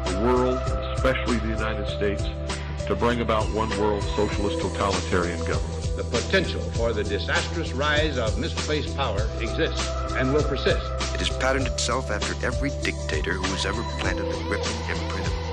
[0.00, 0.58] of the world,
[0.94, 2.24] especially the United States,
[2.86, 5.96] to bring about one world socialist totalitarian government.
[5.96, 9.86] The potential for the disastrous rise of misplaced power exists
[10.16, 10.84] and will persist.
[11.14, 15.29] It has patterned itself after every dictator who has ever planted the ripping imprint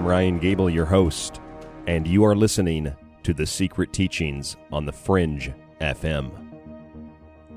[0.00, 1.42] I'm Ryan Gable, your host,
[1.86, 2.90] and you are listening
[3.22, 6.30] to The Secret Teachings on The Fringe FM.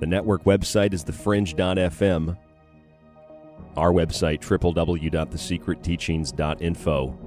[0.01, 2.37] The network website is thefringe.fm.
[3.77, 7.17] Our website, www.thesecretteachings.info.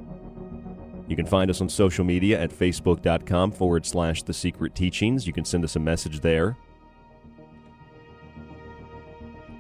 [1.09, 5.27] You can find us on social media at facebook.com forward slash The Secret Teachings.
[5.27, 6.59] You can send us a message there.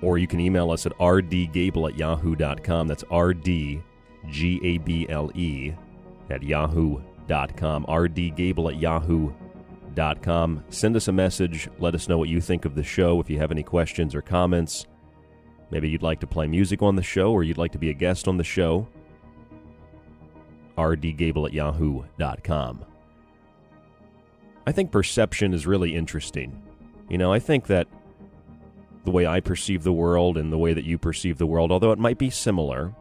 [0.02, 2.88] Or you can email us at rdgable at yahoo.com.
[2.88, 3.82] That's rd
[4.28, 5.72] G A B L E,
[6.30, 7.86] at yahoo.com.
[7.86, 10.64] rdgable at yahoo.com.
[10.68, 11.68] Send us a message.
[11.78, 13.20] Let us know what you think of the show.
[13.20, 14.86] If you have any questions or comments,
[15.70, 17.94] maybe you'd like to play music on the show or you'd like to be a
[17.94, 18.88] guest on the show,
[20.76, 22.84] rdgable at yahoo.com.
[24.66, 26.60] I think perception is really interesting.
[27.08, 27.86] You know, I think that
[29.04, 31.92] the way I perceive the world and the way that you perceive the world, although
[31.92, 32.92] it might be similar,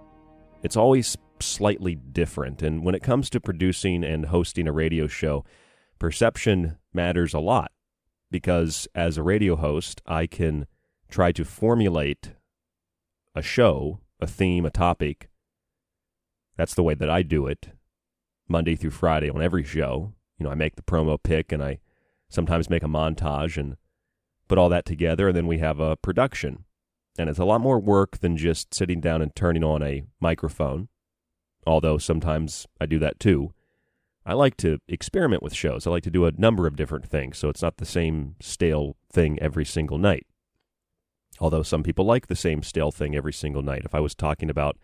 [0.66, 2.64] it's always slightly different.
[2.64, 5.46] And when it comes to producing and hosting a radio show,
[6.00, 7.72] perception matters a lot
[8.32, 10.66] because as a radio host, I can
[11.08, 12.32] try to formulate
[13.36, 15.30] a show, a theme, a topic.
[16.58, 17.70] That's the way that I do it
[18.48, 20.14] Monday through Friday on every show.
[20.40, 21.78] You know, I make the promo pick and I
[22.28, 23.78] sometimes make a montage and
[24.48, 26.65] put all that together, and then we have a production.
[27.18, 30.90] And it's a lot more work than just sitting down and turning on a microphone,
[31.66, 33.54] although sometimes I do that too.
[34.26, 35.86] I like to experiment with shows.
[35.86, 38.96] I like to do a number of different things, so it's not the same stale
[39.12, 40.26] thing every single night.
[41.40, 43.84] Although some people like the same stale thing every single night.
[43.86, 44.78] If I was talking about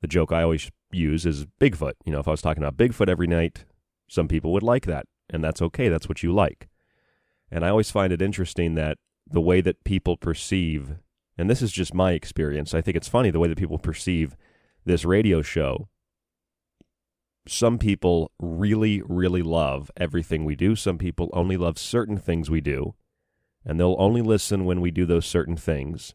[0.00, 1.94] the joke I always use is Bigfoot.
[2.04, 3.64] You know, if I was talking about Bigfoot every night,
[4.08, 5.88] some people would like that, and that's okay.
[5.88, 6.68] That's what you like.
[7.50, 10.96] And I always find it interesting that the way that people perceive,
[11.38, 14.36] and this is just my experience, I think it's funny the way that people perceive
[14.84, 15.88] this radio show
[17.46, 20.76] some people really, really love everything we do.
[20.76, 22.94] Some people only love certain things we do,
[23.64, 26.14] and they'll only listen when we do those certain things.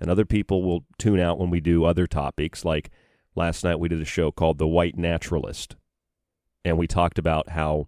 [0.00, 2.64] And other people will tune out when we do other topics.
[2.64, 2.90] Like
[3.36, 5.76] last night, we did a show called The White Naturalist,
[6.64, 7.86] and we talked about how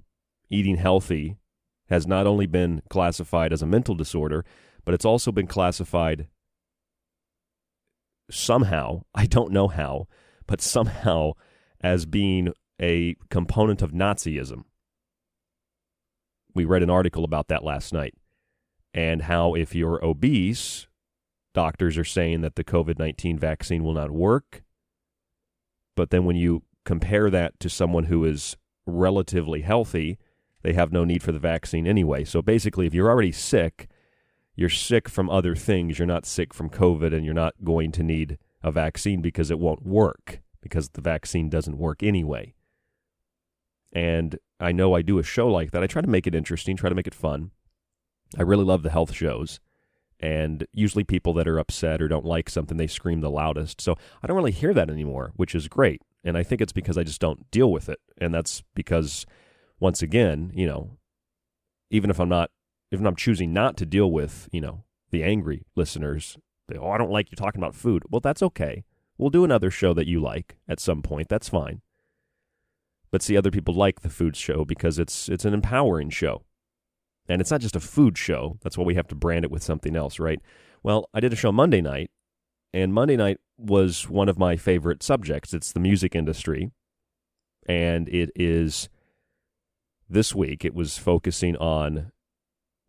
[0.49, 1.37] eating healthy
[1.89, 4.45] has not only been classified as a mental disorder,
[4.85, 6.29] but it's also been classified
[8.31, 10.09] somehow, I don't know how,
[10.47, 11.33] but somehow
[11.81, 14.65] as being a component of Nazism.
[16.55, 18.15] We read an article about that last night
[18.95, 20.87] and how if you're obese,
[21.55, 24.63] doctors are saying that the COVID 19 vaccine will not work.
[25.95, 28.57] But then when you compare that to someone who is
[28.87, 30.19] relatively healthy,
[30.63, 32.25] they have no need for the vaccine anyway.
[32.25, 33.89] So basically, if you're already sick,
[34.57, 35.99] you're sick from other things.
[35.99, 39.59] You're not sick from COVID, and you're not going to need a vaccine because it
[39.59, 42.55] won't work because the vaccine doesn't work anyway.
[43.93, 45.83] And I know I do a show like that.
[45.83, 47.51] I try to make it interesting, try to make it fun.
[48.37, 49.61] I really love the health shows.
[50.19, 53.81] And usually people that are upset or don't like something, they scream the loudest.
[53.81, 56.01] So I don't really hear that anymore, which is great.
[56.25, 58.01] And I think it's because I just don't deal with it.
[58.19, 59.27] And that's because,
[59.79, 60.97] once again, you know,
[61.91, 62.51] even if I'm not,
[62.93, 66.37] even I'm choosing not to deal with, you know, the angry listeners,
[66.69, 68.05] they, oh, I don't like you talking about food.
[68.11, 68.85] Well, that's okay.
[69.19, 71.29] We'll do another show that you like at some point.
[71.29, 71.81] That's fine
[73.11, 76.43] but see other people like the food show because it's it's an empowering show.
[77.29, 78.59] And it's not just a food show.
[78.63, 80.41] That's why we have to brand it with something else, right?
[80.83, 82.11] Well, I did a show Monday night,
[82.73, 85.53] and Monday night was one of my favorite subjects.
[85.53, 86.71] It's the music industry.
[87.67, 88.89] And it is
[90.11, 92.13] this week, it was focusing on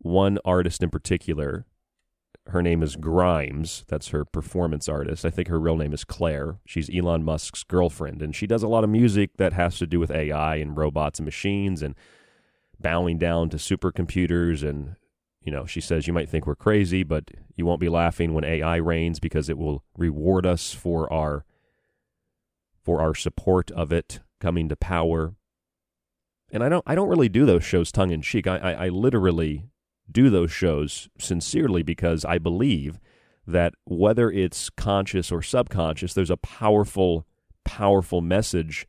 [0.00, 1.66] one artist in particular
[2.48, 3.84] her name is Grimes.
[3.88, 5.24] That's her performance artist.
[5.24, 6.58] I think her real name is Claire.
[6.64, 10.00] She's Elon Musk's girlfriend, and she does a lot of music that has to do
[10.00, 11.94] with AI and robots and machines and
[12.80, 14.66] bowing down to supercomputers.
[14.66, 14.96] And,
[15.42, 18.44] you know, she says you might think we're crazy, but you won't be laughing when
[18.44, 21.44] AI reigns because it will reward us for our
[22.82, 25.34] for our support of it coming to power.
[26.50, 28.46] And I don't I don't really do those shows tongue in cheek.
[28.46, 29.66] I, I, I literally
[30.10, 32.98] do those shows sincerely because I believe
[33.46, 37.26] that whether it's conscious or subconscious, there's a powerful,
[37.64, 38.86] powerful message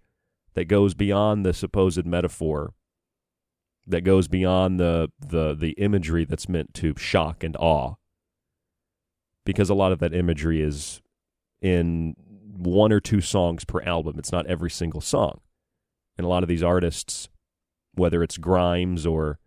[0.54, 2.74] that goes beyond the supposed metaphor,
[3.88, 7.96] that goes beyond the, the, the imagery that's meant to shock and awe.
[9.46, 11.02] Because a lot of that imagery is
[11.62, 12.16] in
[12.58, 14.20] one or two songs per album.
[14.20, 15.40] It's not every single song.
[16.18, 17.30] And a lot of these artists,
[17.94, 19.40] whether it's Grimes or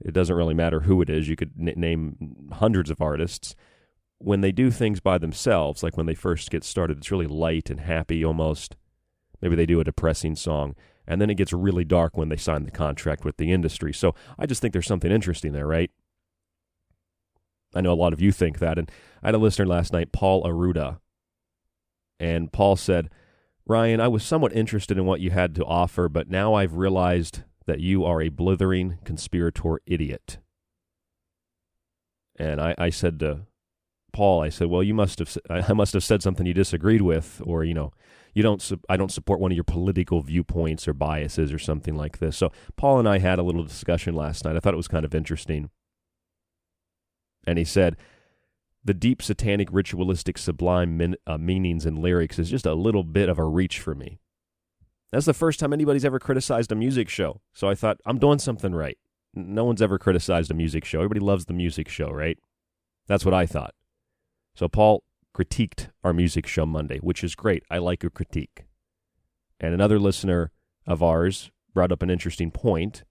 [0.00, 1.28] it doesn't really matter who it is.
[1.28, 3.54] You could n- name hundreds of artists.
[4.18, 7.70] When they do things by themselves, like when they first get started, it's really light
[7.70, 8.76] and happy almost.
[9.40, 10.74] Maybe they do a depressing song,
[11.06, 13.92] and then it gets really dark when they sign the contract with the industry.
[13.92, 15.90] So I just think there's something interesting there, right?
[17.74, 18.78] I know a lot of you think that.
[18.78, 18.90] And
[19.22, 20.98] I had a listener last night, Paul Aruda,
[22.18, 23.08] and Paul said,
[23.66, 27.44] Ryan, I was somewhat interested in what you had to offer, but now I've realized
[27.66, 30.38] that you are a blithering conspirator idiot.
[32.36, 33.42] And I, I said to
[34.12, 37.40] Paul, I said, well, you must have, I must have said something you disagreed with,
[37.44, 37.92] or, you know,
[38.34, 42.18] you don't, I don't support one of your political viewpoints or biases or something like
[42.18, 42.36] this.
[42.36, 44.56] So Paul and I had a little discussion last night.
[44.56, 45.70] I thought it was kind of interesting.
[47.46, 47.96] And he said,
[48.82, 53.28] the deep satanic ritualistic sublime min, uh, meanings and lyrics is just a little bit
[53.28, 54.18] of a reach for me.
[55.12, 57.40] That's the first time anybody's ever criticized a music show.
[57.52, 58.96] So I thought, I'm doing something right.
[59.34, 60.98] No one's ever criticized a music show.
[60.98, 62.38] Everybody loves the music show, right?
[63.06, 63.74] That's what I thought.
[64.54, 65.02] So Paul
[65.36, 67.64] critiqued our music show Monday, which is great.
[67.70, 68.64] I like a critique.
[69.58, 70.52] And another listener
[70.86, 73.04] of ours brought up an interesting point.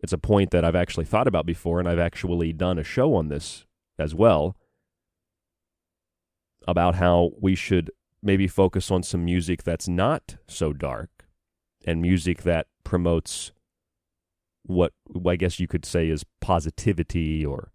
[0.00, 3.14] It's a point that I've actually thought about before, and I've actually done a show
[3.14, 3.66] on this
[3.98, 4.56] as well
[6.66, 7.90] about how we should
[8.22, 11.10] maybe focus on some music that's not so dark
[11.86, 13.52] and music that promotes
[14.64, 14.92] what
[15.26, 17.72] I guess you could say is positivity or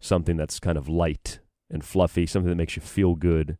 [0.00, 1.40] something that's kind of light
[1.70, 3.58] and fluffy, something that makes you feel good,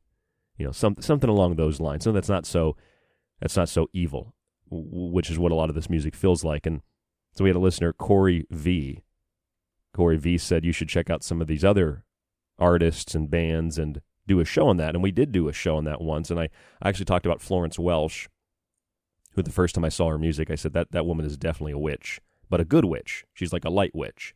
[0.58, 2.04] you know, some, something along those lines.
[2.04, 2.76] Something that's not so
[3.40, 4.34] that's not so evil,
[4.70, 6.66] which is what a lot of this music feels like.
[6.66, 6.82] And
[7.34, 9.02] so we had a listener, Corey V.
[9.94, 12.04] Corey V said you should check out some of these other
[12.58, 14.94] artists and bands and do a show on that.
[14.94, 16.30] And we did do a show on that once.
[16.30, 16.48] And I,
[16.82, 18.28] I actually talked about Florence Welch,
[19.32, 21.72] who the first time I saw her music, I said that that woman is definitely
[21.72, 23.24] a witch, but a good witch.
[23.34, 24.34] She's like a light witch.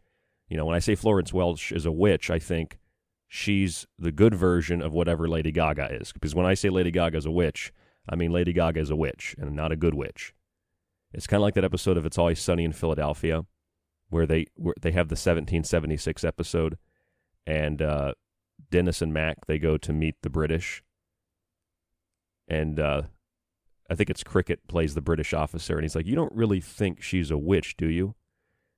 [0.49, 2.79] You know, when I say Florence Welch is a witch, I think
[3.29, 6.13] she's the good version of whatever Lady Gaga is.
[6.13, 7.73] Because when I say Lady Gaga is a witch,
[8.09, 10.35] I mean Lady Gaga is a witch and not a good witch.
[11.13, 13.45] It's kind of like that episode of It's Always Sunny in Philadelphia,
[14.11, 16.79] where they where they have the 1776 episode,
[17.47, 18.13] and uh,
[18.71, 20.83] Dennis and Mac they go to meet the British,
[22.49, 23.03] and uh,
[23.89, 27.03] I think it's Cricket plays the British officer, and he's like, "You don't really think
[27.03, 28.15] she's a witch, do you?"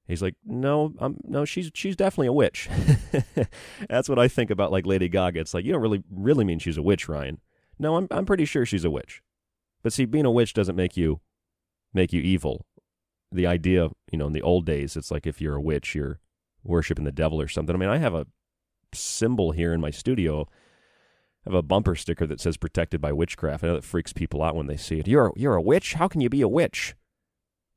[0.09, 2.69] He's like, "No, I'm no, she's she's definitely a witch."
[3.89, 5.41] That's what I think about like Lady Gaga.
[5.41, 7.41] It's like you don't really really mean she's a witch, Ryan.
[7.79, 9.23] No, I'm I'm pretty sure she's a witch.
[9.83, 11.21] But see, being a witch doesn't make you
[11.93, 12.67] make you evil.
[13.31, 16.21] The idea, you know, in the old days, it's like if you're a witch, you're
[16.65, 17.75] worshiping the devil or something.
[17.75, 18.27] I mean, I have a
[18.95, 20.49] symbol here in my studio.
[21.45, 24.43] I have a bumper sticker that says "protected by witchcraft." I know that freaks people
[24.43, 25.09] out when they see it.
[25.09, 25.95] You're a, you're a witch.
[25.95, 26.95] How can you be a witch?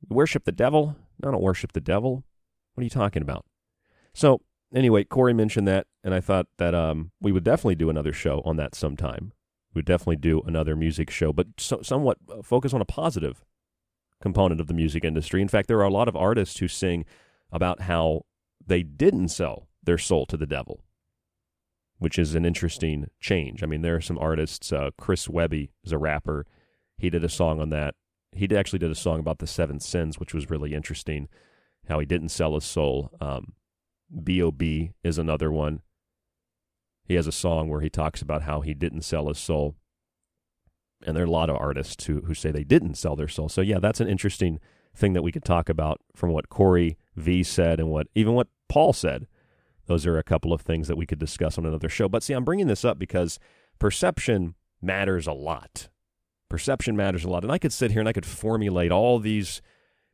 [0.00, 0.96] You worship the devil?
[1.24, 2.24] I don't worship the devil.
[2.74, 3.44] What are you talking about?
[4.14, 4.40] So
[4.74, 8.42] anyway, Corey mentioned that, and I thought that um, we would definitely do another show
[8.44, 9.32] on that sometime.
[9.74, 13.44] We'd definitely do another music show, but so, somewhat uh, focus on a positive
[14.22, 15.42] component of the music industry.
[15.42, 17.04] In fact, there are a lot of artists who sing
[17.52, 18.22] about how
[18.64, 20.82] they didn't sell their soul to the devil,
[21.98, 23.62] which is an interesting change.
[23.62, 24.72] I mean, there are some artists.
[24.72, 26.46] Uh, Chris Webby is a rapper.
[26.98, 27.94] He did a song on that.
[28.32, 31.28] He actually did a song about the seven sins, which was really interesting.
[31.88, 33.10] How he didn't sell his soul.
[33.20, 33.54] Um,
[34.22, 34.92] B.O.B.
[35.02, 35.82] is another one.
[37.04, 39.76] He has a song where he talks about how he didn't sell his soul
[41.04, 43.48] and there are a lot of artists who who say they didn't sell their soul.
[43.48, 44.60] So yeah, that's an interesting
[44.94, 48.48] thing that we could talk about from what Corey V said and what even what
[48.68, 49.26] Paul said.
[49.86, 52.08] Those are a couple of things that we could discuss on another show.
[52.08, 53.38] But see, I'm bringing this up because
[53.78, 55.88] perception matters a lot.
[56.48, 59.62] Perception matters a lot, and I could sit here and I could formulate all these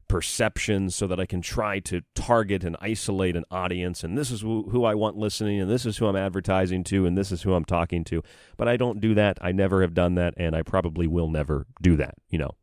[0.09, 4.05] perceptions so that I can try to target and isolate an audience.
[4.05, 7.17] And this is who, I want listening, and this is who I'm advertising to, and
[7.17, 8.23] this is who I'm talking to.
[8.57, 9.39] But I don't do that.
[9.41, 12.57] I never have done that, and I probably will never do that, you know.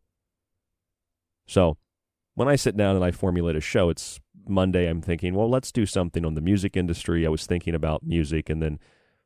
[1.48, 1.78] So
[2.36, 4.88] when I sit down and I formulate a show, it's Monday.
[4.88, 7.25] I'm thinking, well, let's do something on the music industry.
[7.25, 8.79] I was thinking about music, and then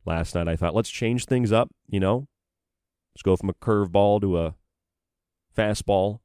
[0.06, 2.28] last night I thought, let's change things up, you know.
[3.14, 4.56] Let's go from a curveball to a
[5.56, 6.20] fastball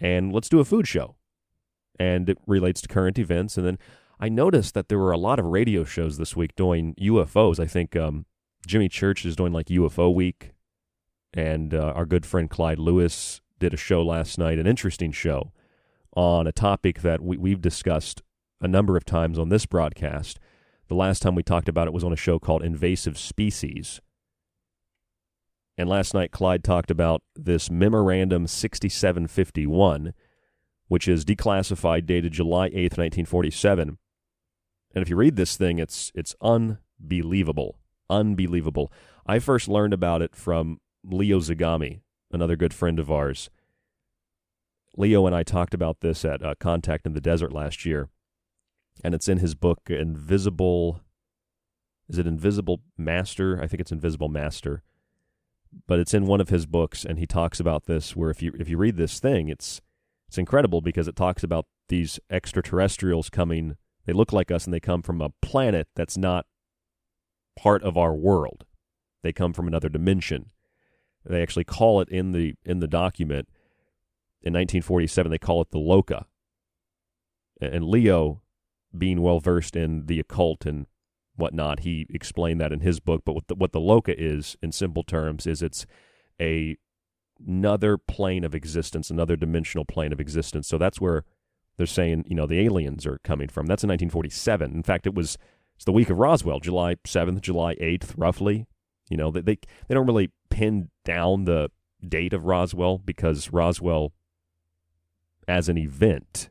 [0.00, 1.16] and let's do a food show.
[1.98, 3.56] And it relates to current events.
[3.56, 3.78] And then
[4.20, 7.58] I noticed that there were a lot of radio shows this week doing UFOs.
[7.58, 8.24] I think um,
[8.66, 10.52] Jimmy Church is doing like UFO week.
[11.34, 15.52] And uh, our good friend Clyde Lewis did a show last night, an interesting show
[16.14, 18.22] on a topic that we, we've discussed
[18.60, 20.38] a number of times on this broadcast.
[20.88, 24.00] The last time we talked about it was on a show called Invasive Species.
[25.76, 30.12] And last night, Clyde talked about this Memorandum 6751,
[30.88, 33.98] which is declassified, dated July 8th, 1947.
[34.94, 37.78] And if you read this thing, it's, it's unbelievable.
[38.10, 38.90] Unbelievable.
[39.24, 42.00] I first learned about it from Leo Zagami,
[42.32, 43.48] another good friend of ours.
[44.98, 48.08] Leo and I talked about this at uh, Contact in the Desert last year,
[49.02, 51.00] and it's in his book, Invisible.
[52.08, 53.60] Is it Invisible Master?
[53.62, 54.82] I think it's Invisible Master
[55.86, 58.52] but it's in one of his books and he talks about this where if you
[58.58, 59.80] if you read this thing it's
[60.26, 63.76] it's incredible because it talks about these extraterrestrials coming
[64.06, 66.46] they look like us and they come from a planet that's not
[67.56, 68.64] part of our world
[69.22, 70.50] they come from another dimension
[71.24, 73.48] they actually call it in the in the document
[74.42, 76.24] in 1947 they call it the Loka.
[77.60, 78.42] and leo
[78.96, 80.86] being well versed in the occult and
[81.36, 81.80] whatnot.
[81.80, 83.22] He explained that in his book.
[83.24, 85.86] But what the, what the Loka is, in simple terms, is it's
[86.40, 86.76] a
[87.46, 90.66] another plane of existence, another dimensional plane of existence.
[90.66, 91.24] So that's where
[91.76, 93.66] they're saying, you know, the aliens are coming from.
[93.66, 94.72] That's in 1947.
[94.72, 95.38] In fact, it was
[95.76, 98.66] it's the week of Roswell, July 7th, July 8th, roughly.
[99.08, 101.70] You know, they they, they don't really pin down the
[102.06, 104.12] date of Roswell because Roswell,
[105.48, 106.50] as an event,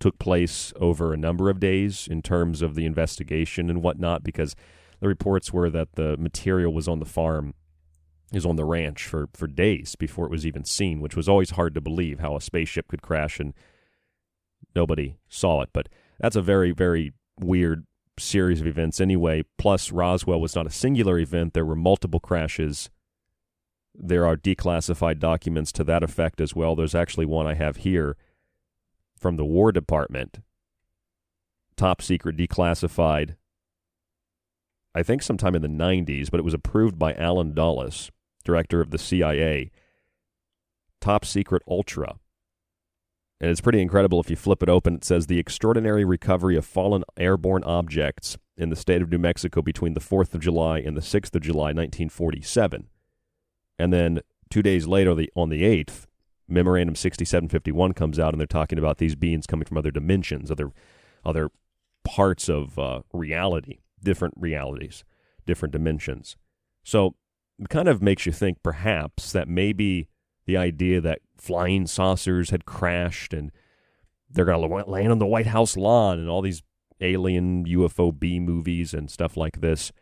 [0.00, 4.22] took place over a number of days in terms of the investigation and whatnot.
[4.22, 4.54] Because
[5.00, 7.54] the reports were that the material was on the farm,
[8.32, 11.50] is on the ranch for for days before it was even seen, which was always
[11.50, 13.52] hard to believe how a spaceship could crash and
[14.74, 15.70] nobody saw it.
[15.72, 15.88] But
[16.20, 17.84] that's a very very weird
[18.18, 19.44] series of events anyway.
[19.58, 22.88] Plus, Roswell was not a singular event; there were multiple crashes
[23.98, 26.76] there are declassified documents to that effect as well.
[26.76, 28.16] There's actually one I have here
[29.18, 30.40] from the War Department,
[31.76, 33.36] top secret declassified,
[34.94, 38.10] I think sometime in the 90s, but it was approved by Allen Dulles,
[38.44, 39.70] director of the CIA.
[41.00, 42.16] Top secret ultra.
[43.40, 44.96] And it's pretty incredible if you flip it open.
[44.96, 49.62] It says the extraordinary recovery of fallen airborne objects in the state of New Mexico
[49.62, 52.88] between the 4th of July and the 6th of July, 1947.
[53.78, 54.20] And then
[54.50, 56.06] two days later, the, on the 8th,
[56.48, 60.72] Memorandum 6751 comes out, and they're talking about these beings coming from other dimensions, other,
[61.24, 61.50] other
[62.04, 65.04] parts of uh, reality, different realities,
[65.46, 66.36] different dimensions.
[66.82, 67.14] So
[67.58, 70.08] it kind of makes you think perhaps that maybe
[70.46, 73.52] the idea that flying saucers had crashed and
[74.30, 76.62] they're going to land on the White House lawn and all these
[77.00, 79.92] alien UFO B movies and stuff like this,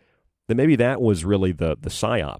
[0.48, 2.38] that maybe that was really the, the psyop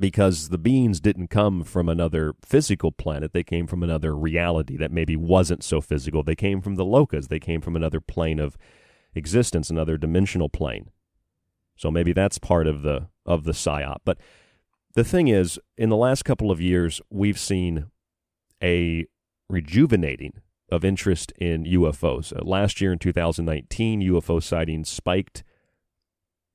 [0.00, 3.34] because the beings didn't come from another physical planet.
[3.34, 6.22] They came from another reality that maybe wasn't so physical.
[6.22, 7.28] They came from the Lokas.
[7.28, 8.56] They came from another plane of
[9.14, 10.90] existence, another dimensional plane.
[11.76, 13.98] So maybe that's part of the of the psyop.
[14.04, 14.18] But
[14.94, 17.86] the thing is, in the last couple of years, we've seen
[18.62, 19.06] a
[19.48, 20.40] rejuvenating
[20.70, 22.34] of interest in UFOs.
[22.34, 25.44] Uh, last year in 2019, UFO sightings spiked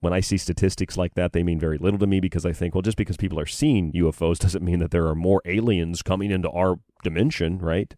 [0.06, 2.76] when I see statistics like that, they mean very little to me because I think,
[2.76, 6.30] well, just because people are seeing UFOs doesn't mean that there are more aliens coming
[6.30, 7.96] into our dimension, right?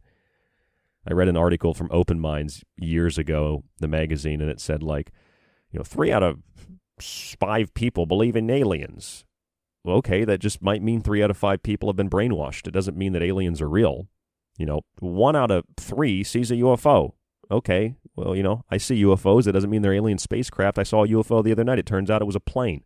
[1.05, 5.11] I read an article from Open Minds years ago, the magazine, and it said, like,
[5.69, 6.39] you know, three out of
[6.97, 9.25] five people believe in aliens.
[9.83, 12.67] Well, okay, that just might mean three out of five people have been brainwashed.
[12.67, 14.07] It doesn't mean that aliens are real.
[14.57, 17.15] You know, one out of three sees a UFO
[17.49, 19.45] okay, well, you know, I see UFOs.
[19.45, 20.79] It doesn't mean they're alien spacecraft.
[20.79, 21.77] I saw a UFO the other night.
[21.77, 22.83] It turns out it was a plane.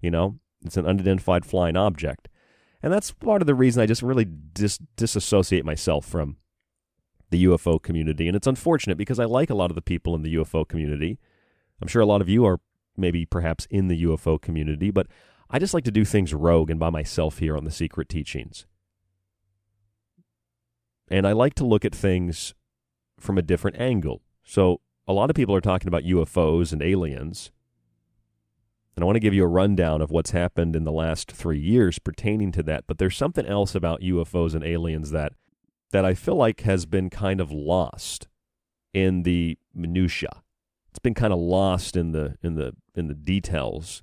[0.00, 2.28] You know, it's an unidentified flying object.
[2.82, 6.38] And that's part of the reason I just really dis- disassociate myself from
[7.30, 8.26] the UFO community.
[8.26, 11.18] And it's unfortunate because I like a lot of the people in the UFO community.
[11.82, 12.60] I'm sure a lot of you are
[12.96, 15.08] maybe perhaps in the UFO community, but
[15.50, 18.66] I just like to do things rogue and by myself here on the Secret Teachings.
[21.08, 22.54] And I like to look at things
[23.20, 24.22] from a different angle.
[24.44, 27.50] So, a lot of people are talking about UFOs and aliens.
[28.94, 31.58] And I want to give you a rundown of what's happened in the last three
[31.58, 32.84] years pertaining to that.
[32.86, 35.32] But there's something else about UFOs and aliens that
[35.90, 38.28] that I feel like has been kind of lost
[38.92, 40.42] in the minutia.
[40.90, 44.02] It's been kind of lost in the in the in the details,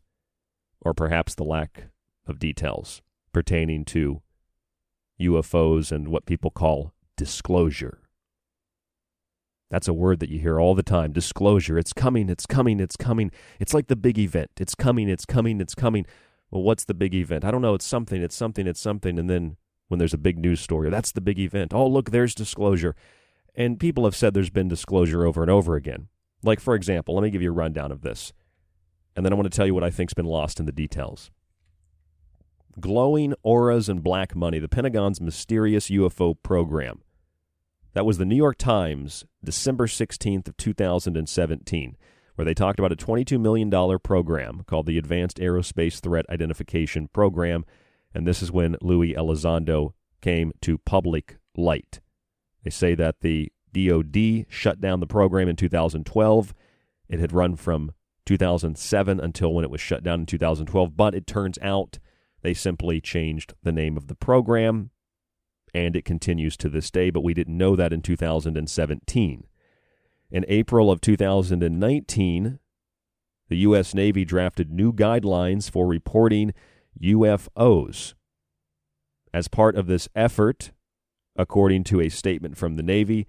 [0.81, 1.85] or perhaps the lack
[2.27, 3.01] of details
[3.33, 4.21] pertaining to
[5.19, 8.00] UFOs and what people call disclosure.
[9.71, 11.13] That's a word that you hear all the time.
[11.13, 11.77] Disclosure.
[11.77, 13.31] It's coming, it's coming, it's coming.
[13.57, 14.51] It's like the big event.
[14.59, 16.05] It's coming, it's coming, it's coming.
[16.51, 17.45] Well, what's the big event?
[17.45, 17.73] I don't know.
[17.73, 19.17] It's something, it's something, it's something.
[19.17, 19.55] And then
[19.87, 21.73] when there's a big news story, that's the big event.
[21.73, 22.97] Oh, look, there's disclosure.
[23.55, 26.09] And people have said there's been disclosure over and over again.
[26.43, 28.33] Like, for example, let me give you a rundown of this.
[29.15, 31.31] And then I want to tell you what I think's been lost in the details.
[32.77, 37.03] Glowing auras and black money, the Pentagon's mysterious UFO program.
[37.93, 41.97] That was the New York Times, December 16th of 2017,
[42.35, 47.65] where they talked about a $22 million program called the Advanced Aerospace Threat Identification Program,
[48.13, 51.99] and this is when Luis Elizondo came to public light.
[52.63, 56.53] They say that the DoD shut down the program in 2012.
[57.09, 57.91] It had run from
[58.25, 61.99] 2007 until when it was shut down in 2012, but it turns out
[62.41, 64.91] they simply changed the name of the program
[65.73, 69.43] and it continues to this day, but we didn't know that in 2017.
[70.31, 72.59] In April of 2019,
[73.49, 73.93] the U.S.
[73.93, 76.53] Navy drafted new guidelines for reporting
[77.01, 78.13] UFOs.
[79.33, 80.71] As part of this effort,
[81.35, 83.27] according to a statement from the Navy,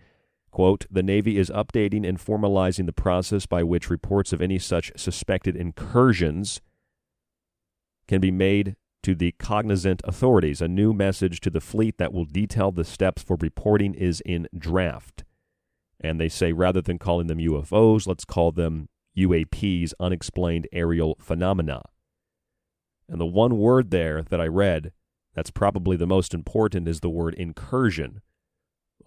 [0.50, 4.92] quote, the Navy is updating and formalizing the process by which reports of any such
[4.96, 6.60] suspected incursions
[8.06, 10.60] can be made to the cognizant authorities.
[10.60, 14.48] A new message to the fleet that will detail the steps for reporting is in
[14.56, 15.24] draft.
[16.00, 21.82] And they say rather than calling them UFOs, let's call them UAPs, unexplained aerial phenomena.
[23.08, 24.92] And the one word there that I read
[25.34, 28.20] that's probably the most important, is the word incursion.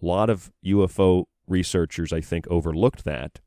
[0.01, 3.39] A lot of UFO researchers, I think, overlooked that.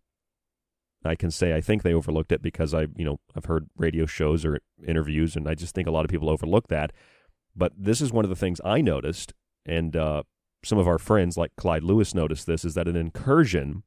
[1.04, 4.06] I can say I think they overlooked it because I, you know, I've heard radio
[4.06, 6.92] shows or interviews, and I just think a lot of people overlook that.
[7.54, 9.32] But this is one of the things I noticed,
[9.64, 10.22] and uh,
[10.64, 13.82] some of our friends like Clyde Lewis noticed this, is that an incursion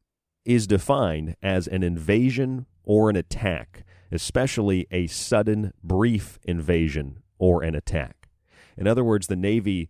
[0.45, 7.76] is defined as an invasion or an attack, especially a sudden, brief invasion or an
[7.76, 8.30] attack.
[8.78, 9.89] In other words, the Navy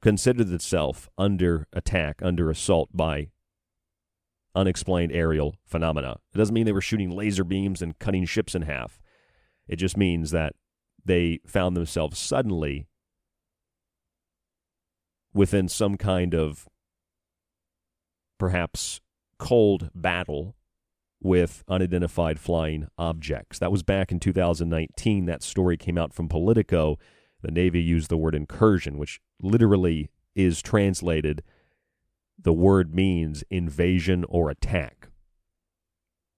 [0.00, 3.28] considered itself under attack, under assault by
[4.54, 6.16] unexplained aerial phenomena.
[6.32, 9.00] It doesn't mean they were shooting laser beams and cutting ships in half.
[9.66, 10.54] It just means that
[11.04, 12.86] they found themselves suddenly
[15.32, 16.68] within some kind of
[18.38, 19.00] perhaps
[19.38, 20.54] cold battle
[21.20, 23.58] with unidentified flying objects.
[23.58, 25.24] That was back in 2019.
[25.24, 26.98] That story came out from Politico.
[27.42, 31.42] The Navy used the word incursion, which literally is translated,
[32.38, 35.08] the word means invasion or attack.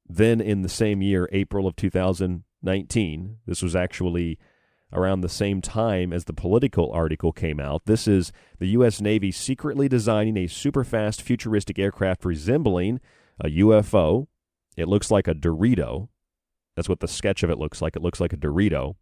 [0.09, 4.39] Then in the same year, April of 2019, this was actually
[4.93, 7.87] around the same time as the Politico article came out.
[7.87, 9.01] This is the U.S.
[9.01, 13.01] Navy secretly designing a super fast futuristic aircraft resembling
[13.41, 14.27] a UFO.
[14.77, 16.09] It looks like a Dorito.
[16.77, 17.97] That's what the sketch of it looks like.
[17.97, 18.95] It looks like a Dorito,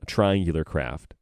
[0.00, 1.14] a triangular craft.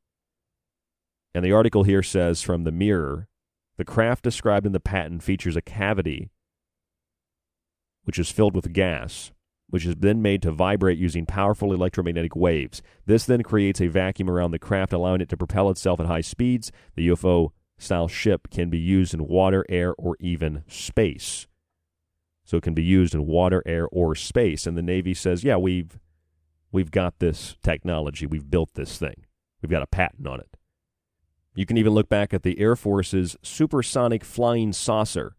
[1.34, 3.28] And the article here says from the Mirror
[3.76, 6.30] the craft described in the patent features a cavity
[8.04, 9.32] which is filled with gas
[9.72, 12.82] which is then made to vibrate using powerful electromagnetic waves.
[13.06, 16.20] This then creates a vacuum around the craft, allowing it to propel itself at high
[16.20, 16.70] speeds.
[16.94, 21.46] The UFO style ship can be used in water, air, or even space.
[22.44, 24.66] So it can be used in water, air, or space.
[24.66, 25.98] And the Navy says, yeah, we've
[26.70, 28.26] we've got this technology.
[28.26, 29.24] We've built this thing.
[29.62, 30.54] We've got a patent on it.
[31.54, 35.36] You can even look back at the Air Force's supersonic flying saucer,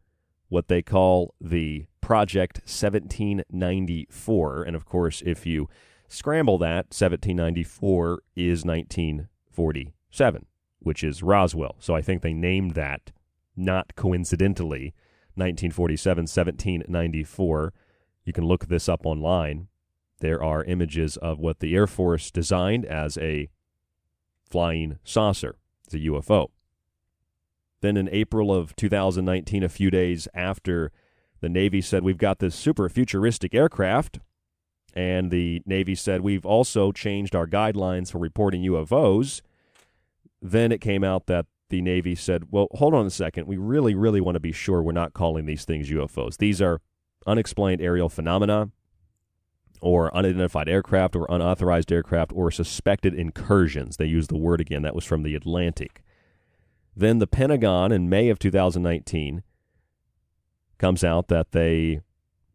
[0.47, 4.63] what they call the Project 1794.
[4.63, 5.69] And of course, if you
[6.07, 10.45] scramble that, 1794 is 1947,
[10.79, 11.77] which is Roswell.
[11.79, 13.11] So I think they named that
[13.55, 14.93] not coincidentally
[15.35, 17.73] 1947 1794.
[18.25, 19.67] You can look this up online.
[20.19, 23.49] There are images of what the Air Force designed as a
[24.49, 25.57] flying saucer,
[25.93, 26.49] it's a UFO.
[27.81, 30.91] Then in April of 2019, a few days after
[31.41, 34.19] the Navy said, We've got this super futuristic aircraft.
[34.95, 39.41] And the Navy said, We've also changed our guidelines for reporting UFOs.
[40.41, 43.47] Then it came out that the Navy said, Well, hold on a second.
[43.47, 46.37] We really, really want to be sure we're not calling these things UFOs.
[46.37, 46.79] These are
[47.27, 48.69] unexplained aerial phenomena
[49.83, 53.97] or unidentified aircraft or unauthorized aircraft or suspected incursions.
[53.97, 54.81] They use the word again.
[54.81, 56.01] That was from the Atlantic.
[56.95, 59.43] Then the Pentagon in May of 2019
[60.77, 61.99] comes out that they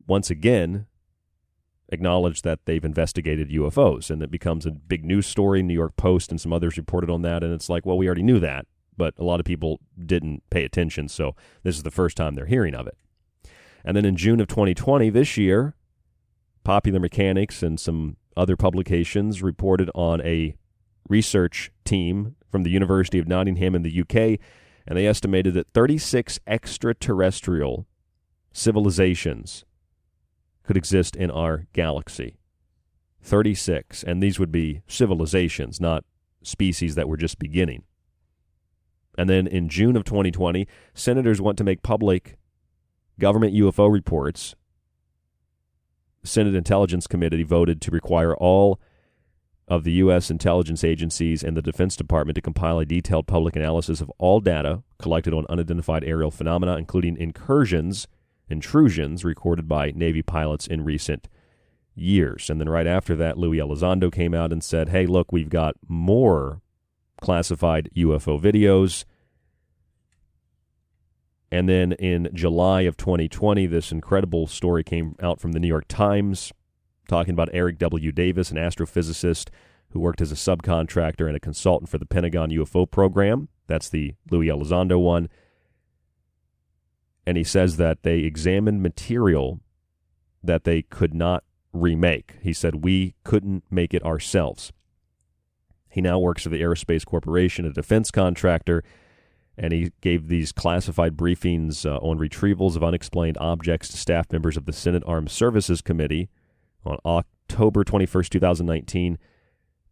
[0.07, 0.87] once again
[1.91, 5.63] acknowledge that they've investigated UFOs, and it becomes a big news story.
[5.63, 8.23] New York Post and some others reported on that, and it's like, well, we already
[8.23, 12.17] knew that, but a lot of people didn't pay attention, so this is the first
[12.17, 12.97] time they're hearing of it.
[13.85, 15.75] And then in June of 2020, this year,
[16.69, 20.55] Popular Mechanics and some other publications reported on a
[21.09, 24.39] research team from the University of Nottingham in the UK,
[24.87, 27.87] and they estimated that 36 extraterrestrial
[28.53, 29.65] civilizations
[30.63, 32.37] could exist in our galaxy.
[33.23, 34.03] 36.
[34.03, 36.05] And these would be civilizations, not
[36.43, 37.85] species that were just beginning.
[39.17, 42.37] And then in June of 2020, senators want to make public
[43.19, 44.55] government UFO reports.
[46.23, 48.81] Senate Intelligence Committee voted to require all
[49.67, 50.31] of the U.S.
[50.31, 54.83] intelligence agencies and the Defense Department to compile a detailed public analysis of all data
[54.99, 58.07] collected on unidentified aerial phenomena, including incursions
[58.51, 61.29] intrusions recorded by Navy pilots in recent
[61.95, 62.49] years.
[62.49, 65.77] And then right after that, Luis Elizondo came out and said, hey, look, we've got
[65.87, 66.63] more
[67.21, 69.05] classified UFO videos.
[71.51, 75.87] And then in July of 2020, this incredible story came out from the New York
[75.89, 76.53] Times
[77.09, 78.13] talking about Eric W.
[78.13, 79.49] Davis, an astrophysicist
[79.91, 83.49] who worked as a subcontractor and a consultant for the Pentagon UFO program.
[83.67, 85.29] That's the Luis Elizondo one
[87.29, 89.61] and he says that they examined material
[90.43, 92.37] that they could not remake.
[92.41, 94.73] He said, We couldn't make it ourselves.
[95.91, 98.83] He now works for the Aerospace Corporation, a defense contractor,
[99.59, 104.57] and he gave these classified briefings uh, on retrievals of unexplained objects to staff members
[104.57, 106.29] of the Senate Armed Services Committee
[106.85, 109.19] on October 21st, 2019.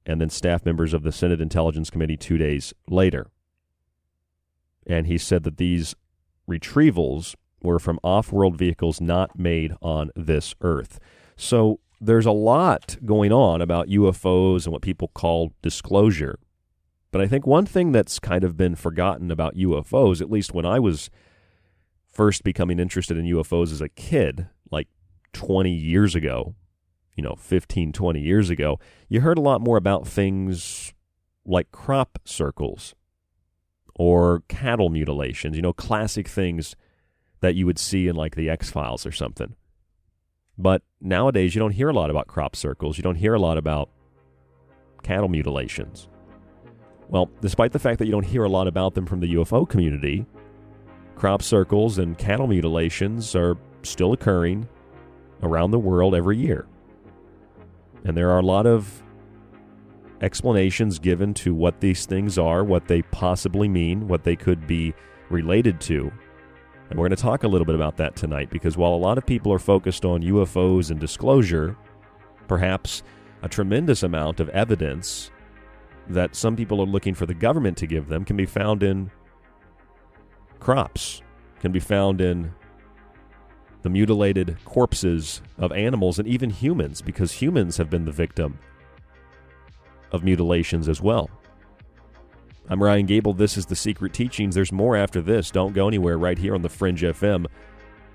[0.07, 3.27] and then staff members of the Senate Intelligence Committee two days later.
[4.87, 5.97] And he said that these
[6.49, 11.01] retrievals were from off world vehicles not made on this earth.
[11.37, 16.39] So there's a lot going on about UFOs and what people call disclosure.
[17.17, 20.67] But I think one thing that's kind of been forgotten about UFOs, at least when
[20.67, 21.09] I was
[22.13, 24.89] first becoming interested in UFOs as a kid, like
[25.33, 26.55] 20 years ago,
[27.15, 30.93] you know, 15, 20 years ago, you heard a lot more about things
[31.47, 32.95] like crop circles
[33.95, 36.77] or cattle mutilations, you know, classic things
[37.41, 39.57] that you would see in like the X Files or something.
[40.59, 42.99] But nowadays, you don't hear a lot about crop circles.
[42.99, 43.89] You don't hear a lot about
[45.03, 46.09] cattle mutilations.
[47.09, 49.69] Well, despite the fact that you don't hear a lot about them from the UFO
[49.69, 50.27] community,
[51.15, 54.69] crop circles and cattle mutilations are still occurring
[55.43, 56.67] around the world every year.
[58.05, 59.03] And there are a lot of
[60.21, 64.95] explanations given to what these things are, what they possibly mean, what they could be
[65.31, 66.11] related to.
[66.89, 69.19] And we're going to talk a little bit about that tonight because while a lot
[69.19, 71.77] of people are focused on UFOs and disclosure,
[72.47, 73.03] perhaps
[73.43, 75.31] a tremendous amount of evidence
[76.09, 79.11] that some people are looking for the government to give them can be found in
[80.61, 81.23] crops,
[81.61, 82.53] can be found in
[83.83, 88.59] the mutilated corpses of animals and even humans because humans have been the victim
[90.13, 91.31] of mutilations as well.
[92.69, 93.33] I'm Ryan Gable.
[93.33, 94.57] This is The Secret Teachings.
[94.57, 95.53] There's more after this.
[95.53, 97.47] Don't go anywhere right here on The Fringe FM.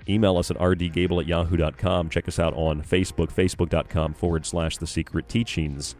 [0.08, 2.10] Email us at rdgable at yahoo.com.
[2.10, 5.96] Check us out on Facebook, facebook.com forward slash The Secret Teachings.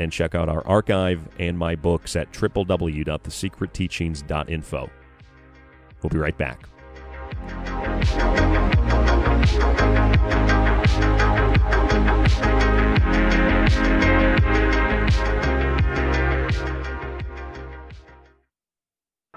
[0.00, 4.90] And check out our archive and my books at www.thesecretteachings.info.
[6.02, 6.66] We'll be right back.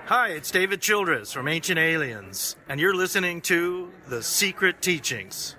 [0.06, 5.58] Hi, it's David Childress from Ancient Aliens, and you're listening to The Secret Teachings.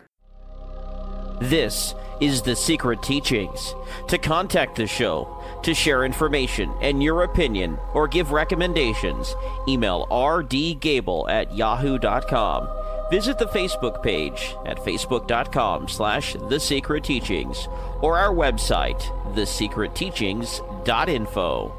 [1.40, 3.74] This is The Secret Teachings.
[4.08, 9.34] To contact the show, to share information and your opinion, or give recommendations,
[9.66, 12.68] email rdgable at yahoo.com.
[13.10, 17.68] Visit the Facebook page at facebook.com slash The Secret Teachings
[18.00, 19.02] or our website,
[19.34, 21.74] thesecretteachings.info.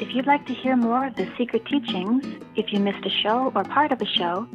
[0.00, 2.24] If you'd like to hear more of the secret teachings,
[2.56, 4.48] if you missed a show or part of a show,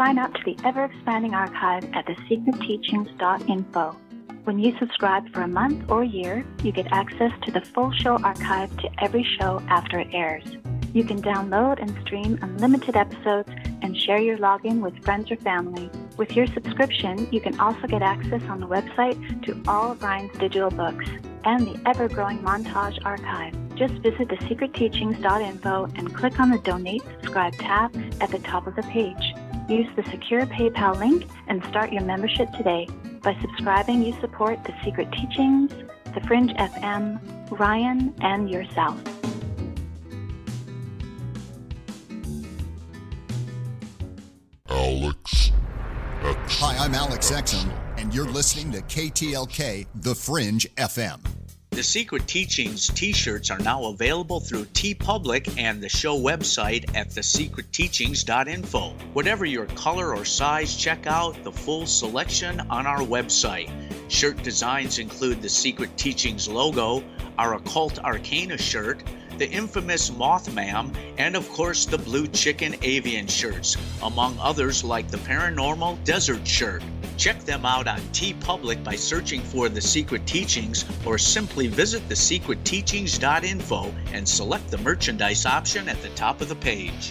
[0.00, 3.96] sign up to the ever expanding archive at thesecretteachings.info.
[4.44, 8.16] When you subscribe for a month or year, you get access to the full show
[8.24, 10.44] archive to every show after it airs.
[10.94, 13.50] You can download and stream unlimited episodes
[13.82, 15.90] and share your login with friends or family.
[16.16, 20.32] With your subscription, you can also get access on the website to all of Ryan's
[20.38, 21.04] digital books
[21.44, 23.54] and the ever growing montage archive.
[23.74, 28.82] Just visit thesecretteachings.info and click on the Donate Subscribe tab at the top of the
[28.84, 29.34] page.
[29.70, 32.88] Use the secure PayPal link and start your membership today.
[33.22, 35.70] By subscribing, you support The Secret Teachings,
[36.12, 37.20] The Fringe FM,
[37.56, 39.00] Ryan, and yourself.
[44.68, 45.52] Alex
[46.24, 46.58] X.
[46.58, 51.39] Hi, I'm Alex Exum, and you're listening to KTLK The Fringe FM.
[51.70, 57.10] The Secret Teachings t shirts are now available through TeePublic and the show website at
[57.10, 58.88] thesecretteachings.info.
[59.12, 63.70] Whatever your color or size, check out the full selection on our website.
[64.08, 67.04] Shirt designs include the Secret Teachings logo,
[67.38, 69.04] our Occult Arcana shirt,
[69.40, 75.16] the infamous Mothman, and of course the Blue Chicken Avian shirts, among others like the
[75.16, 76.82] Paranormal Desert shirt.
[77.16, 83.94] Check them out on TeePublic by searching for The Secret Teachings or simply visit thesecretteachings.info
[84.12, 87.10] and select the merchandise option at the top of the page.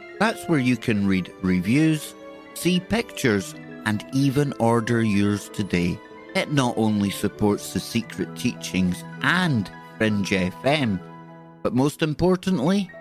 [0.21, 2.13] That's where you can read reviews,
[2.53, 3.55] see pictures,
[3.85, 5.99] and even order yours today.
[6.35, 10.99] It not only supports the secret teachings and Fringe FM,
[11.63, 12.91] but most importantly,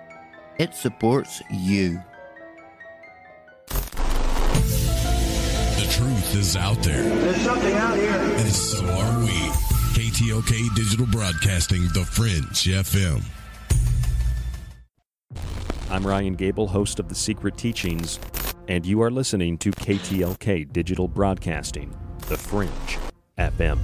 [0.59, 2.03] it supports you.
[3.67, 3.77] The
[5.91, 7.03] truth is out there.
[7.03, 8.13] There's something out here.
[8.15, 9.37] And so are we.
[9.93, 13.23] KTLK Digital Broadcasting, The Fringe FM.
[15.91, 18.21] I'm Ryan Gable, host of The Secret Teachings,
[18.69, 21.93] and you are listening to KTLK Digital Broadcasting,
[22.29, 22.71] The Fringe
[23.37, 23.81] FM.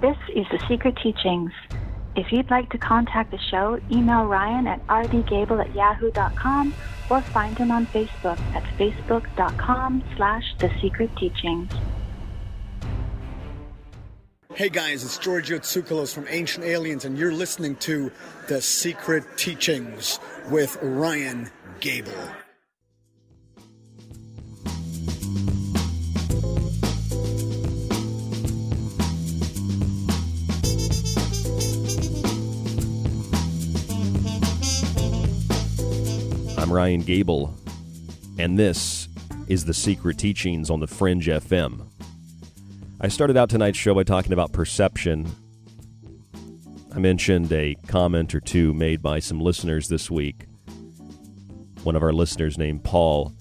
[0.00, 1.52] This is The Secret Teachings.
[2.16, 6.74] If you'd like to contact the show, email Ryan at rdgable at yahoo.com
[7.08, 11.70] or find him on Facebook at facebook.com slash The Secret Teachings.
[14.52, 18.10] Hey guys, it's Giorgio Tsoukalos from Ancient Aliens, and you're listening to
[18.48, 20.18] The Secret Teachings
[20.50, 22.12] with Ryan Gable.
[36.58, 37.54] I'm Ryan Gable,
[38.36, 39.08] and this
[39.46, 41.89] is The Secret Teachings on the Fringe FM.
[43.02, 45.26] I started out tonight's show by talking about perception.
[46.94, 50.44] I mentioned a comment or two made by some listeners this week.
[51.82, 53.32] One of our listeners, named Paul,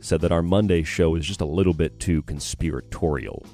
[0.00, 3.46] said that our Monday show is just a little bit too conspiratorial.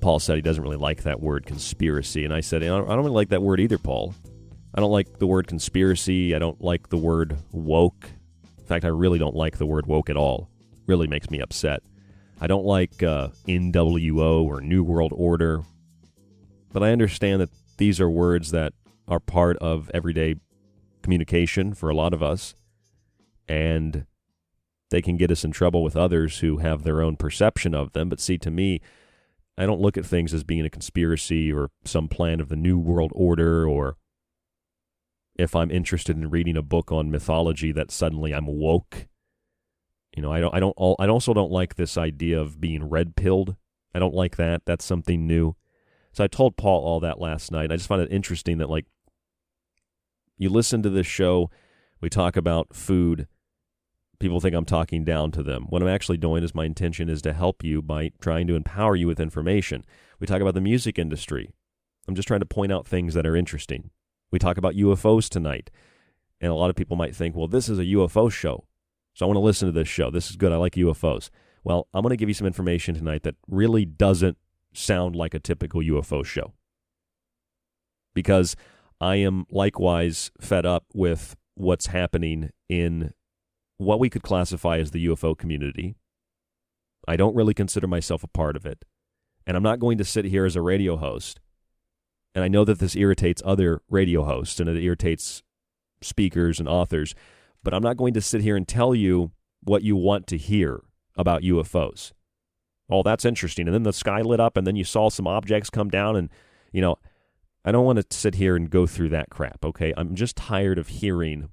[0.00, 3.10] Paul said he doesn't really like that word conspiracy, and I said, I don't, really
[3.10, 4.14] like that word either, Paul.
[4.74, 6.34] I don't like the word conspiracy.
[6.34, 8.08] I don't like the word woke.
[8.58, 10.48] In fact, I really don't like the word woke at all.
[10.86, 11.82] Really makes me upset.
[12.40, 15.62] I don't like uh, NWO or New World Order.
[16.72, 18.72] But I understand that these are words that
[19.06, 20.36] are part of everyday
[21.02, 22.54] communication for a lot of us.
[23.48, 24.06] And
[24.90, 28.08] they can get us in trouble with others who have their own perception of them.
[28.08, 28.80] But see, to me,
[29.56, 32.78] I don't look at things as being a conspiracy or some plan of the New
[32.78, 33.96] World Order or
[35.34, 39.08] if I'm interested in reading a book on mythology that suddenly I'm woke.
[40.16, 42.88] You know, I don't I don't all I also don't like this idea of being
[42.88, 43.56] red pilled.
[43.94, 44.62] I don't like that.
[44.64, 45.56] That's something new.
[46.12, 47.72] So I told Paul all that last night.
[47.72, 48.86] I just find it interesting that like
[50.36, 51.50] you listen to this show,
[52.00, 53.26] we talk about food,
[54.18, 55.66] people think I'm talking down to them.
[55.68, 58.96] What I'm actually doing is my intention is to help you by trying to empower
[58.96, 59.84] you with information.
[60.20, 61.50] We talk about the music industry.
[62.08, 63.90] I'm just trying to point out things that are interesting.
[64.30, 65.70] We talk about UFOs tonight.
[66.40, 68.64] And a lot of people might think, well, this is a UFO show.
[69.14, 70.10] So I want to listen to this show.
[70.10, 70.52] This is good.
[70.52, 71.30] I like UFOs.
[71.64, 74.38] Well, I'm going to give you some information tonight that really doesn't
[74.72, 76.54] sound like a typical UFO show.
[78.14, 78.56] Because
[79.00, 83.12] I am likewise fed up with what's happening in
[83.78, 85.96] what we could classify as the UFO community.
[87.06, 88.84] I don't really consider myself a part of it.
[89.46, 91.40] And I'm not going to sit here as a radio host
[92.34, 95.42] and I know that this irritates other radio hosts and it irritates
[96.00, 97.14] speakers and authors,
[97.62, 100.82] but I'm not going to sit here and tell you what you want to hear
[101.16, 102.12] about UFOs.
[102.90, 103.66] Oh, that's interesting.
[103.66, 106.28] And then the sky lit up and then you saw some objects come down and
[106.72, 106.96] you know,
[107.64, 109.92] I don't want to sit here and go through that crap, okay?
[109.96, 111.50] I'm just tired of hearing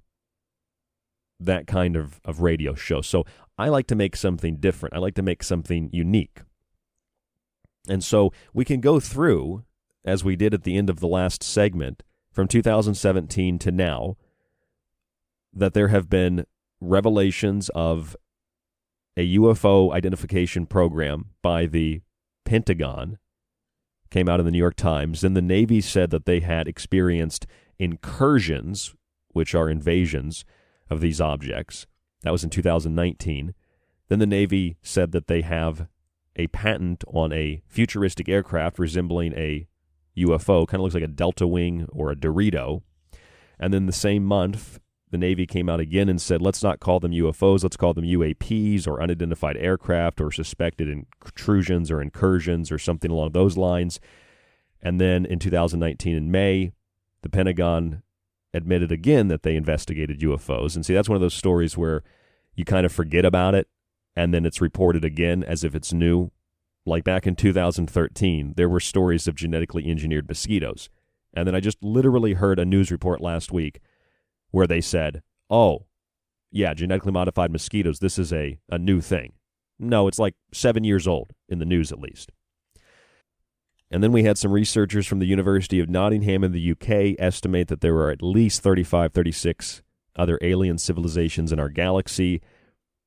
[1.40, 3.02] that kind of, of radio show.
[3.02, 3.26] So
[3.58, 4.96] I like to make something different.
[4.96, 6.42] I like to make something unique.
[7.88, 9.64] And so we can go through
[10.04, 14.16] as we did at the end of the last segment, from 2017 to now,
[15.54, 16.46] that there have been
[16.80, 18.16] revelations of
[19.18, 22.02] a UFO identification program by the
[22.46, 23.18] Pentagon
[24.10, 25.22] came out in the New York Times.
[25.22, 27.46] Then the Navy said that they had experienced
[27.78, 28.96] incursions,
[29.30, 30.46] which are invasions
[30.90, 31.86] of these objects.
[32.24, 33.54] That was in 2019.
[34.08, 35.88] Then the Navy said that they have
[36.36, 39.68] a patent on a futuristic aircraft resembling a
[40.18, 40.68] UFO.
[40.68, 42.82] Kind of looks like a Delta Wing or a Dorito.
[43.60, 44.80] And then the same month,
[45.12, 48.06] the Navy came out again and said, let's not call them UFOs, let's call them
[48.06, 54.00] UAPs or unidentified aircraft or suspected intrusions or incursions or something along those lines.
[54.82, 56.72] And then in 2019, in May,
[57.22, 58.04] the Pentagon
[58.54, 60.76] admitted again that they investigated UFOs.
[60.76, 62.04] And see, that's one of those stories where
[62.56, 63.68] you kind of forget about it
[64.16, 66.32] and then it's reported again as if it's new.
[66.86, 70.90] Like back in 2013, there were stories of genetically engineered mosquitoes.
[71.34, 73.80] And then I just literally heard a news report last week
[74.52, 75.86] where they said, oh,
[76.52, 79.34] yeah, genetically modified mosquitoes, this is a, a new thing.
[79.78, 82.32] No, it's like seven years old, in the news at least.
[83.92, 87.70] And then we had some researchers from the University of Nottingham in the UK estimate
[87.70, 89.82] that there are at least 35, 36
[90.16, 92.42] other alien civilizations in our galaxy.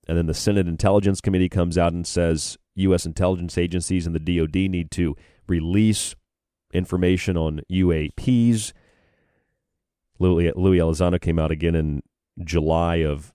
[0.08, 3.06] And then the Senate Intelligence Committee comes out and says U.S.
[3.06, 5.14] intelligence agencies and the DoD need to
[5.46, 6.16] release
[6.72, 8.72] information on UAPs.
[10.22, 12.02] Luis, Luis Elizondo came out again in
[12.42, 13.32] July of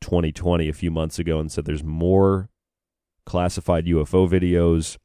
[0.00, 2.48] 2020, a few months ago, and said there's more
[3.24, 4.96] classified UFO videos.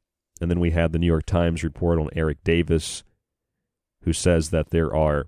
[0.42, 3.04] And then we had the New York Times report on Eric Davis,
[4.04, 5.28] who says that there are,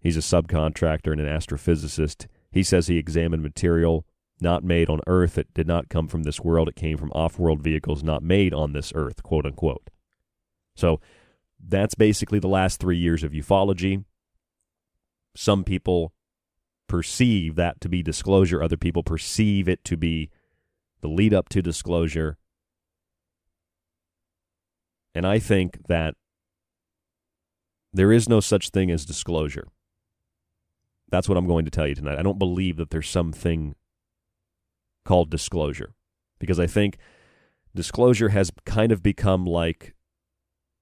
[0.00, 2.26] he's a subcontractor and an astrophysicist.
[2.50, 4.06] He says he examined material
[4.40, 5.38] not made on Earth.
[5.38, 6.68] It did not come from this world.
[6.68, 9.88] It came from off world vehicles not made on this Earth, quote unquote.
[10.74, 11.00] So
[11.62, 14.04] that's basically the last three years of ufology.
[15.36, 16.12] Some people
[16.88, 20.30] perceive that to be disclosure, other people perceive it to be
[21.00, 22.38] the lead up to disclosure.
[25.14, 26.14] And I think that
[27.92, 29.68] there is no such thing as disclosure.
[31.08, 32.18] That's what I'm going to tell you tonight.
[32.18, 33.74] I don't believe that there's something
[35.04, 35.94] called disclosure
[36.38, 36.98] because I think
[37.74, 39.94] disclosure has kind of become like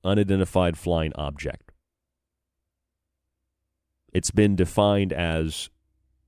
[0.03, 1.64] unidentified flying object.
[4.15, 5.71] It's been defined as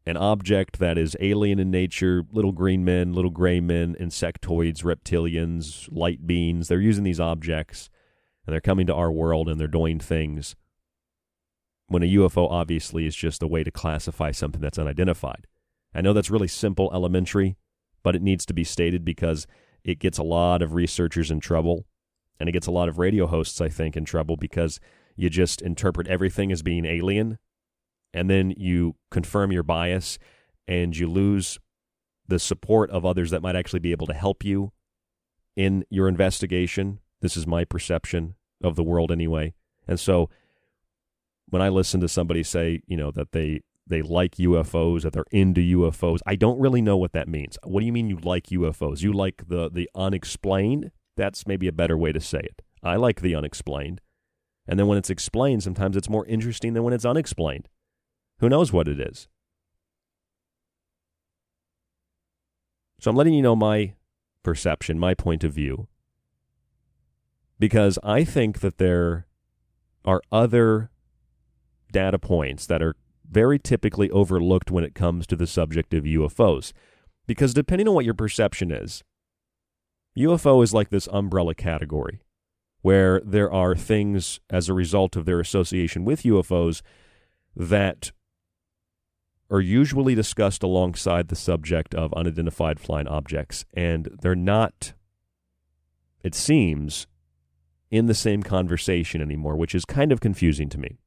[0.07, 5.89] an object that is alien in nature, little green men, little gray men, insectoids, reptilians,
[5.91, 6.67] light beings.
[6.67, 7.89] They're using these objects
[8.45, 10.57] and they're coming to our world and they're doing things.
[11.87, 15.47] When a UFO obviously is just a way to classify something that's unidentified.
[15.95, 17.57] I know that's really simple, elementary,
[18.03, 19.47] but it needs to be stated because
[19.85, 21.87] it gets a lot of researchers in trouble
[22.41, 24.81] and it gets a lot of radio hosts, I think, in trouble because
[25.15, 27.39] you just interpret everything as being alien
[28.17, 30.19] and then you confirm your bias
[30.67, 31.59] and you lose
[32.27, 34.73] the support of others that might actually be able to help you
[35.55, 36.99] in your investigation.
[37.21, 39.53] This is my perception of the world anyway.
[39.87, 40.31] And so
[41.51, 45.25] when I listen to somebody say, you know, that they they like UFOs, that they're
[45.31, 46.19] into UFOs.
[46.27, 47.57] I don't really know what that means.
[47.63, 49.03] What do you mean you like UFOs?
[49.03, 50.91] You like the the unexplained?
[51.17, 52.63] That's maybe a better way to say it.
[52.83, 54.01] I like the unexplained.
[54.67, 57.69] And then when it's explained, sometimes it's more interesting than when it's unexplained.
[58.39, 59.29] Who knows what it is?
[63.01, 63.95] So I'm letting you know my
[64.43, 65.89] perception, my point of view,
[67.59, 69.27] because I think that there
[70.05, 70.91] are other
[71.93, 72.95] data points that are
[73.29, 76.73] very typically overlooked when it comes to the subject of UFOs.
[77.27, 79.03] Because depending on what your perception is,
[80.17, 82.21] UFO is like this umbrella category
[82.83, 86.83] where there are things as a result of their association with UFOs
[87.57, 88.13] that
[89.51, 94.93] are usually discussed alongside the subject of unidentified flying objects, and they're not,
[96.23, 97.07] it seems,
[97.91, 100.99] in the same conversation anymore, which is kind of confusing to me.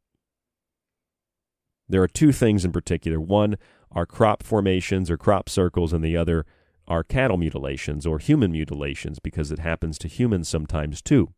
[1.89, 3.19] There are two things in particular.
[3.19, 3.57] One
[3.91, 6.45] are crop formations or crop circles, and the other
[6.87, 11.33] are cattle mutilations or human mutilations because it happens to humans sometimes too.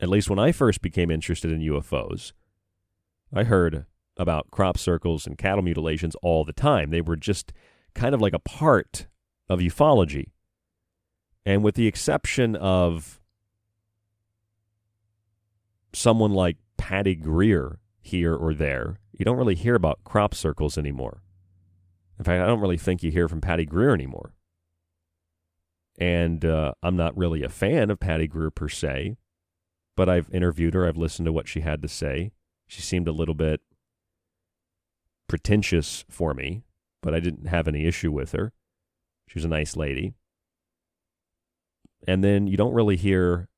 [0.00, 2.32] At least when I first became interested in UFOs,
[3.32, 3.86] I heard
[4.16, 6.90] about crop circles and cattle mutilations all the time.
[6.90, 7.52] They were just
[7.94, 9.06] kind of like a part
[9.48, 10.30] of ufology.
[11.44, 13.20] And with the exception of
[15.92, 18.98] someone like Patty Greer, here or there.
[19.16, 21.22] You don't really hear about crop circles anymore.
[22.18, 24.34] In fact, I don't really think you hear from Patty Greer anymore.
[25.98, 29.16] And uh, I'm not really a fan of Patty Greer per se,
[29.96, 30.86] but I've interviewed her.
[30.86, 32.32] I've listened to what she had to say.
[32.66, 33.60] She seemed a little bit
[35.32, 36.62] pretentious for me,
[37.02, 38.52] but I didn't have any issue with her.
[39.28, 40.12] She was a nice lady.
[42.06, 43.48] And then you don't really hear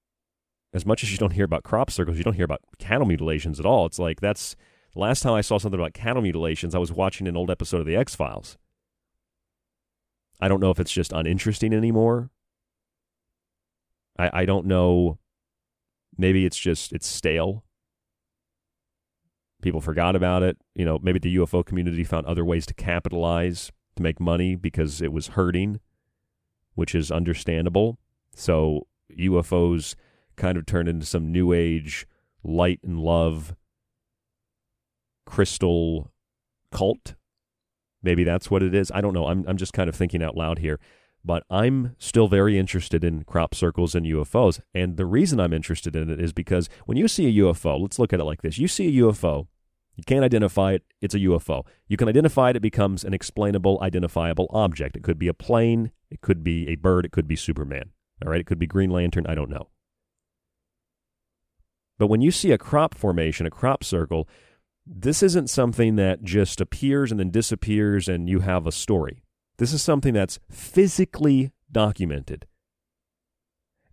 [0.73, 3.59] as much as you don't hear about crop circles, you don't hear about cattle mutilations
[3.59, 3.87] at all.
[3.87, 4.55] It's like that's
[4.93, 7.81] the last time I saw something about cattle mutilations, I was watching an old episode
[7.81, 8.57] of The X Files.
[10.41, 12.31] I don't know if it's just uninteresting anymore.
[14.17, 15.19] I, I don't know.
[16.17, 17.65] Maybe it's just it's stale.
[19.65, 20.59] People forgot about it.
[20.75, 25.01] You know, maybe the UFO community found other ways to capitalize to make money because
[25.01, 25.81] it was hurting,
[26.75, 27.97] which is understandable.
[28.37, 28.87] So
[29.19, 29.95] UFOs
[30.37, 32.07] kind of turned into some new age
[32.43, 33.57] light and love
[35.25, 36.13] crystal
[36.71, 37.15] cult.
[38.03, 38.93] Maybe that's what it is.
[38.95, 39.29] I don't know.
[39.29, 40.79] I'm I'm just kind of thinking out loud here.
[41.25, 44.61] But I'm still very interested in crop circles and UFOs.
[44.75, 47.99] And the reason I'm interested in it is because when you see a UFO, let's
[47.99, 48.59] look at it like this.
[48.59, 49.47] You see a UFO,
[49.97, 51.65] you can't identify it, it's a UFO.
[51.87, 54.97] You can identify it, it becomes an explainable, identifiable object.
[54.97, 57.91] It could be a plane, it could be a bird, it could be Superman.
[58.25, 59.69] All right, it could be Green Lantern, I don't know.
[61.99, 64.29] But when you see a crop formation, a crop circle,
[64.87, 69.23] this isn't something that just appears and then disappears and you have a story.
[69.59, 72.47] This is something that's physically documented.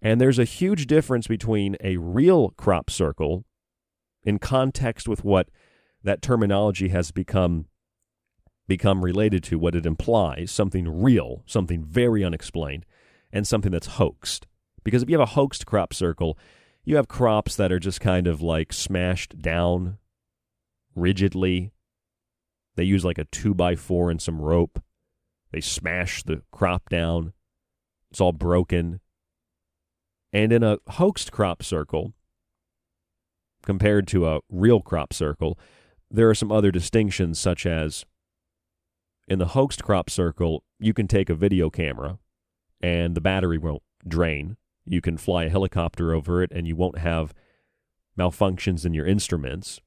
[0.01, 3.45] And there's a huge difference between a real crop circle
[4.23, 5.49] in context with what
[6.03, 7.65] that terminology has become
[8.67, 12.85] become related to what it implies something real something very unexplained
[13.33, 14.47] and something that's hoaxed.
[14.83, 16.37] Because if you have a hoaxed crop circle
[16.83, 19.97] you have crops that are just kind of like smashed down
[20.95, 21.71] rigidly.
[22.75, 24.81] They use like a two by four and some rope.
[25.51, 27.33] They smash the crop down.
[28.09, 28.99] It's all broken.
[30.33, 32.13] And in a hoaxed crop circle
[33.63, 35.59] compared to a real crop circle
[36.11, 38.05] there are some other distinctions, such as
[39.27, 42.19] in the hoaxed crop circle, you can take a video camera
[42.81, 44.57] and the battery won't drain.
[44.85, 47.33] You can fly a helicopter over it and you won't have
[48.17, 49.79] malfunctions in your instruments.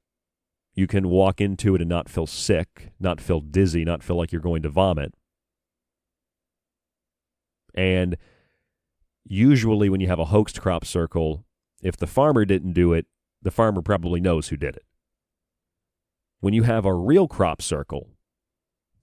[0.73, 4.31] You can walk into it and not feel sick, not feel dizzy, not feel like
[4.31, 5.13] you're going to vomit.
[7.73, 8.17] And
[9.25, 11.45] usually, when you have a hoaxed crop circle,
[11.83, 13.05] if the farmer didn't do it,
[13.41, 14.83] the farmer probably knows who did it.
[16.45, 18.11] When you have a real crop circle,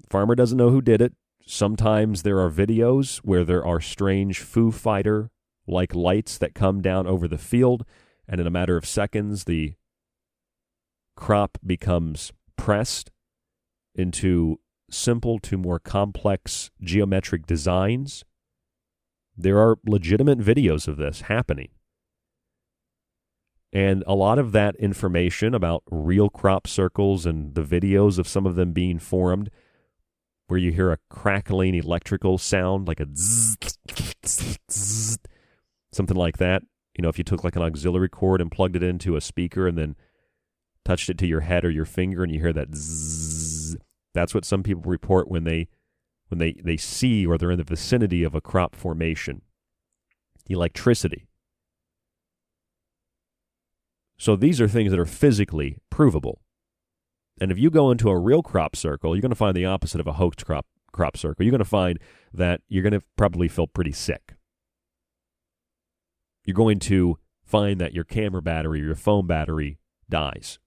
[0.09, 1.15] farmer doesn't know who did it.
[1.45, 5.29] Sometimes there are videos where there are strange Foo Fighter
[5.67, 7.85] like lights that come down over the field,
[8.29, 9.75] and in a matter of seconds, the
[11.17, 13.11] crop becomes pressed
[13.93, 18.25] into simple to more complex geometric designs.
[19.37, 21.71] There are legitimate videos of this happening.
[23.73, 28.47] And a lot of that information about real crop circles and the videos of some
[28.47, 29.51] of them being formed,
[30.49, 34.59] where you hear a crackling electrical sound, like a zzz,
[35.91, 36.63] something like that.
[36.97, 39.67] You know, if you took like an auxiliary cord and plugged it into a speaker
[39.67, 39.97] and then
[40.85, 43.79] touched it to your head or your finger and you hear that zzz,
[44.13, 45.69] that's what some people report when they
[46.29, 49.43] when they, they see or they're in the vicinity of a crop formation.
[50.49, 51.27] Electricity.
[54.23, 56.43] So these are things that are physically provable.
[57.41, 60.01] And if you go into a real crop circle, you're going to find the opposite
[60.01, 61.45] of a hoaxed crop crop circle.
[61.45, 61.99] You're going to find
[62.33, 64.35] that you're going to probably feel pretty sick.
[66.45, 70.61] You're going to find that your camera battery your phone battery dies.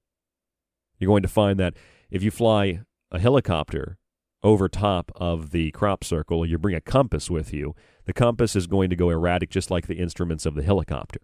[0.99, 1.76] You're going to find that
[2.12, 3.97] if you fly a helicopter
[4.43, 8.68] over top of the crop circle, you bring a compass with you, the compass is
[8.68, 11.22] going to go erratic just like the instruments of the helicopter.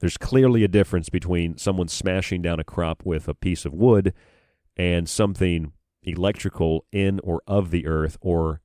[0.00, 4.14] There's clearly a difference between someone smashing down a crop with a piece of wood
[4.76, 5.72] and something
[6.02, 8.62] electrical in or of the earth or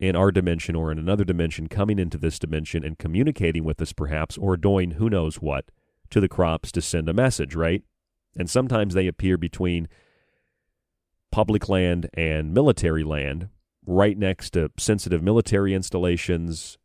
[0.00, 3.92] in our dimension or in another dimension coming into this dimension and communicating with us
[3.92, 5.66] perhaps or doing who knows what
[6.10, 7.82] to the crops to send a message, right?
[8.36, 9.88] And sometimes they appear between
[11.30, 13.48] public land and military land,
[13.86, 16.78] right next to sensitive military installations,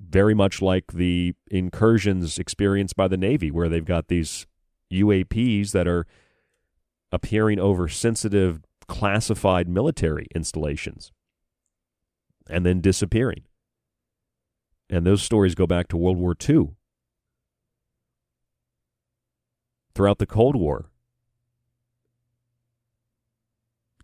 [0.00, 4.46] very much like the incursions experienced by the Navy, where they've got these
[4.92, 6.06] UAPs that are
[7.12, 11.12] appearing over sensitive, classified military installations
[12.48, 13.44] and then disappearing.
[14.88, 16.70] And those stories go back to World War II.
[19.94, 20.90] Throughout the Cold War,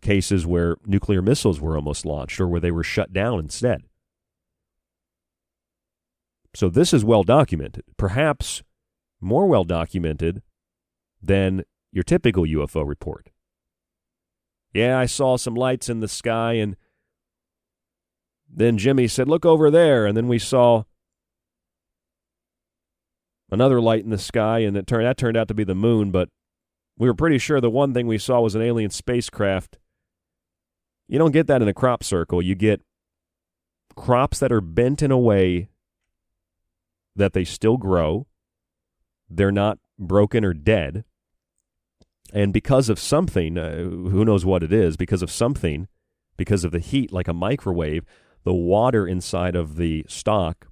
[0.01, 3.83] cases where nuclear missiles were almost launched or where they were shut down instead.
[6.55, 8.63] So this is well documented, perhaps
[9.19, 10.41] more well documented
[11.21, 13.29] than your typical UFO report.
[14.73, 16.75] Yeah, I saw some lights in the sky, and
[18.49, 20.05] then Jimmy said, Look over there.
[20.05, 20.83] And then we saw
[23.51, 26.11] another light in the sky, and it turned, that turned out to be the moon,
[26.11, 26.29] but
[26.97, 29.77] we were pretty sure the one thing we saw was an alien spacecraft.
[31.07, 32.41] You don't get that in a crop circle.
[32.41, 32.81] You get
[33.95, 35.69] crops that are bent in a way
[37.15, 38.27] that they still grow,
[39.29, 41.03] they're not broken or dead.
[42.33, 45.87] And because of something, uh, who knows what it is, because of something,
[46.37, 48.05] because of the heat, like a microwave,
[48.43, 50.67] the water inside of the stalk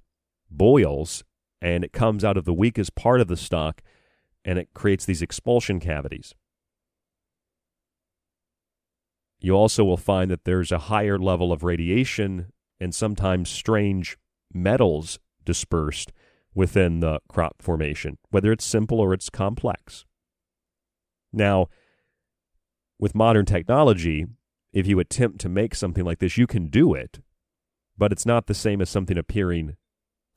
[0.50, 1.24] boils
[1.60, 3.82] and it comes out of the weakest part of the stalk
[4.44, 6.34] and it creates these expulsion cavities.
[9.40, 14.18] You also will find that there's a higher level of radiation and sometimes strange
[14.52, 16.12] metals dispersed
[16.54, 20.04] within the crop formation, whether it's simple or it's complex.
[21.32, 21.68] Now,
[22.98, 24.26] with modern technology,
[24.72, 27.20] if you attempt to make something like this, you can do it,
[27.96, 29.76] but it's not the same as something appearing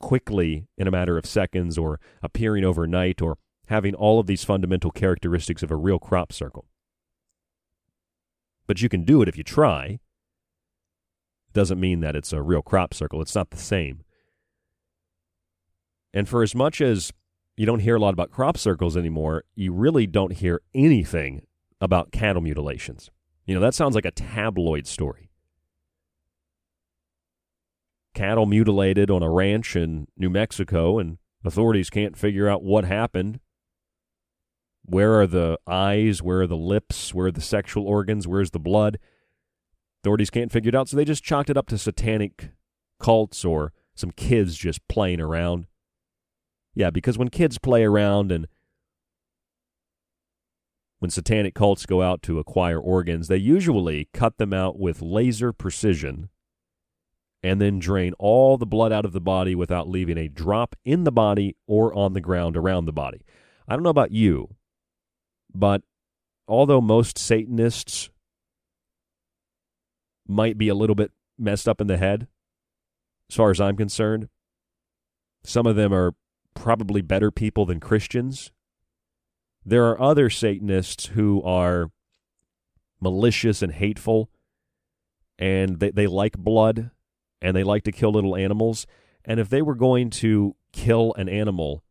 [0.00, 3.38] quickly in a matter of seconds or appearing overnight or
[3.68, 6.66] having all of these fundamental characteristics of a real crop circle.
[8.66, 10.00] But you can do it if you try.
[11.52, 13.22] Doesn't mean that it's a real crop circle.
[13.22, 14.02] It's not the same.
[16.16, 17.12] And for as much as
[17.58, 21.42] you don't hear a lot about crop circles anymore, you really don't hear anything
[21.78, 23.10] about cattle mutilations.
[23.44, 25.28] You know, that sounds like a tabloid story.
[28.14, 33.38] Cattle mutilated on a ranch in New Mexico, and authorities can't figure out what happened.
[34.86, 36.22] Where are the eyes?
[36.22, 37.12] Where are the lips?
[37.12, 38.26] Where are the sexual organs?
[38.26, 38.98] Where's the blood?
[40.02, 42.52] Authorities can't figure it out, so they just chalked it up to satanic
[42.98, 45.66] cults or some kids just playing around.
[46.76, 48.46] Yeah, because when kids play around and
[50.98, 55.54] when satanic cults go out to acquire organs, they usually cut them out with laser
[55.54, 56.28] precision
[57.42, 61.04] and then drain all the blood out of the body without leaving a drop in
[61.04, 63.22] the body or on the ground around the body.
[63.66, 64.54] I don't know about you,
[65.54, 65.80] but
[66.46, 68.10] although most Satanists
[70.28, 72.28] might be a little bit messed up in the head,
[73.30, 74.28] as far as I'm concerned,
[75.42, 76.14] some of them are
[76.56, 78.50] probably better people than Christians.
[79.64, 81.90] There are other Satanists who are
[83.00, 84.30] malicious and hateful,
[85.38, 86.90] and they, they like blood
[87.40, 88.86] and they like to kill little animals.
[89.24, 91.84] And if they were going to kill an animal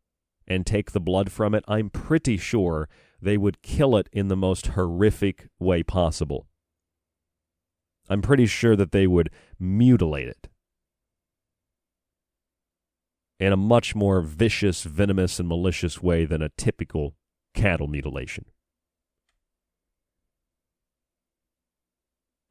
[0.48, 2.90] and take the blood from it, I'm pretty sure
[3.22, 6.48] they would kill it in the most horrific way possible.
[8.10, 10.50] I'm pretty sure that they would mutilate it
[13.40, 17.16] in a much more vicious, venomous, and malicious way than a typical
[17.54, 18.46] cattle mutilation.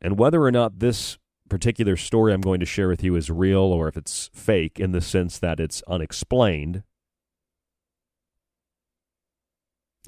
[0.00, 1.16] And whether or not this
[1.48, 4.92] particular story I'm going to share with you is real or if it's fake in
[4.92, 6.82] the sense that it's unexplained,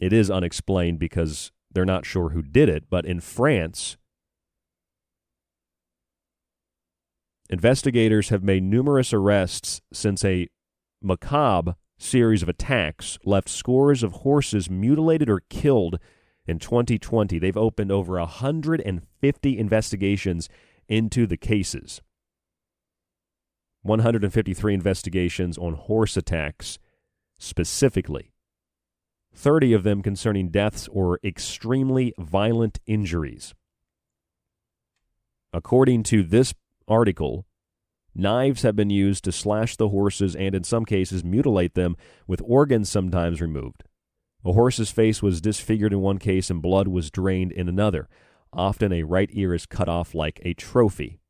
[0.00, 2.84] it is unexplained because they're not sure who did it.
[2.90, 3.96] But in France,
[7.48, 10.48] investigators have made numerous arrests since a
[11.06, 15.98] macabre series of attacks left scores of horses mutilated or killed
[16.46, 17.38] in 2020.
[17.38, 20.48] They've opened over 150 investigations
[20.88, 22.02] into the cases.
[23.82, 26.78] 153 investigations on horse attacks
[27.38, 28.32] specifically.
[29.34, 33.54] 30 of them concerning deaths or extremely violent injuries.
[35.52, 36.54] According to this
[36.88, 37.46] article,
[38.18, 41.96] Knives have been used to slash the horses and, in some cases, mutilate them,
[42.26, 43.84] with organs sometimes removed.
[44.42, 48.08] A horse's face was disfigured in one case and blood was drained in another.
[48.54, 51.20] Often a right ear is cut off like a trophy.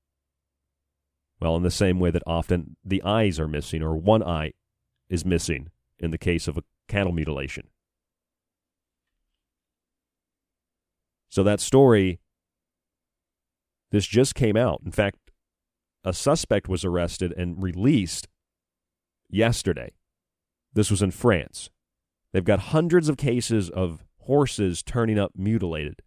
[1.41, 4.53] Well, in the same way that often the eyes are missing or one eye
[5.09, 7.67] is missing in the case of a cattle mutilation.
[11.29, 12.21] So that story,
[13.91, 14.83] this just came out.
[14.85, 15.19] In fact,
[16.07, 18.29] a suspect was arrested and released
[19.29, 19.93] yesterday.
[20.73, 21.69] This was in France.
[22.33, 26.01] They've got hundreds of cases of horses turning up mutilated.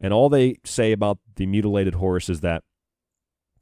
[0.00, 2.64] And all they say about the mutilated horse is that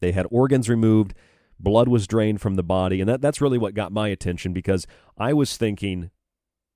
[0.00, 1.14] they had organs removed,
[1.58, 4.86] blood was drained from the body, and that, that's really what got my attention because
[5.18, 6.10] I was thinking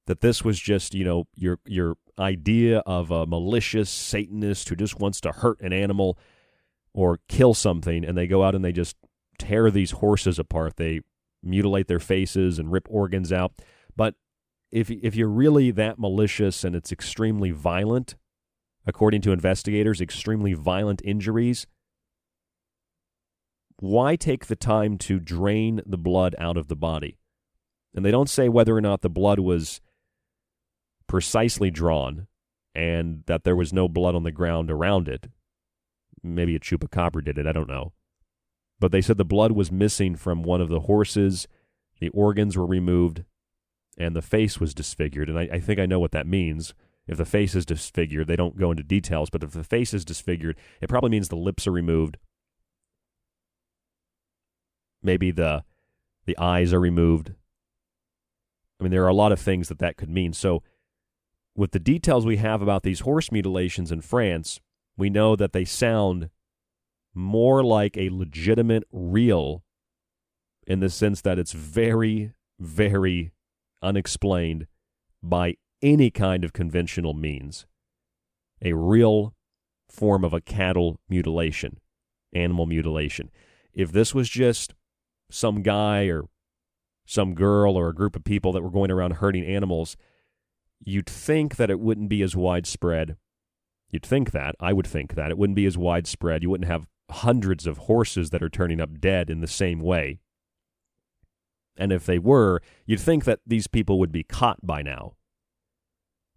[0.06, 4.98] that this was just, you know, your your idea of a malicious Satanist who just
[4.98, 6.18] wants to hurt an animal
[6.98, 8.96] or kill something and they go out and they just
[9.38, 10.74] tear these horses apart.
[10.74, 11.02] They
[11.44, 13.52] mutilate their faces and rip organs out.
[13.94, 14.16] But
[14.72, 18.16] if if you're really that malicious and it's extremely violent,
[18.84, 21.68] according to investigators, extremely violent injuries,
[23.78, 27.16] why take the time to drain the blood out of the body?
[27.94, 29.80] And they don't say whether or not the blood was
[31.06, 32.26] precisely drawn
[32.74, 35.28] and that there was no blood on the ground around it
[36.22, 37.46] maybe a chupacabra did it.
[37.46, 37.92] I don't know.
[38.80, 41.48] But they said the blood was missing from one of the horses.
[42.00, 43.24] The organs were removed.
[43.98, 45.28] and the face was disfigured.
[45.28, 46.72] And I, I think I know what that means.
[47.08, 50.04] If the face is disfigured, they don't go into details, but if the face is
[50.04, 52.18] disfigured, it probably means the lips are removed.
[55.02, 55.64] Maybe the
[56.26, 57.32] the eyes are removed.
[58.78, 60.32] I mean, there are a lot of things that that could mean.
[60.32, 60.62] So,
[61.56, 64.60] with the details we have about these horse mutilations in France,
[64.98, 66.28] we know that they sound
[67.14, 69.64] more like a legitimate, real,
[70.66, 73.32] in the sense that it's very, very
[73.80, 74.66] unexplained
[75.22, 77.64] by any kind of conventional means.
[78.60, 79.34] A real
[79.88, 81.78] form of a cattle mutilation,
[82.34, 83.30] animal mutilation.
[83.72, 84.74] If this was just
[85.30, 86.24] some guy or
[87.06, 89.96] some girl or a group of people that were going around hurting animals,
[90.84, 93.16] you'd think that it wouldn't be as widespread.
[93.90, 94.54] You'd think that.
[94.60, 95.30] I would think that.
[95.30, 96.42] It wouldn't be as widespread.
[96.42, 100.18] You wouldn't have hundreds of horses that are turning up dead in the same way.
[101.76, 105.14] And if they were, you'd think that these people would be caught by now.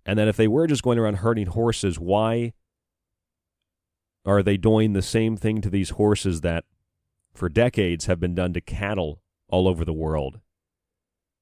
[0.06, 2.54] And that if they were just going around hurting horses, why
[4.26, 6.66] are they doing the same thing to these horses that
[7.34, 10.40] for decades have been done to cattle all over the world,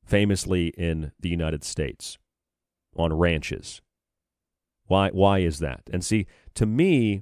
[0.03, 2.17] famously in the United States,
[2.95, 3.81] on ranches?
[4.89, 5.83] Why, why is that?
[5.93, 6.25] And see,
[6.55, 7.21] to me,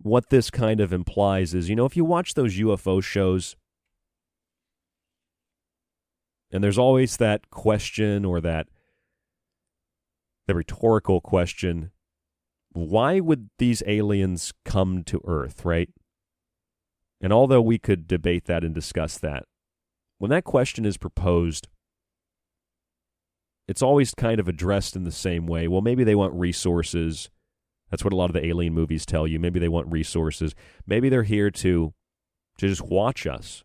[0.00, 3.56] what this kind of implies is you know, if you watch those UFO shows,
[6.52, 8.68] and there's always that question or that
[10.46, 11.90] the rhetorical question
[12.72, 15.88] why would these aliens come to Earth, right?
[17.20, 19.44] And although we could debate that and discuss that,
[20.18, 21.66] when that question is proposed,
[23.68, 25.68] it's always kind of addressed in the same way.
[25.68, 27.30] Well, maybe they want resources.
[27.90, 29.38] That's what a lot of the alien movies tell you.
[29.38, 30.54] Maybe they want resources.
[30.86, 31.92] Maybe they're here to
[32.58, 33.62] to just watch us.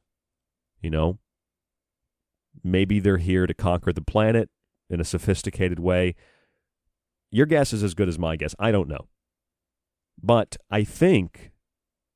[0.82, 1.20] You know?
[2.64, 4.49] Maybe they're here to conquer the planet
[4.89, 6.16] in a sophisticated way.
[7.32, 8.54] Your guess is as good as my guess.
[8.60, 9.08] I don't know.
[10.22, 11.51] But I think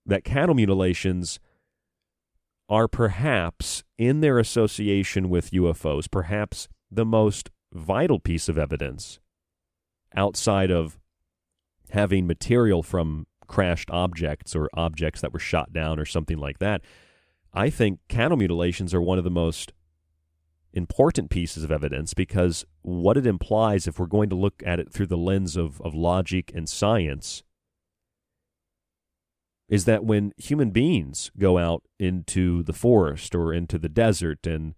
[0.05, 1.39] that cattle mutilations
[2.69, 9.19] are perhaps, in their association with UFOs, perhaps the most vital piece of evidence
[10.15, 10.99] outside of
[11.89, 16.81] having material from crashed objects or objects that were shot down or something like that.
[17.53, 19.73] I think cattle mutilations are one of the most
[20.73, 24.91] important pieces of evidence because what it implies, if we're going to look at it
[24.91, 27.43] through the lens of, of logic and science,
[29.69, 34.75] is that when human beings go out into the forest or into the desert and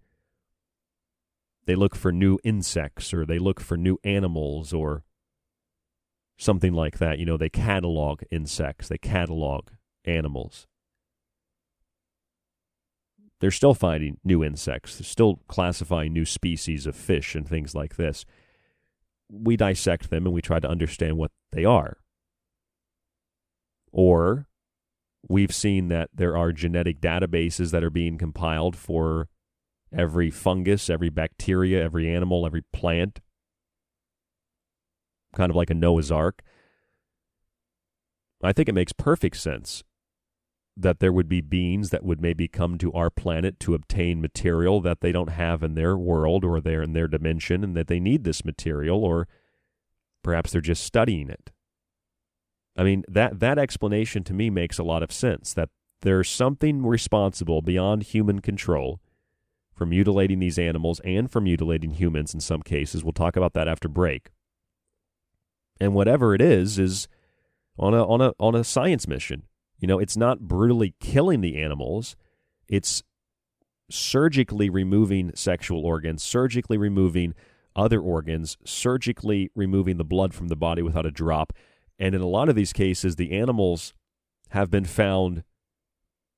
[1.70, 5.04] they look for new insects or they look for new animals or
[6.36, 9.68] something like that, you know, they catalog insects, they catalog
[10.04, 10.66] animals
[13.40, 17.96] they're still finding new insects, they're still classifying new species of fish and things like
[17.96, 18.24] this.
[19.30, 21.98] We dissect them and we try to understand what they are.
[23.92, 24.46] Or
[25.26, 29.28] we've seen that there are genetic databases that are being compiled for
[29.96, 33.20] every fungus, every bacteria, every animal, every plant,
[35.34, 36.42] kind of like a Noah's Ark.
[38.42, 39.84] I think it makes perfect sense
[40.76, 44.80] that there would be beings that would maybe come to our planet to obtain material
[44.80, 48.00] that they don't have in their world or they're in their dimension and that they
[48.00, 49.28] need this material or
[50.22, 51.50] perhaps they're just studying it.
[52.76, 55.68] I mean that that explanation to me makes a lot of sense that
[56.02, 59.00] there's something responsible beyond human control
[59.80, 63.02] for mutilating these animals and for mutilating humans in some cases.
[63.02, 64.28] We'll talk about that after break.
[65.80, 67.08] And whatever it is is
[67.78, 69.44] on a on a on a science mission
[69.80, 72.14] you know, it's not brutally killing the animals,
[72.68, 73.02] it's
[73.90, 77.34] surgically removing sexual organs, surgically removing
[77.74, 81.52] other organs, surgically removing the blood from the body without a drop.
[81.98, 83.94] And in a lot of these cases, the animals
[84.50, 85.44] have been found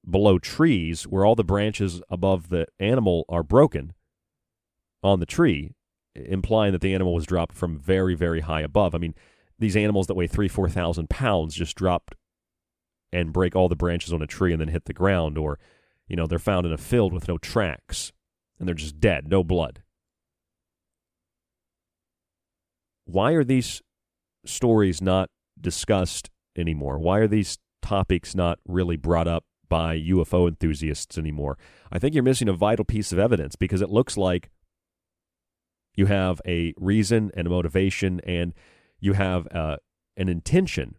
[0.09, 3.93] below trees where all the branches above the animal are broken
[5.03, 5.75] on the tree,
[6.15, 8.95] implying that the animal was dropped from very, very high above.
[8.95, 9.15] I mean,
[9.59, 12.15] these animals that weigh three, 4,000 pounds just dropped
[13.13, 15.59] and break all the branches on a tree and then hit the ground, or,
[16.09, 18.13] you know, they're found in a field with no tracks
[18.59, 19.83] and they're just dead, no blood.
[23.05, 23.83] Why are these
[24.47, 25.29] stories not
[25.61, 26.99] discussed anymore?
[26.99, 31.57] Why are these topics not really brought up by UFO enthusiasts anymore?
[31.91, 34.51] I think you're missing a vital piece of evidence because it looks like
[35.95, 38.53] you have a reason and a motivation and
[39.01, 39.79] you have uh,
[40.19, 40.97] an intention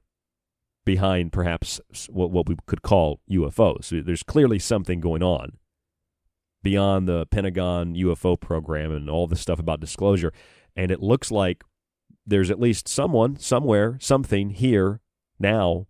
[0.85, 3.85] behind perhaps what, what we could call UFOs.
[4.05, 5.59] There's clearly something going on.
[6.63, 10.33] beyond the Pentagon UFO program and all this stuff about disclosure.
[10.75, 11.63] And it looks like
[12.25, 15.01] there's at least someone, somewhere, something here
[15.37, 15.87] now,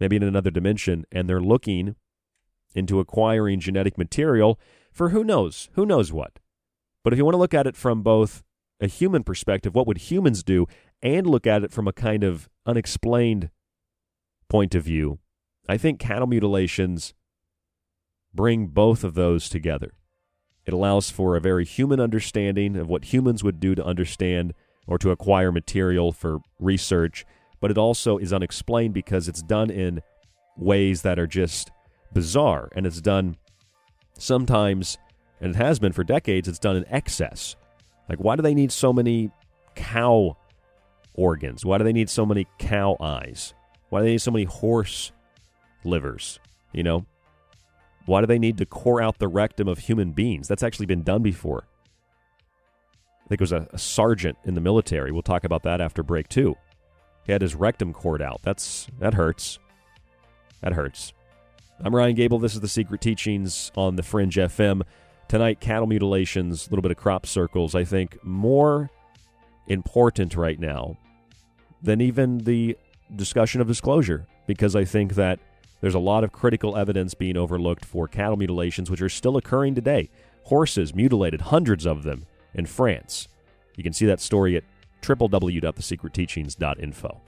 [0.00, 1.94] maybe in another dimension, and they're looking
[2.78, 4.58] into acquiring genetic material
[4.92, 6.38] for who knows, who knows what.
[7.04, 8.42] But if you want to look at it from both
[8.80, 10.66] a human perspective, what would humans do,
[11.02, 13.50] and look at it from a kind of unexplained
[14.48, 15.18] point of view,
[15.68, 17.14] I think cattle mutilations
[18.32, 19.92] bring both of those together.
[20.64, 24.54] It allows for a very human understanding of what humans would do to understand
[24.86, 27.24] or to acquire material for research,
[27.60, 30.02] but it also is unexplained because it's done in
[30.56, 31.70] ways that are just
[32.12, 33.36] bizarre and it's done
[34.18, 34.98] sometimes
[35.40, 37.56] and it has been for decades it's done in excess.
[38.08, 39.30] Like why do they need so many
[39.74, 40.36] cow
[41.14, 41.64] organs?
[41.64, 43.54] Why do they need so many cow eyes?
[43.90, 45.12] Why do they need so many horse
[45.84, 46.38] livers?
[46.72, 47.06] You know,
[48.06, 50.48] why do they need to core out the rectum of human beings?
[50.48, 51.64] That's actually been done before.
[53.24, 55.12] I think it was a, a sergeant in the military.
[55.12, 56.56] We'll talk about that after break too.
[57.26, 58.40] He had his rectum cored out.
[58.42, 59.58] That's that hurts.
[60.62, 61.12] That hurts.
[61.80, 62.40] I'm Ryan Gable.
[62.40, 64.82] This is the Secret Teachings on the Fringe FM.
[65.28, 67.76] Tonight, cattle mutilations, a little bit of crop circles.
[67.76, 68.90] I think more
[69.68, 70.96] important right now
[71.80, 72.76] than even the
[73.14, 75.38] discussion of disclosure, because I think that
[75.80, 79.76] there's a lot of critical evidence being overlooked for cattle mutilations, which are still occurring
[79.76, 80.10] today.
[80.46, 83.28] Horses mutilated, hundreds of them in France.
[83.76, 84.64] You can see that story at
[85.02, 87.20] www.thesecretteachings.info.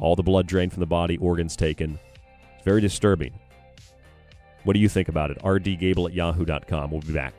[0.00, 2.00] All the blood drained from the body, organs taken.
[2.56, 3.32] It's very disturbing.
[4.64, 5.38] What do you think about it?
[5.38, 6.90] rdgable at yahoo.com.
[6.90, 7.34] We'll be back.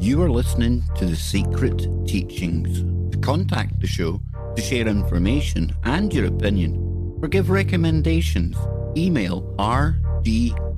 [0.00, 2.82] You are listening to The Secret Teachings.
[3.12, 4.20] To contact the show,
[4.54, 8.56] to share information and your opinion, or give recommendations,
[8.96, 9.54] email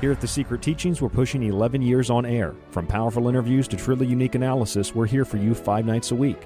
[0.00, 2.54] Here at The Secret Teachings, we're pushing 11 years on air.
[2.70, 6.36] From powerful interviews to truly unique analysis, we're here for you five nights a week.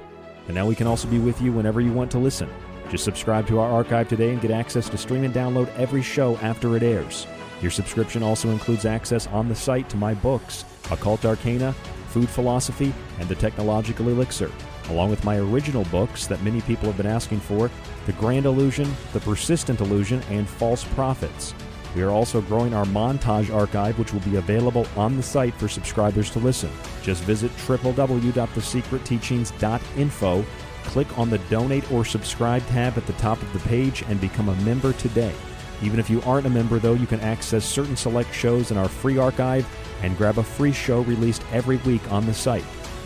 [0.46, 2.48] And now we can also be with you whenever you want to listen.
[2.90, 6.36] Just subscribe to our archive today and get access to stream and download every show
[6.38, 7.26] after it airs.
[7.60, 11.74] Your subscription also includes access on the site to my books, Occult Arcana,
[12.08, 14.50] Food Philosophy, and The Technological Elixir,
[14.88, 17.70] along with my original books that many people have been asking for
[18.06, 21.54] The Grand Illusion, The Persistent Illusion, and False Prophets.
[21.94, 25.68] We are also growing our montage archive, which will be available on the site for
[25.68, 26.70] subscribers to listen.
[27.02, 30.44] Just visit www.thesecretteachings.info,
[30.84, 34.48] click on the donate or subscribe tab at the top of the page, and become
[34.48, 35.34] a member today.
[35.82, 38.88] Even if you aren't a member, though, you can access certain select shows in our
[38.88, 39.66] free archive
[40.02, 42.64] and grab a free show released every week on the site.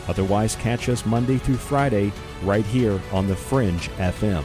[0.09, 2.13] Otherwise, catch us Monday through Friday
[2.43, 4.45] right here on The Fringe FM.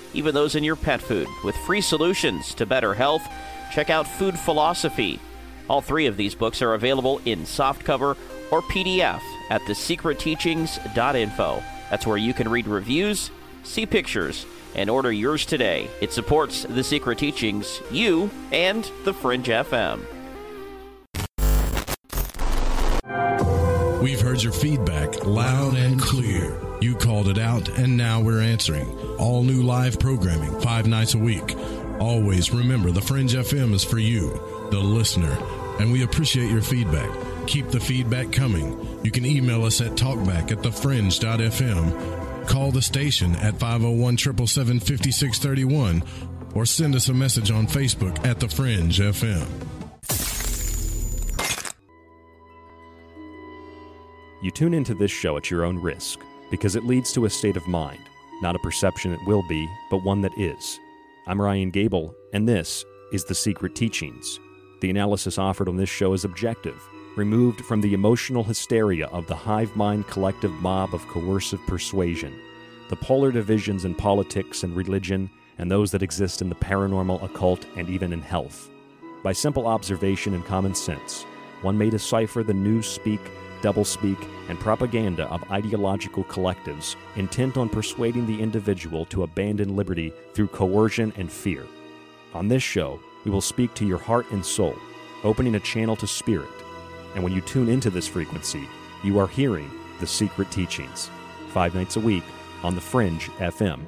[0.13, 3.23] even those in your pet food, with free solutions to better health,
[3.71, 5.19] check out Food Philosophy.
[5.69, 8.17] All three of these books are available in softcover
[8.51, 11.63] or PDF at thesecretteachings.info.
[11.89, 13.31] That's where you can read reviews,
[13.63, 14.45] see pictures,
[14.75, 15.89] and order yours today.
[16.01, 20.05] It supports The Secret Teachings, you, and The Fringe FM.
[24.01, 26.59] We've heard your feedback loud and clear.
[26.81, 28.89] You called it out, and now we're answering.
[29.19, 31.55] All new live programming, five nights a week.
[31.99, 34.31] Always remember the Fringe FM is for you,
[34.71, 35.37] the listener,
[35.79, 37.11] and we appreciate your feedback.
[37.45, 38.75] Keep the feedback coming.
[39.03, 46.03] You can email us at talkback at thefringe.fm, call the station at 501 777 5631,
[46.55, 49.80] or send us a message on Facebook at The Fringe FM.
[54.43, 56.19] You tune into this show at your own risk
[56.49, 57.99] because it leads to a state of mind,
[58.41, 60.79] not a perception it will be, but one that is.
[61.27, 62.83] I'm Ryan Gable, and this
[63.13, 64.39] is The Secret Teachings.
[64.79, 66.81] The analysis offered on this show is objective,
[67.15, 72.33] removed from the emotional hysteria of the hive mind collective mob of coercive persuasion,
[72.89, 75.29] the polar divisions in politics and religion,
[75.59, 78.71] and those that exist in the paranormal, occult, and even in health.
[79.21, 81.27] By simple observation and common sense,
[81.61, 83.21] one may decipher the new speak
[83.61, 84.17] doublespeak,
[84.49, 91.13] and propaganda of ideological collectives intent on persuading the individual to abandon liberty through coercion
[91.17, 91.65] and fear.
[92.33, 94.75] On this show, we will speak to your heart and soul,
[95.23, 96.49] opening a channel to spirit.
[97.15, 98.67] And when you tune into this frequency,
[99.03, 101.09] you are hearing the secret teachings,
[101.49, 102.23] five nights a week
[102.63, 103.81] on The Fringe FM,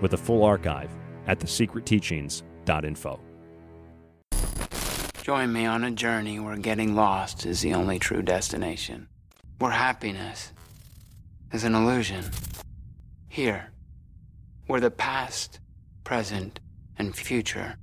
[0.00, 0.90] with a full archive
[1.26, 3.20] at thesecretteachings.info.
[5.28, 9.08] Join me on a journey where getting lost is the only true destination.
[9.58, 10.52] Where happiness
[11.52, 12.24] is an illusion.
[13.28, 13.70] Here,
[14.68, 15.60] where the past,
[16.02, 16.60] present,
[16.98, 17.76] and future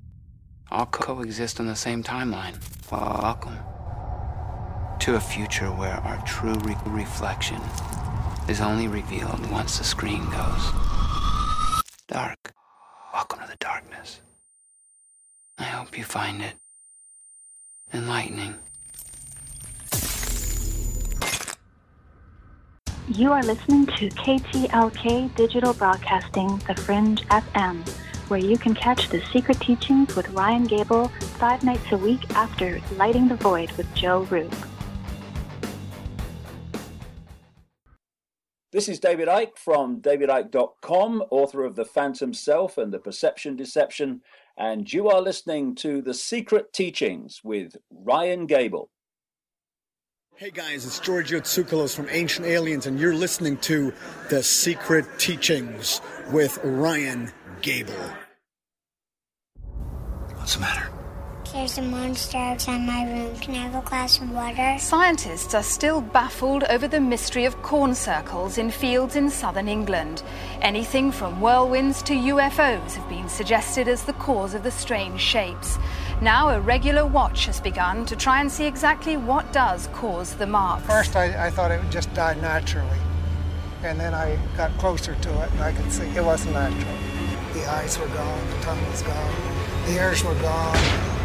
[0.71, 2.57] all coexist on the same timeline.
[2.91, 3.59] Welcome
[5.01, 7.61] to a future where our true re- reflection
[8.49, 10.71] is only revealed once the screen goes
[12.07, 12.55] dark.
[13.13, 14.21] Welcome to the darkness.
[15.59, 16.55] I hope you find it
[17.93, 18.55] enlightening.
[23.07, 27.87] You are listening to KTLK Digital Broadcasting, The Fringe FM,
[28.29, 32.81] where you can catch the secret teachings with Ryan Gable five nights a week after
[32.95, 34.53] Lighting the Void with Joe Rupe.
[38.71, 44.21] This is David Icke from davidicke.com, author of The Phantom Self and The Perception Deception,
[44.57, 48.89] and you are listening to The Secret Teachings with Ryan Gable.
[50.37, 53.93] Hey guys, it's Giorgio Tsoukalos from Ancient Aliens, and you're listening to
[54.29, 56.01] The Secret Teachings
[56.31, 57.31] with Ryan
[57.61, 57.93] Gable.
[60.35, 60.94] What's the matter?
[61.55, 63.33] There's a monster outside my room.
[63.37, 64.75] Can I have a glass of water?
[64.77, 70.21] Scientists are still baffled over the mystery of corn circles in fields in southern England.
[70.59, 75.77] Anything from whirlwinds to UFOs have been suggested as the cause of the strange shapes.
[76.21, 80.47] Now, a regular watch has begun to try and see exactly what does cause the
[80.47, 80.85] marks.
[80.85, 82.99] First, I, I thought it would just die naturally.
[83.81, 86.97] And then I got closer to it and I could see it wasn't natural.
[87.53, 89.35] The eyes were gone, the tongue was gone,
[89.85, 91.24] the ears were gone, the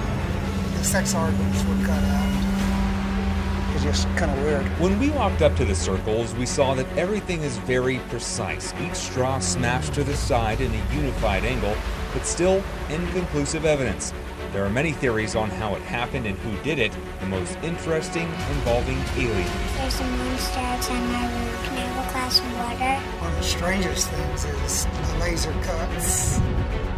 [0.85, 3.75] sex organs were cut out.
[3.75, 4.67] It's just kind of weird.
[4.81, 8.75] When we walked up to the circles, we saw that everything is very precise.
[8.81, 11.75] Each straw smashed to the side in a unified angle,
[12.13, 14.13] but still inconclusive evidence.
[14.53, 18.27] There are many theories on how it happened and who did it, the most interesting
[18.51, 19.51] involving aliens.
[19.77, 21.65] There's a monster outside my room.
[21.65, 23.01] Can I have a glass of water?
[23.23, 26.39] One of the strangest things is the laser cuts.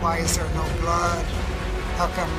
[0.01, 1.25] Why is there no blood?
[1.97, 2.31] How come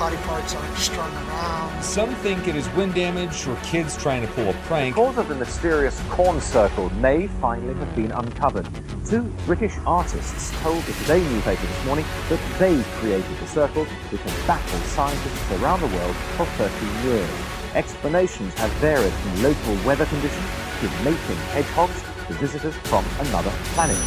[0.00, 1.84] body parts aren't strung around?
[1.84, 4.94] Some think it is wind damage or kids trying to pull a prank.
[4.94, 8.66] The cause of the mysterious corn circle may finally have been uncovered.
[9.04, 14.22] Two British artists told the Today newspaper this morning that they created the circle, which
[14.22, 17.30] has baffled scientists around the world for 13 years.
[17.74, 20.48] Explanations have varied from local weather conditions
[20.80, 23.98] to mating hedgehogs to visitors from another planet.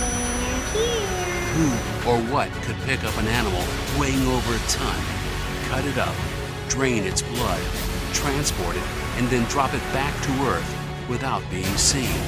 [1.54, 1.70] Who
[2.10, 3.62] or what could pick up an animal
[4.00, 5.23] weighing over a ton,
[5.74, 6.14] cut it up,
[6.70, 7.60] drain its blood,
[8.14, 8.84] transport it,
[9.18, 12.22] and then drop it back to Earth without being seen?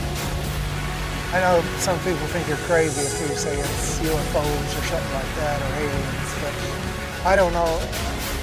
[1.31, 5.35] I know some people think you're crazy if you say it's UFOs or something like
[5.35, 7.67] that or aliens, but I don't know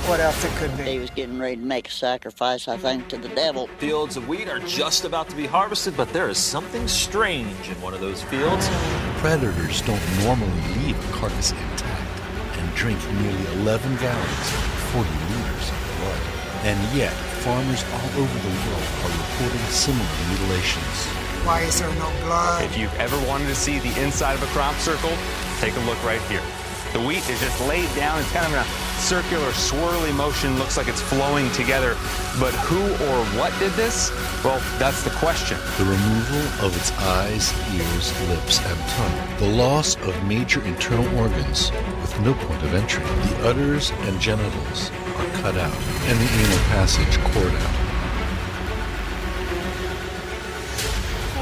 [0.08, 0.84] what else it could be.
[0.84, 3.66] He was getting ready to make a sacrifice, I think, to the devil.
[3.78, 7.74] Fields of wheat are just about to be harvested, but there is something strange in
[7.82, 8.68] one of those fields.
[9.16, 12.20] Predators don't normally leave a carcass intact
[12.56, 16.22] and drink nearly 11 gallons, 40 liters of blood.
[16.68, 20.96] And yet, farmers all over the world are reporting similar mutilations.
[21.48, 22.62] Why is there no blood?
[22.64, 25.16] If you've ever wanted to see the inside of a crop circle,
[25.60, 26.44] take a look right here.
[26.92, 28.20] The wheat is just laid down.
[28.20, 28.64] It's kind of in a
[29.00, 30.58] circular, swirly motion.
[30.58, 31.96] Looks like it's flowing together.
[32.38, 34.10] But who or what did this?
[34.44, 35.56] Well, that's the question.
[35.78, 39.38] The removal of its eyes, ears, lips, and tongue.
[39.38, 41.72] The loss of major internal organs
[42.02, 43.04] with no point of entry.
[43.04, 47.92] The udders and genitals are cut out, and the anal passage cored out.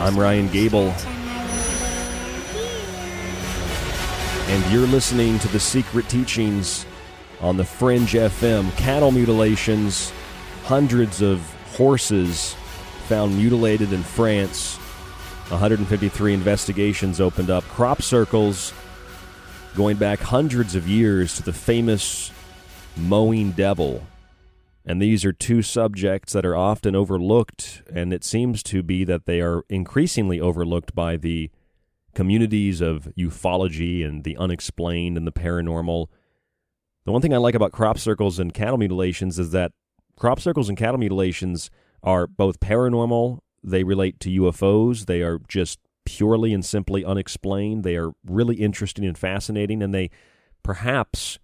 [0.01, 0.95] I'm Ryan Gable.
[4.51, 6.85] And you're listening to the secret teachings
[7.41, 8.77] on the Fringe FM.
[8.77, 10.11] Cattle mutilations,
[10.65, 11.41] hundreds of
[11.77, 12.55] horses
[13.07, 14.75] found mutilated in France.
[15.51, 17.63] 153 investigations opened up.
[17.69, 18.75] Crop circles
[19.77, 22.33] going back hundreds of years to the famous
[22.97, 24.05] mowing devil.
[24.85, 29.27] And these are two subjects that are often overlooked, and it seems to be that
[29.27, 31.51] they are increasingly overlooked by the
[32.15, 36.07] communities of ufology and the unexplained and the paranormal.
[37.05, 39.73] The one thing I like about crop circles and cattle mutilations is that
[40.17, 41.71] crop circles and cattle mutilations
[42.03, 47.97] are both paranormal, they relate to UFOs, they are just purely and simply unexplained, they
[47.97, 50.11] are really interesting and fascinating, and they
[50.63, 51.39] perhaps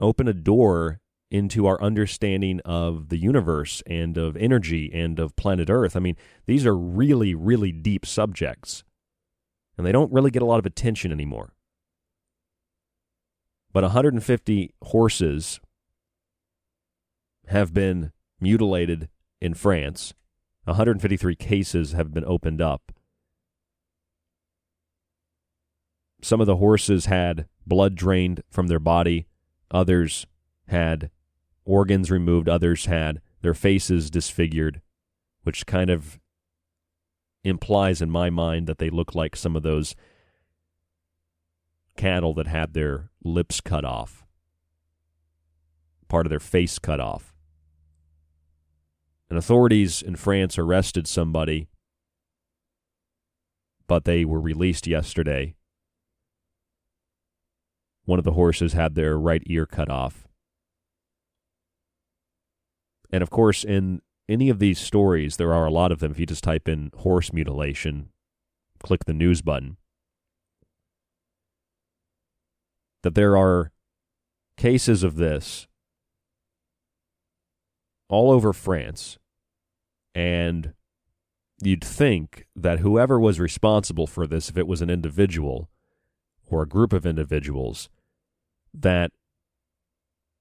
[0.00, 1.00] open a door
[1.30, 5.96] into our understanding of the universe and of energy and of planet Earth.
[5.96, 8.84] I mean, these are really, really deep subjects,
[9.76, 11.52] and they don't really get a lot of attention anymore.
[13.72, 15.60] But 150 horses
[17.48, 19.08] have been mutilated
[19.40, 20.14] in France.
[20.64, 22.92] 153 cases have been opened up.
[26.22, 29.26] Some of the horses had blood drained from their body,
[29.70, 30.26] others
[30.68, 31.10] had
[31.64, 34.80] organs removed, others had their faces disfigured,
[35.42, 36.18] which kind of
[37.46, 39.94] implies in my mind that they look like some of those
[41.96, 44.24] cattle that had their lips cut off,
[46.08, 47.32] part of their face cut off.
[49.28, 51.68] And authorities in France arrested somebody,
[53.86, 55.54] but they were released yesterday.
[58.04, 60.28] One of the horses had their right ear cut off.
[63.10, 66.12] And of course, in any of these stories, there are a lot of them.
[66.12, 68.10] If you just type in horse mutilation,
[68.82, 69.76] click the news button,
[73.02, 73.70] that there are
[74.56, 75.66] cases of this
[78.08, 79.18] all over France.
[80.14, 80.72] And
[81.60, 85.68] you'd think that whoever was responsible for this, if it was an individual
[86.48, 87.88] or a group of individuals,
[88.72, 89.10] that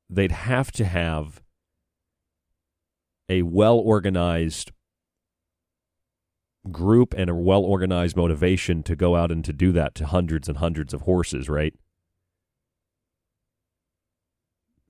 [0.09, 1.41] they'd have to have
[3.29, 4.71] a well organized
[6.71, 10.47] group and a well organized motivation to go out and to do that to hundreds
[10.47, 11.73] and hundreds of horses, right?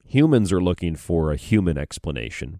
[0.05, 2.59] Humans are looking for a human explanation.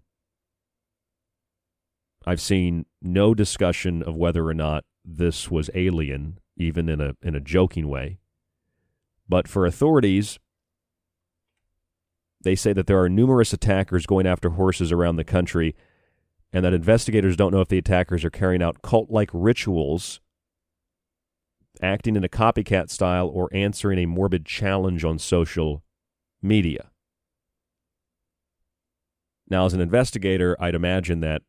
[2.26, 7.36] I've seen no discussion of whether or not this was alien, even in a in
[7.36, 8.18] a joking way.
[9.28, 10.38] But for authorities,
[12.42, 15.74] they say that there are numerous attackers going after horses around the country,
[16.52, 20.20] and that investigators don't know if the attackers are carrying out cult like rituals,
[21.82, 25.82] acting in a copycat style, or answering a morbid challenge on social
[26.42, 26.90] media.
[29.48, 31.42] Now, as an investigator, I'd imagine that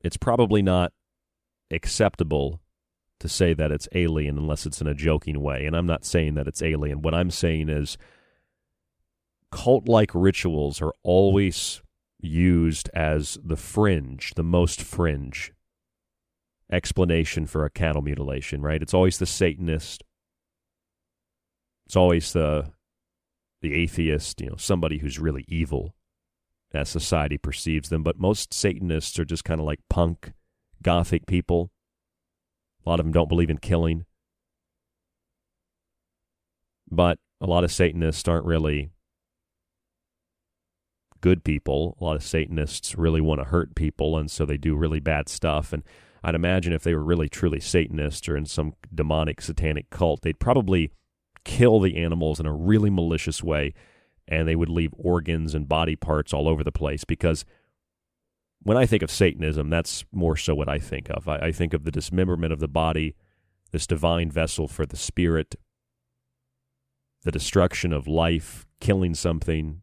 [0.00, 0.92] it's probably not
[1.70, 2.60] acceptable
[3.20, 5.66] to say that it's alien unless it's in a joking way.
[5.66, 7.02] And I'm not saying that it's alien.
[7.02, 7.98] What I'm saying is
[9.50, 11.82] cult like rituals are always
[12.20, 15.52] used as the fringe, the most fringe
[16.70, 18.82] explanation for a cattle mutilation, right?
[18.82, 20.04] It's always the Satanist.
[21.86, 22.72] It's always the
[23.60, 25.94] the atheist, you know, somebody who's really evil
[26.72, 28.04] as society perceives them.
[28.04, 30.32] But most Satanists are just kind of like punk,
[30.80, 31.72] gothic people
[32.88, 34.06] a lot of them don't believe in killing.
[36.90, 38.88] But a lot of Satanists aren't really
[41.20, 41.98] good people.
[42.00, 45.28] A lot of Satanists really want to hurt people, and so they do really bad
[45.28, 45.74] stuff.
[45.74, 45.82] And
[46.24, 50.40] I'd imagine if they were really truly Satanists or in some demonic satanic cult, they'd
[50.40, 50.90] probably
[51.44, 53.74] kill the animals in a really malicious way,
[54.26, 57.44] and they would leave organs and body parts all over the place because
[58.68, 61.26] when I think of Satanism, that's more so what I think of.
[61.26, 63.16] I, I, think of the dismemberment of the body,
[63.70, 65.54] this divine vessel for the spirit,
[67.22, 69.80] the destruction of life, killing something,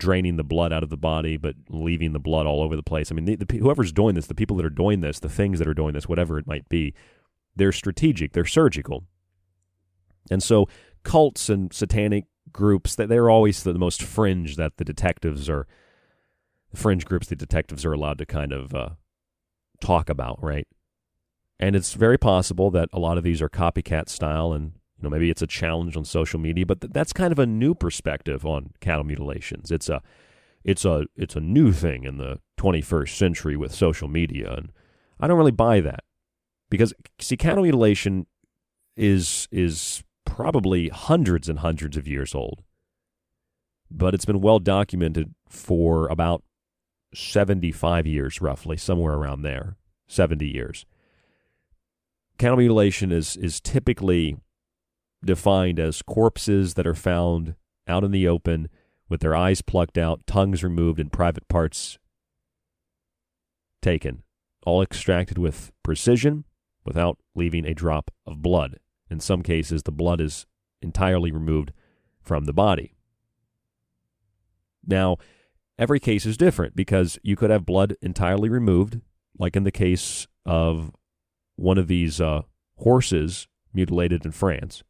[0.00, 3.12] draining the blood out of the body, but leaving the blood all over the place.
[3.12, 5.60] I mean, the, the, whoever's doing this, the people that are doing this, the things
[5.60, 6.92] that are doing this, whatever it might be,
[7.54, 9.04] they're strategic, they're surgical.
[10.28, 10.68] And so
[11.04, 15.68] cults and satanic groups that they're always the most fringe that the detectives are
[16.74, 18.90] fringe groups the detectives are allowed to kind of uh,
[19.80, 20.66] talk about, right?
[21.60, 25.10] And it's very possible that a lot of these are copycat style and you know
[25.10, 28.44] maybe it's a challenge on social media, but th- that's kind of a new perspective
[28.44, 29.70] on cattle mutilations.
[29.70, 30.02] It's a
[30.64, 34.72] it's a it's a new thing in the 21st century with social media and
[35.20, 36.00] I don't really buy that.
[36.70, 38.26] Because see cattle mutilation
[38.96, 42.62] is is probably hundreds and hundreds of years old.
[43.90, 46.42] But it's been well documented for about
[47.14, 49.76] 75 years, roughly, somewhere around there,
[50.06, 50.86] 70 years.
[52.38, 54.36] Cattle mutilation is, is typically
[55.24, 57.54] defined as corpses that are found
[57.86, 58.68] out in the open
[59.08, 61.98] with their eyes plucked out, tongues removed, and private parts
[63.82, 64.22] taken,
[64.66, 66.44] all extracted with precision
[66.84, 68.78] without leaving a drop of blood.
[69.10, 70.46] In some cases, the blood is
[70.80, 71.72] entirely removed
[72.20, 72.94] from the body.
[74.86, 75.18] Now,
[75.78, 79.00] every case is different because you could have blood entirely removed,
[79.38, 80.92] like in the case of
[81.56, 82.42] one of these uh,
[82.76, 84.82] horses mutilated in France.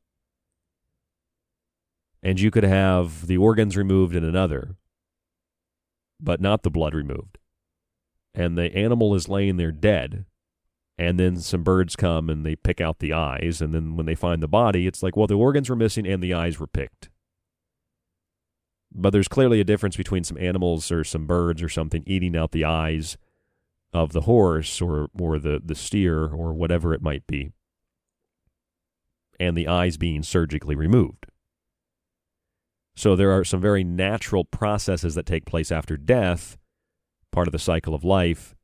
[2.23, 4.77] And you could have the organs removed in another,
[6.21, 7.39] but not the blood removed.
[8.35, 10.25] And the animal is laying there dead,
[10.97, 14.15] and then some birds come and they pick out the eyes and then when they
[14.15, 17.09] find the body it's like well the organs were missing and the eyes were picked
[18.95, 22.53] but there's clearly a difference between some animals or some birds or something eating out
[22.53, 23.17] the eyes
[23.93, 27.53] of the horse or or the the steer or whatever it might be
[29.41, 31.27] and the eyes being surgically removed
[32.97, 36.57] so there are some very natural processes that take place after death
[37.33, 38.55] part of the cycle of life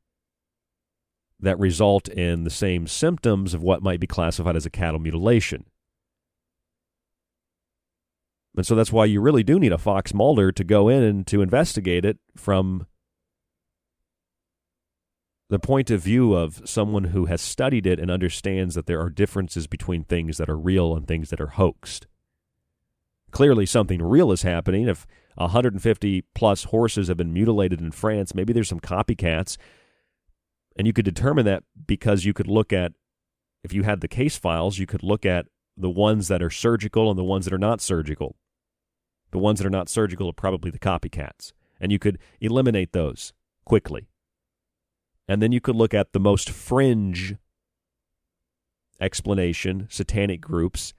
[1.41, 5.65] that result in the same symptoms of what might be classified as a cattle mutilation.
[8.55, 11.27] And so that's why you really do need a Fox Mulder to go in and
[11.27, 12.85] to investigate it from
[15.49, 19.09] the point of view of someone who has studied it and understands that there are
[19.09, 22.07] differences between things that are real and things that are hoaxed.
[23.31, 24.87] Clearly, something real is happening.
[24.87, 29.57] If 150 plus horses have been mutilated in France, maybe there's some copycats
[30.75, 32.93] and you could determine that because you could look at,
[33.63, 35.45] if you had the case files, you could look at
[35.77, 38.35] the ones that are surgical and the ones that are not surgical.
[39.31, 41.53] The ones that are not surgical are probably the copycats.
[41.79, 43.33] And you could eliminate those
[43.65, 44.07] quickly.
[45.27, 47.35] And then you could look at the most fringe
[48.99, 50.93] explanation, satanic groups.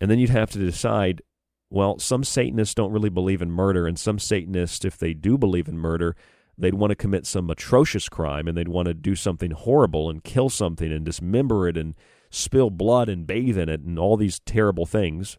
[0.00, 1.22] And then you'd have to decide
[1.70, 5.68] well, some Satanists don't really believe in murder, and some Satanists, if they do believe
[5.68, 6.16] in murder,
[6.56, 10.24] they'd want to commit some atrocious crime and they'd want to do something horrible and
[10.24, 11.94] kill something and dismember it and
[12.30, 15.38] spill blood and bathe in it and all these terrible things.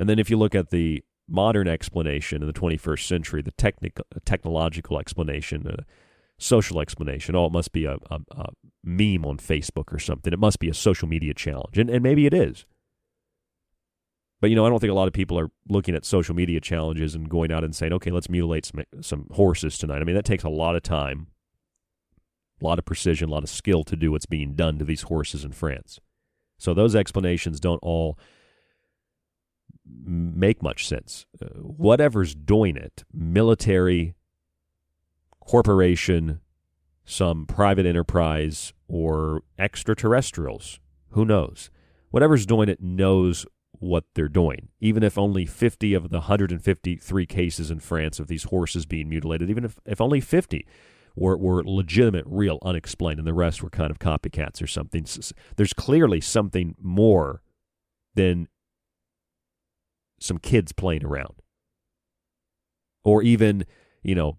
[0.00, 4.06] And then if you look at the modern explanation in the 21st century, the technical,
[4.24, 5.84] technological explanation, the
[6.38, 8.46] social explanation, oh, it must be a, a, a,
[8.82, 10.32] meme on Facebook or something.
[10.32, 11.76] It must be a social media challenge.
[11.76, 12.64] And, and maybe it is.
[14.40, 16.62] But you know, I don't think a lot of people are looking at social media
[16.62, 20.14] challenges and going out and saying, "Okay, let's mutilate some some horses tonight." I mean,
[20.14, 21.26] that takes a lot of time,
[22.62, 25.02] a lot of precision, a lot of skill to do what's being done to these
[25.02, 26.00] horses in France.
[26.56, 28.18] So those explanations don't all
[29.86, 31.26] make much sense.
[31.40, 34.14] Uh, whatever's doing it, military,
[35.40, 36.40] corporation,
[37.04, 40.80] some private enterprise, or extraterrestrials,
[41.10, 41.70] who knows?
[42.10, 44.68] Whatever's doing it knows what they're doing.
[44.80, 49.50] Even if only 50 of the 153 cases in France of these horses being mutilated,
[49.50, 50.66] even if, if only 50
[51.16, 55.06] were, were legitimate, real, unexplained, and the rest were kind of copycats or something,
[55.56, 57.42] there's clearly something more
[58.14, 58.48] than
[60.20, 61.42] some kids playing around.
[63.02, 63.64] Or even,
[64.02, 64.38] you know,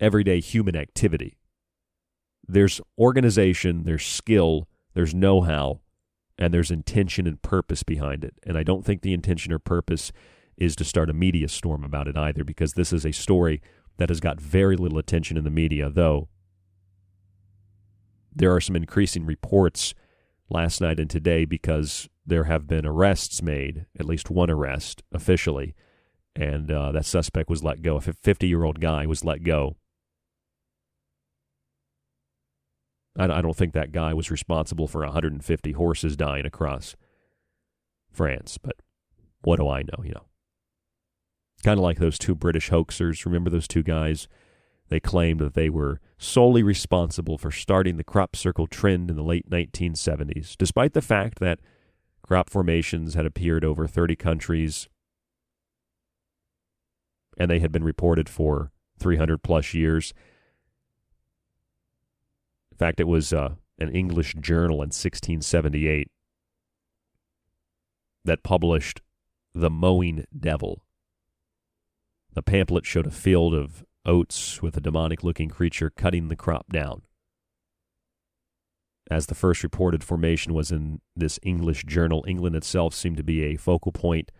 [0.00, 1.38] everyday human activity.
[2.46, 5.80] There's organization, there's skill, there's know how,
[6.38, 8.34] and there's intention and purpose behind it.
[8.44, 10.12] And I don't think the intention or purpose
[10.56, 13.62] is to start a media storm about it either, because this is a story
[13.96, 16.28] that has got very little attention in the media, though
[18.34, 19.94] there are some increasing reports
[20.48, 25.74] last night and today because there have been arrests made, at least one arrest officially,
[26.36, 27.96] and uh, that suspect was let go.
[27.96, 29.76] A 50 year old guy was let go
[33.18, 36.96] I don't think that guy was responsible for 150 horses dying across
[38.10, 38.76] France, but
[39.42, 40.26] what do I know, you know?
[41.62, 43.24] Kind of like those two British hoaxers.
[43.26, 44.28] Remember those two guys
[44.88, 49.22] They claimed that they were solely responsible for starting the crop circle trend in the
[49.22, 51.60] late 1970s, despite the fact that
[52.22, 54.88] crop formations had appeared over 30 countries
[57.38, 60.12] and they had been reported for 300 plus years.
[62.70, 66.10] In fact, it was uh, an English journal in 1678
[68.24, 69.00] that published
[69.54, 70.84] The Mowing Devil.
[72.34, 76.72] The pamphlet showed a field of oats with a demonic looking creature cutting the crop
[76.72, 77.02] down.
[79.12, 83.42] As the first reported formation was in this English journal, England itself seemed to be
[83.42, 84.32] a focal point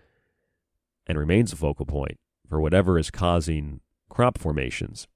[1.07, 2.19] and remains a focal point
[2.49, 5.07] for whatever is causing crop formations.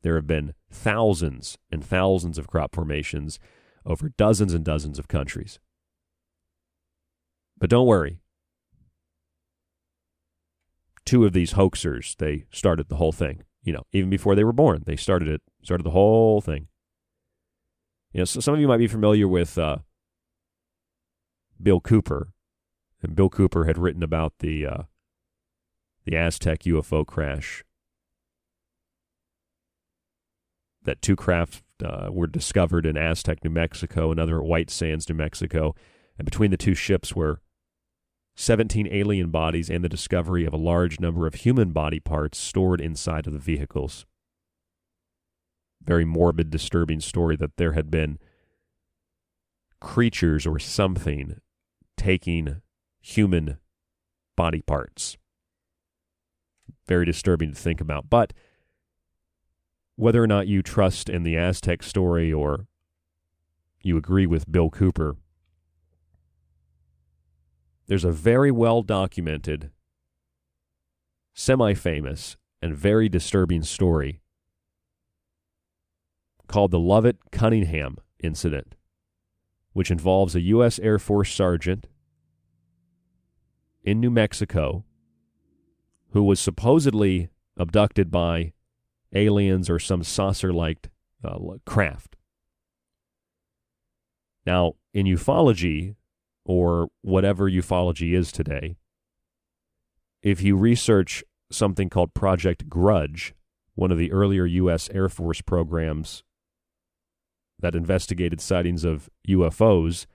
[0.00, 3.38] There have been thousands and thousands of crop formations
[3.84, 5.60] over dozens and dozens of countries.
[7.58, 8.20] But don't worry.
[11.04, 13.42] Two of these hoaxers, they started the whole thing.
[13.62, 16.68] You know, even before they were born, they started it, started the whole thing.
[18.12, 19.78] You know, so some of you might be familiar with uh,
[21.62, 22.32] Bill Cooper,
[23.02, 24.82] and Bill Cooper had written about the uh,
[26.04, 27.64] the Aztec UFO crash.
[30.82, 35.14] That two craft uh, were discovered in Aztec, New Mexico, another at White Sands, New
[35.14, 35.74] Mexico,
[36.16, 37.42] and between the two ships were
[38.36, 42.80] 17 alien bodies and the discovery of a large number of human body parts stored
[42.80, 44.06] inside of the vehicles.
[45.88, 48.18] Very morbid, disturbing story that there had been
[49.80, 51.40] creatures or something
[51.96, 52.60] taking
[53.00, 53.56] human
[54.36, 55.16] body parts.
[56.86, 58.10] Very disturbing to think about.
[58.10, 58.34] But
[59.96, 62.66] whether or not you trust in the Aztec story or
[63.82, 65.16] you agree with Bill Cooper,
[67.86, 69.70] there's a very well documented,
[71.32, 74.20] semi famous, and very disturbing story
[76.48, 78.74] called the Lovette Cunningham incident,
[79.72, 80.78] which involves a U.S.
[80.78, 81.86] Air Force sergeant
[83.84, 84.84] in New Mexico
[86.10, 88.52] who was supposedly abducted by
[89.14, 90.88] aliens or some saucer like
[91.24, 92.16] uh, craft.
[94.46, 95.96] Now, in ufology,
[96.44, 98.76] or whatever ufology is today,
[100.22, 103.34] if you research something called Project Grudge,
[103.74, 104.88] one of the earlier U.S.
[104.92, 106.24] Air Force programs
[107.60, 110.06] that investigated sightings of UFOs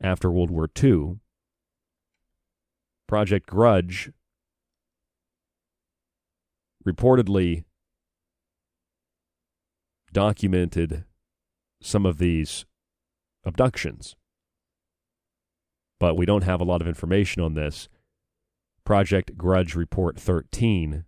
[0.00, 1.18] after World War II,
[3.06, 4.10] Project Grudge
[6.86, 7.64] reportedly
[10.12, 11.04] documented
[11.80, 12.64] some of these
[13.44, 14.16] abductions.
[15.98, 17.88] But we don't have a lot of information on this.
[18.84, 21.04] Project Grudge Report 13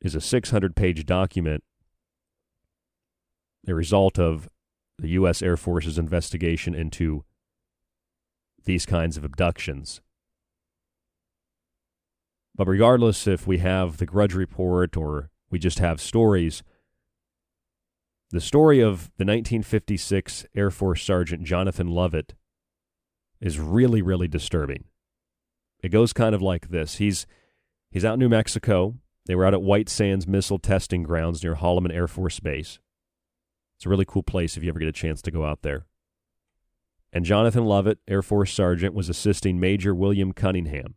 [0.00, 1.62] is a 600 page document,
[3.66, 4.48] a result of
[4.98, 5.42] the U.S.
[5.42, 7.24] Air Force's investigation into
[8.64, 10.00] these kinds of abductions.
[12.54, 16.62] But regardless if we have the Grudge Report or we just have stories,
[18.30, 22.32] the story of the 1956 Air Force Sergeant Jonathan Lovette
[23.40, 24.84] is really, really disturbing.
[25.82, 26.96] It goes kind of like this.
[26.96, 27.26] He's
[27.90, 28.96] he's out in New Mexico.
[29.26, 32.78] They were out at White Sands Missile Testing Grounds near Holloman Air Force Base.
[33.76, 35.86] It's a really cool place if you ever get a chance to go out there.
[37.12, 40.94] And Jonathan Lovette, Air Force Sergeant, was assisting Major William Cunningham.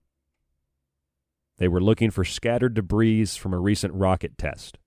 [1.58, 4.78] They were looking for scattered debris from a recent rocket test.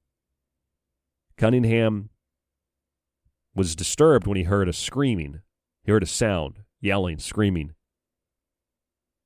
[1.36, 2.09] Cunningham
[3.55, 5.40] was disturbed when he heard a screaming.
[5.85, 7.74] He heard a sound, yelling, screaming.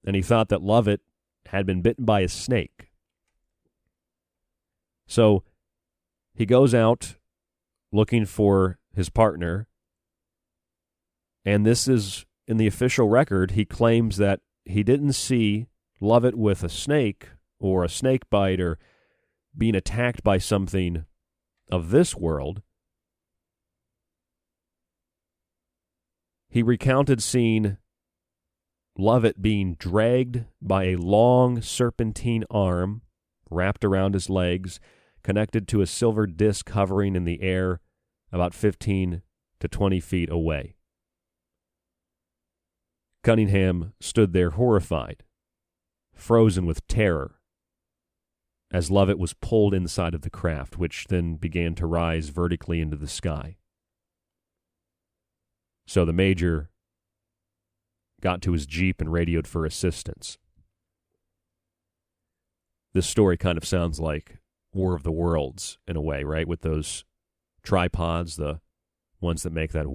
[0.05, 1.01] And he thought that Lovette
[1.47, 2.91] had been bitten by a snake.
[5.07, 5.45] So
[6.35, 7.17] he goes out
[7.93, 9.69] looking for his partner.
[11.45, 13.53] And this is in the official record.
[13.53, 15.69] He claims that he didn't see
[16.01, 18.79] Lovette with a snake or a snake bite or
[19.57, 21.05] being attacked by something
[21.71, 22.63] of this world,
[26.49, 27.77] he recounted seeing
[28.99, 33.03] Lovette being dragged by a long serpentine arm
[33.51, 34.81] wrapped around his legs,
[35.27, 37.81] connected to a silver disc hovering in the air
[38.31, 39.23] about 15
[39.59, 40.77] to 20 feet away.
[43.25, 45.25] Cunningham stood there horrified,
[46.15, 47.41] frozen with terror
[48.71, 52.97] as Lovette was pulled inside of the craft, which then began to rise vertically into
[52.97, 53.57] the sky.
[55.89, 56.71] So the major
[58.21, 60.39] got to his Jeep and radioed for assistance.
[62.95, 64.39] This story kind of sounds like
[64.77, 66.47] War of the Worlds in a way, right?
[66.47, 67.05] With those
[67.63, 68.61] tripods, the
[69.21, 69.87] ones that make that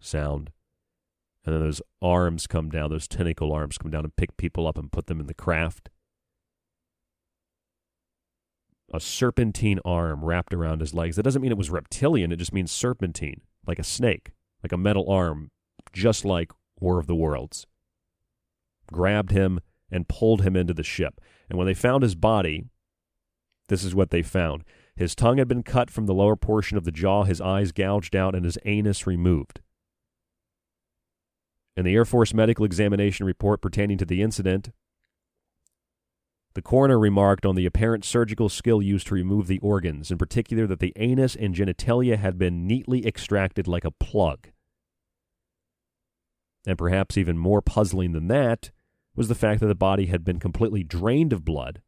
[0.00, 0.50] sound.
[1.44, 4.78] And then those arms come down, those tentacle arms come down and pick people up
[4.78, 5.90] and put them in the craft.
[8.92, 11.16] A serpentine arm wrapped around his legs.
[11.16, 14.30] That doesn't mean it was reptilian, it just means serpentine, like a snake,
[14.62, 15.50] like a metal arm,
[15.92, 17.66] just like War of the Worlds.
[18.92, 19.60] Grabbed him
[19.94, 21.20] and pulled him into the ship.
[21.48, 22.64] And when they found his body,
[23.68, 24.64] this is what they found.
[24.96, 28.16] His tongue had been cut from the lower portion of the jaw, his eyes gouged
[28.16, 29.60] out, and his anus removed.
[31.76, 34.70] In the Air Force medical examination report pertaining to the incident,
[36.54, 40.66] the coroner remarked on the apparent surgical skill used to remove the organs, in particular
[40.66, 44.48] that the anus and genitalia had been neatly extracted like a plug.
[46.66, 48.70] And perhaps even more puzzling than that
[49.16, 51.80] was the fact that the body had been completely drained of blood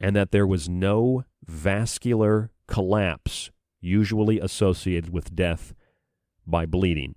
[0.00, 3.50] and that there was no vascular collapse
[3.80, 5.74] usually associated with death
[6.46, 7.14] by bleeding.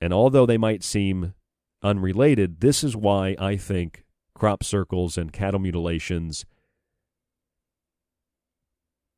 [0.00, 1.34] And although they might seem
[1.82, 4.04] unrelated, this is why I think
[4.34, 6.46] crop circles and cattle mutilations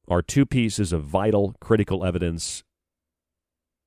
[0.08, 2.64] are two pieces of vital, critical evidence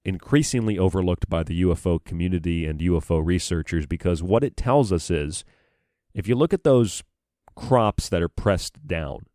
[0.05, 5.43] increasingly overlooked by the UFO community and UFO researchers because what it tells us is
[6.13, 7.03] if you look at those
[7.55, 9.25] crops that are pressed down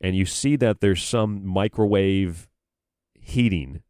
[0.00, 2.48] and you see that there's some microwave
[3.14, 3.82] heating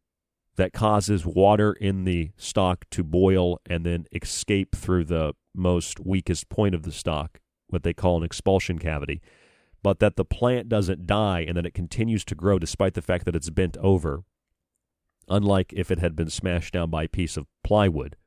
[0.55, 6.49] that causes water in the stalk to boil and then escape through the most weakest
[6.49, 9.21] point of the stalk, what they call an expulsion cavity,
[9.87, 13.23] but that the plant doesn't die and that it continues to grow despite the fact
[13.23, 14.25] that it's bent over,
[15.29, 18.17] unlike if it had been smashed down by a piece of plywood.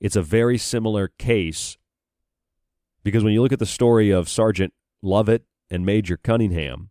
[0.00, 1.78] It's a very similar case
[3.02, 6.90] because when you look at the story of Sergeant Lovette and Major Cunningham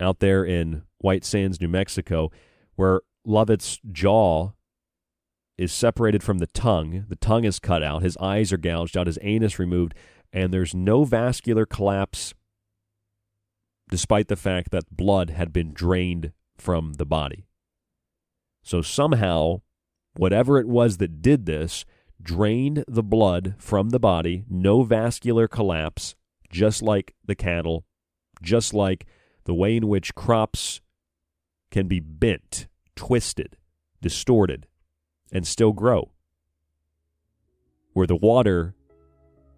[0.00, 2.32] out there in White Sands, New Mexico,
[2.76, 4.52] where Lovette's jaw
[5.58, 7.04] is separated from the tongue.
[7.10, 8.02] The tongue is cut out.
[8.02, 9.06] His eyes are gouged out.
[9.06, 9.92] His anus removed.
[10.32, 12.32] And there's no vascular collapse
[13.90, 17.46] despite the fact that blood had been drained from the body.
[18.62, 19.62] So somehow,
[20.16, 21.84] whatever it was that did this
[22.22, 26.14] drained the blood from the body, no vascular collapse,
[26.50, 27.84] just like the cattle,
[28.42, 29.06] just like
[29.44, 30.80] the way in which crops
[31.70, 33.56] can be bent twisted,
[34.02, 34.66] distorted,
[35.32, 36.10] and still grow.
[37.94, 38.74] Where the water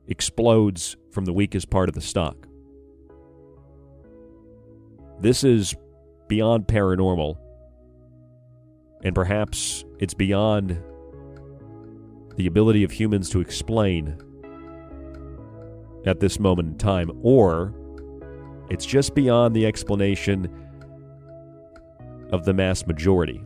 [0.07, 2.47] explodes from the weakest part of the stalk.
[5.23, 5.77] This is
[6.27, 7.37] beyond paranormal,
[9.05, 10.83] and perhaps it's beyond
[12.35, 14.19] the ability of humans to explain
[16.07, 17.73] at this moment in time, or
[18.69, 20.49] it's just beyond the explanation
[22.33, 23.41] of the mass majority.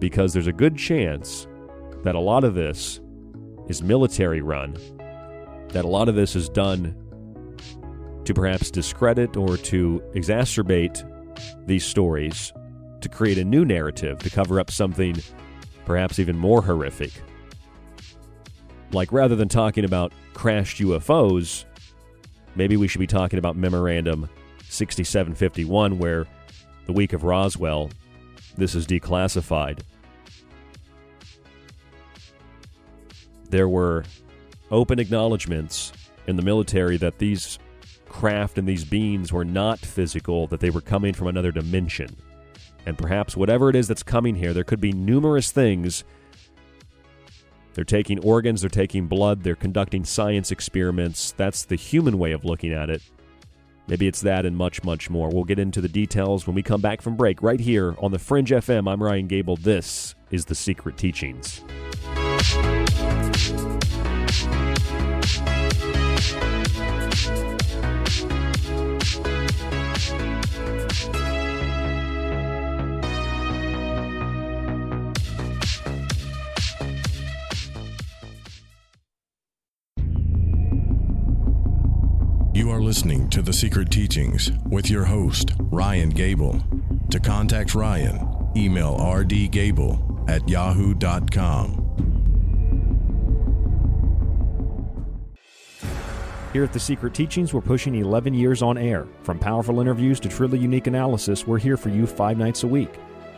[0.00, 1.46] Because there's a good chance
[2.02, 3.00] that a lot of this
[3.68, 4.76] is military run,
[5.68, 7.05] that a lot of this is done
[8.26, 11.04] to perhaps discredit or to exacerbate
[11.66, 12.52] these stories,
[13.00, 15.16] to create a new narrative, to cover up something
[15.84, 17.12] perhaps even more horrific.
[18.92, 21.64] Like rather than talking about crashed UFOs,
[22.54, 24.28] maybe we should be talking about Memorandum
[24.68, 26.26] 6751, where
[26.86, 27.90] the week of Roswell,
[28.56, 29.80] this is declassified.
[33.50, 34.04] There were
[34.70, 35.92] open acknowledgments
[36.26, 37.58] in the military that these
[38.16, 42.16] craft and these beings were not physical, that they were coming from another dimension.
[42.86, 46.02] And perhaps whatever it is that's coming here, there could be numerous things.
[47.74, 51.32] They're taking organs, they're taking blood, they're conducting science experiments.
[51.32, 53.02] That's the human way of looking at it.
[53.86, 55.28] Maybe it's that and much, much more.
[55.28, 58.18] We'll get into the details when we come back from break right here on the
[58.18, 58.90] Fringe FM.
[58.90, 59.58] I'm Ryan Gable.
[59.58, 61.62] This is The Secret Teachings.
[82.56, 86.58] You are listening to The Secret Teachings with your host, Ryan Gable.
[87.10, 91.82] To contact Ryan, email rdgable at yahoo.com.
[96.54, 99.06] Here at The Secret Teachings, we're pushing 11 years on air.
[99.22, 102.94] From powerful interviews to truly unique analysis, we're here for you five nights a week.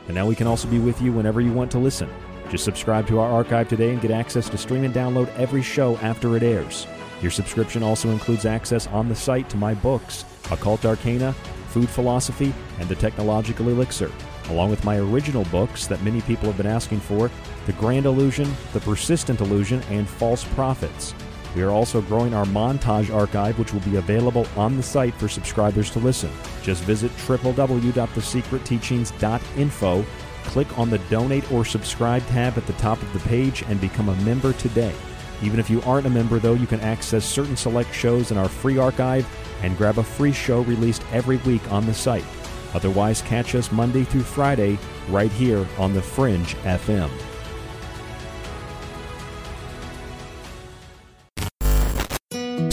[0.06, 2.08] And now we can also be with you whenever you want to listen.
[2.50, 5.96] Just subscribe to our archive today and get access to stream and download every show
[5.96, 6.86] after it airs.
[7.20, 11.32] Your subscription also includes access on the site to my books, Occult Arcana,
[11.68, 14.12] Food Philosophy, and The Technological Elixir,
[14.50, 17.28] along with my original books that many people have been asking for
[17.66, 21.12] The Grand Illusion, The Persistent Illusion, and False Prophets.
[21.56, 25.28] We are also growing our montage archive, which will be available on the site for
[25.28, 26.30] subscribers to listen.
[26.62, 30.04] Just visit www.thesecretteachings.info,
[30.44, 34.08] click on the Donate or Subscribe tab at the top of the page, and become
[34.08, 34.94] a member today.
[35.42, 38.48] Even if you aren't a member, though, you can access certain select shows in our
[38.48, 39.26] free archive
[39.62, 42.24] and grab a free show released every week on the site.
[42.74, 44.78] Otherwise, catch us Monday through Friday
[45.08, 47.10] right here on The Fringe FM.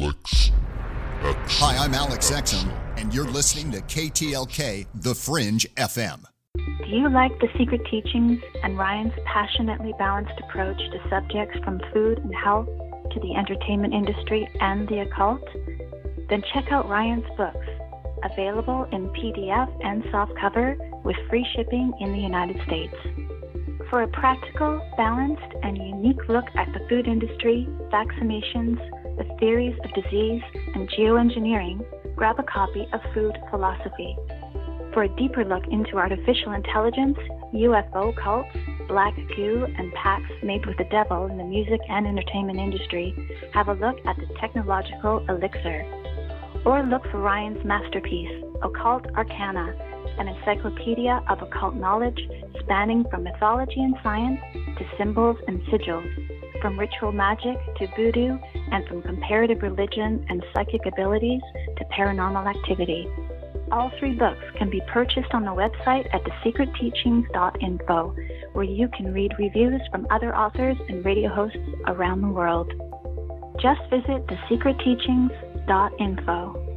[0.00, 0.52] Alex X.
[1.60, 6.24] Hi, I'm Alex Exum, and you're listening to KTLK The Fringe FM.
[6.54, 12.18] Do you like the secret teachings and Ryan's passionately balanced approach to subjects from food
[12.18, 12.68] and health
[13.10, 15.42] to the entertainment industry and the occult?
[16.28, 17.66] Then check out Ryan's books,
[18.22, 22.94] available in PDF and softcover with free shipping in the United States.
[23.90, 28.78] For a practical, balanced, and unique look at the food industry, vaccinations,
[29.18, 30.42] the theories of disease,
[30.74, 31.84] and geoengineering,
[32.16, 34.16] grab a copy of Food Philosophy.
[34.94, 37.18] For a deeper look into artificial intelligence,
[37.54, 38.48] UFO cults,
[38.88, 43.14] black goo, and pacts made with the devil in the music and entertainment industry,
[43.52, 45.84] have a look at the technological elixir.
[46.64, 49.74] Or look for Ryan's masterpiece, Occult Arcana,
[50.18, 52.18] an encyclopedia of occult knowledge
[52.60, 58.38] spanning from mythology and science to symbols and sigils, from ritual magic to voodoo,
[58.72, 61.40] and from comparative religion and psychic abilities
[61.76, 63.08] to paranormal activity.
[63.70, 68.16] All three books can be purchased on the website at thesecretteachings.info,
[68.52, 72.72] where you can read reviews from other authors and radio hosts around the world.
[73.60, 76.68] Just visit thesecretteachings.info.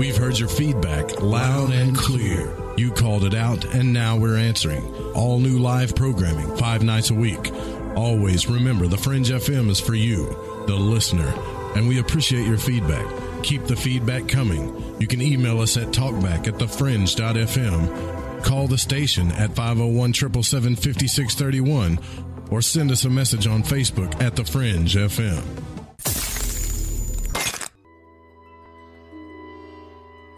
[0.00, 2.56] We've heard your feedback loud and clear.
[2.78, 4.82] You called it out, and now we're answering.
[5.12, 7.52] All new live programming, five nights a week.
[7.96, 10.24] Always remember the Fringe FM is for you,
[10.66, 11.28] the listener,
[11.76, 13.04] and we appreciate your feedback.
[13.42, 14.74] Keep the feedback coming.
[14.98, 21.98] You can email us at talkback at thefringe.fm, call the station at 501 777 5631,
[22.50, 26.39] or send us a message on Facebook at The Fringe FM.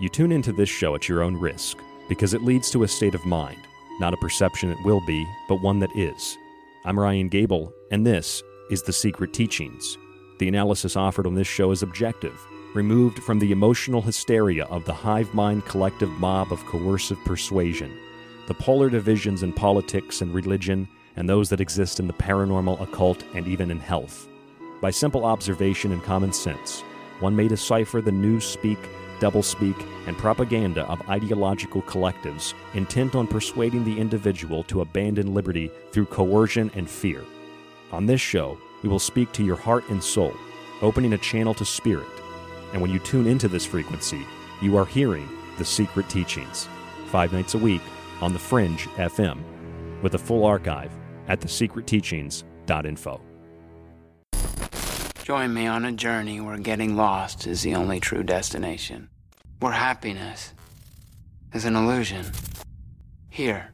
[0.03, 3.15] You tune into this show at your own risk because it leads to a state
[3.15, 3.61] of mind,
[4.01, 6.37] not a perception it will be, but one that is.
[6.85, 9.97] I'm Ryan Gable, and this is The Secret Teachings.
[10.41, 12.37] The analysis offered on this show is objective,
[12.75, 17.97] removed from the emotional hysteria of the hive mind collective mob of coercive persuasion,
[18.49, 23.23] the polar divisions in politics and religion, and those that exist in the paranormal, occult,
[23.37, 24.27] and even in health.
[24.81, 26.81] By simple observation and common sense,
[27.21, 28.79] one may decipher the newspeak
[29.23, 36.07] doublespeak, and propaganda of ideological collectives intent on persuading the individual to abandon liberty through
[36.07, 37.25] coercion and fear.
[37.93, 40.35] On this show, we will speak to your heart and soul,
[40.81, 42.09] opening a channel to spirit.
[42.73, 44.27] And when you tune into this frequency,
[44.61, 46.69] you are hearing the secret teachings.
[47.07, 47.83] Five nights a week
[48.21, 49.39] on The Fringe FM,
[50.03, 50.91] with a full archive
[51.29, 53.21] at thesecretteachings.info.
[55.23, 59.09] Join me on a journey where getting lost is the only true destination.
[59.63, 60.55] Where happiness
[61.55, 62.27] is an illusion.
[63.31, 63.71] Here,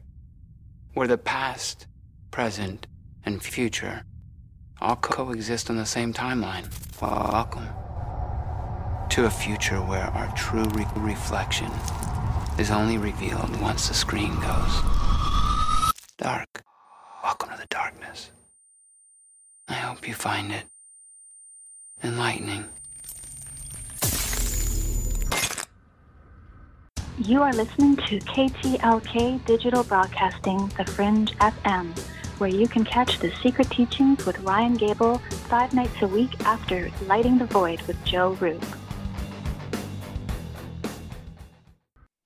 [0.93, 1.86] where the past,
[2.31, 2.86] present,
[3.24, 4.02] and future
[4.82, 6.66] all coexist on the same timeline.
[7.01, 7.69] Welcome
[9.09, 11.70] to a future where our true re- reflection
[12.59, 14.82] is only revealed once the screen goes
[16.19, 16.65] dark.
[17.24, 18.31] Welcome to the darkness.
[19.66, 20.65] I hope you find it
[22.02, 22.66] enlightening.
[27.24, 31.98] You are listening to KTLK Digital Broadcasting, The Fringe FM,
[32.38, 35.18] where you can catch the secret teachings with Ryan Gable
[35.48, 38.64] five nights a week after Lighting the Void with Joe Rupe.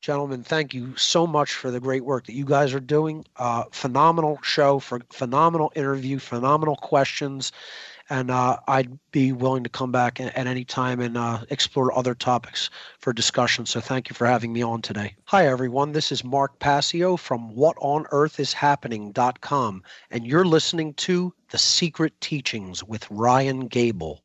[0.02, 3.24] Gentlemen, thank you so much for the great work that you guys are doing.
[3.36, 7.50] Uh, phenomenal show, for phenomenal interview, phenomenal questions,
[8.12, 12.14] and uh, I'd be willing to come back at, any time and uh, explore other
[12.14, 12.68] topics
[12.98, 13.64] for discussion.
[13.64, 15.16] So thank you for having me on today.
[15.24, 15.92] Hi, everyone.
[15.92, 23.68] This is Mark Passio from WhatOnEarthIsHappening.com, and you're listening to The Secret Teachings with Ryan
[23.68, 24.22] Gable.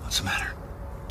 [0.00, 0.56] What's the matter?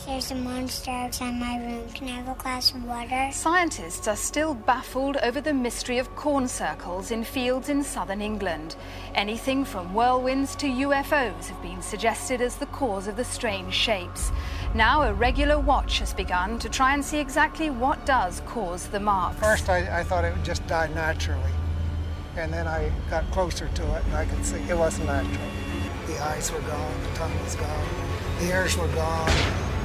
[0.05, 1.87] There's a monster outside my room.
[1.93, 3.29] Can I have a glass of water?
[3.31, 8.75] Scientists are still baffled over the mystery of corn circles in fields in southern England.
[9.15, 14.31] Anything from whirlwinds to UFOs have been suggested as the cause of the strange shapes.
[14.75, 18.99] Now, a regular watch has begun to try and see exactly what does cause the
[18.99, 19.39] marks.
[19.39, 21.51] First, I, I thought it would just die naturally.
[22.35, 25.47] And then I got closer to it and I could see it wasn't natural.
[26.07, 27.87] The eyes were gone, the tongue was gone,
[28.39, 29.82] the ears were gone, the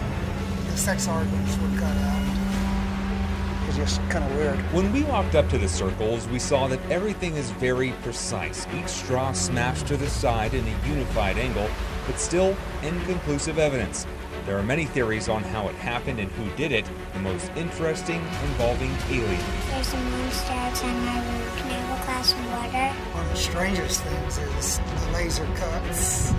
[0.78, 3.66] sex organs were cut out.
[3.66, 4.56] It's just kind of weird.
[4.72, 8.66] When we walked up to the circles, we saw that everything is very precise.
[8.72, 11.68] Each straw smashed to the side in a unified angle,
[12.06, 14.06] but still inconclusive evidence.
[14.46, 18.20] There are many theories on how it happened and who did it, the most interesting
[18.44, 19.44] involving aliens.
[19.68, 21.50] There's a monster outside my room.
[21.59, 22.94] Can I have a glass of water?
[23.14, 26.30] One of the strangest things is the laser cuts.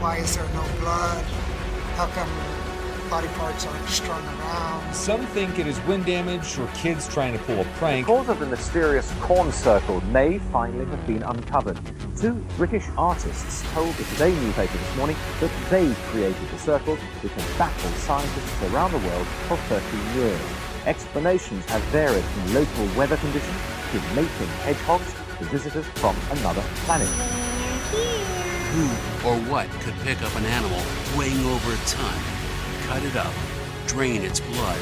[0.00, 1.24] Why is there no blood?
[1.94, 2.28] How come
[3.08, 4.94] body parts aren't strung around?
[4.94, 8.06] Some think it is wind damage or kids trying to pull a prank.
[8.06, 11.78] The cause of the mysterious corn circle may finally have been uncovered.
[12.16, 17.32] Two British artists told the Today newspaper this morning that they created the circle, which
[17.32, 20.40] has baffled scientists around the world for 13 years.
[20.86, 23.56] Explanations have varied from local weather conditions
[23.92, 27.08] to mating hedgehogs to visitors from another planet.
[28.72, 28.84] Who
[29.28, 30.82] or what could pick up an animal
[31.16, 32.35] weighing over a ton,
[32.86, 33.32] cut it up,
[33.86, 34.78] drain its blood,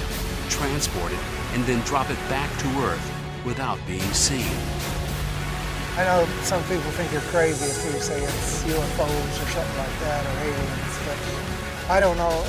[0.51, 1.19] transport it,
[1.55, 4.57] and then drop it back to Earth without being seen?
[5.97, 10.01] I know some people think you're crazy if you say it's UFOs or something like
[10.01, 12.45] that or aliens, but I don't know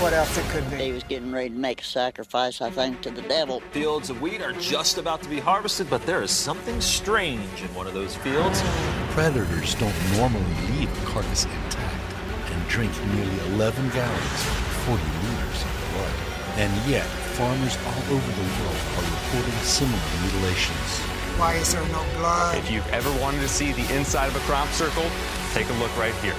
[0.00, 0.76] what else it could be.
[0.76, 3.60] He was getting ready to make a sacrifice, I think, to the devil.
[3.72, 7.74] Fields of wheat are just about to be harvested, but there is something strange in
[7.74, 8.62] one of those fields.
[9.10, 12.14] Predators don't normally leave a carcass intact
[12.50, 14.42] and drink nearly 11 gallons,
[14.86, 16.14] 40 liters of blood.
[16.56, 20.88] And yet, farmers all over the world are reporting similar mutilations.
[21.36, 22.58] Why is there no blood?
[22.58, 25.08] If you've ever wanted to see the inside of a crop circle,
[25.52, 26.36] take a look right here.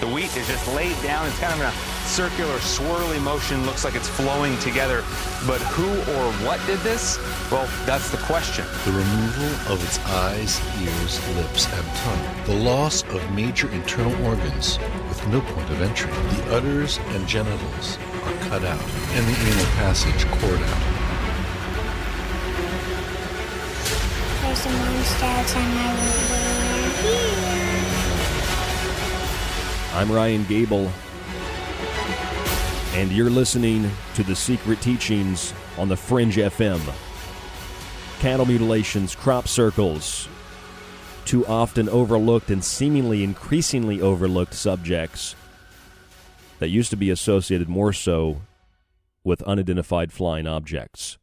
[0.00, 1.26] The wheat is just laid down.
[1.26, 1.72] It's kind of in a
[2.06, 3.64] circular, swirly motion.
[3.64, 5.02] Looks like it's flowing together.
[5.46, 7.18] But who or what did this?
[7.50, 8.66] Well, that's the question.
[8.84, 12.44] The removal of its eyes, ears, lips, and tongue.
[12.46, 16.10] The loss of major internal organs with no point of entry.
[16.10, 18.84] The udders and genitals are cut out,
[19.14, 20.82] and the anal passage cored out.
[24.42, 25.88] There's a monster outside my
[27.50, 27.53] room.
[29.94, 30.90] I'm Ryan Gable,
[32.94, 36.80] and you're listening to The Secret Teachings on the Fringe FM.
[38.18, 40.28] Cattle mutilations, crop circles,
[41.24, 45.36] too often overlooked and seemingly increasingly overlooked subjects
[46.58, 48.40] that used to be associated more so
[49.22, 51.18] with unidentified flying objects.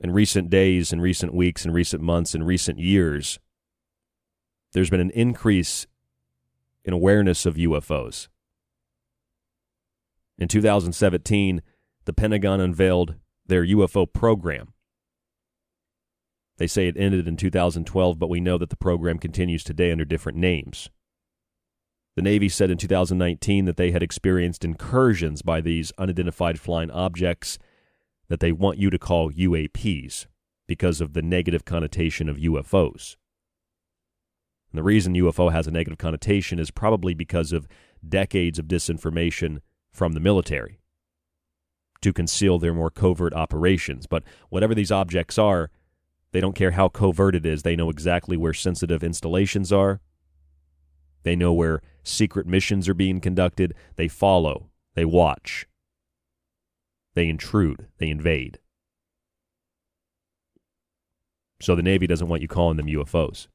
[0.00, 3.38] In recent days, in recent weeks, in recent months, in recent years,
[4.72, 5.86] there's been an increase
[6.88, 8.28] in awareness of UFOs.
[10.38, 11.60] In 2017,
[12.06, 13.16] the Pentagon unveiled
[13.46, 14.72] their UFO program.
[16.56, 20.06] They say it ended in 2012, but we know that the program continues today under
[20.06, 20.88] different names.
[22.16, 27.58] The Navy said in 2019 that they had experienced incursions by these unidentified flying objects
[28.28, 30.24] that they want you to call UAPs
[30.66, 33.16] because of the negative connotation of UFOs.
[34.70, 37.66] And the reason UFO has a negative connotation is probably because of
[38.06, 39.60] decades of disinformation
[39.92, 40.80] from the military
[42.00, 44.06] to conceal their more covert operations.
[44.06, 45.70] But whatever these objects are,
[46.32, 47.62] they don't care how covert it is.
[47.62, 50.00] They know exactly where sensitive installations are.
[51.22, 53.74] They know where secret missions are being conducted.
[53.96, 54.70] They follow.
[54.94, 55.66] They watch.
[57.14, 57.88] They intrude.
[57.98, 58.60] They invade.
[61.60, 63.48] So the Navy doesn't want you calling them UFOs.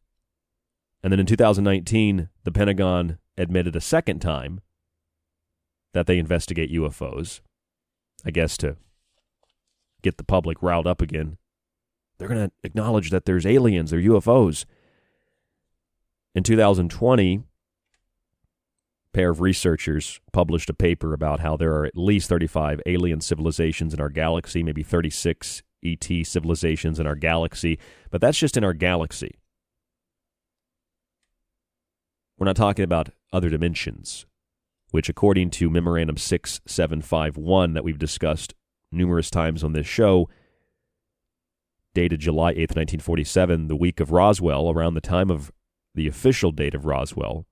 [1.03, 4.61] And then in 2019, the Pentagon admitted a second time
[5.93, 7.41] that they investigate UFOs,
[8.25, 8.77] I guess to
[10.01, 11.37] get the public riled up again.
[12.17, 14.65] They're going to acknowledge that there's aliens, they're UFOs.
[16.35, 17.41] In 2020, a
[19.13, 23.93] pair of researchers published a paper about how there are at least 35 alien civilizations
[23.93, 27.77] in our galaxy, maybe 36 ET civilizations in our galaxy,
[28.09, 29.35] but that's just in our galaxy.
[32.37, 34.25] We're not talking about other dimensions,
[34.91, 38.53] which, according to Memorandum 6751 that we've discussed
[38.91, 40.29] numerous times on this show,
[41.93, 45.51] dated July 8th, 1947, the week of Roswell, around the time of
[45.93, 47.45] the official date of Roswell,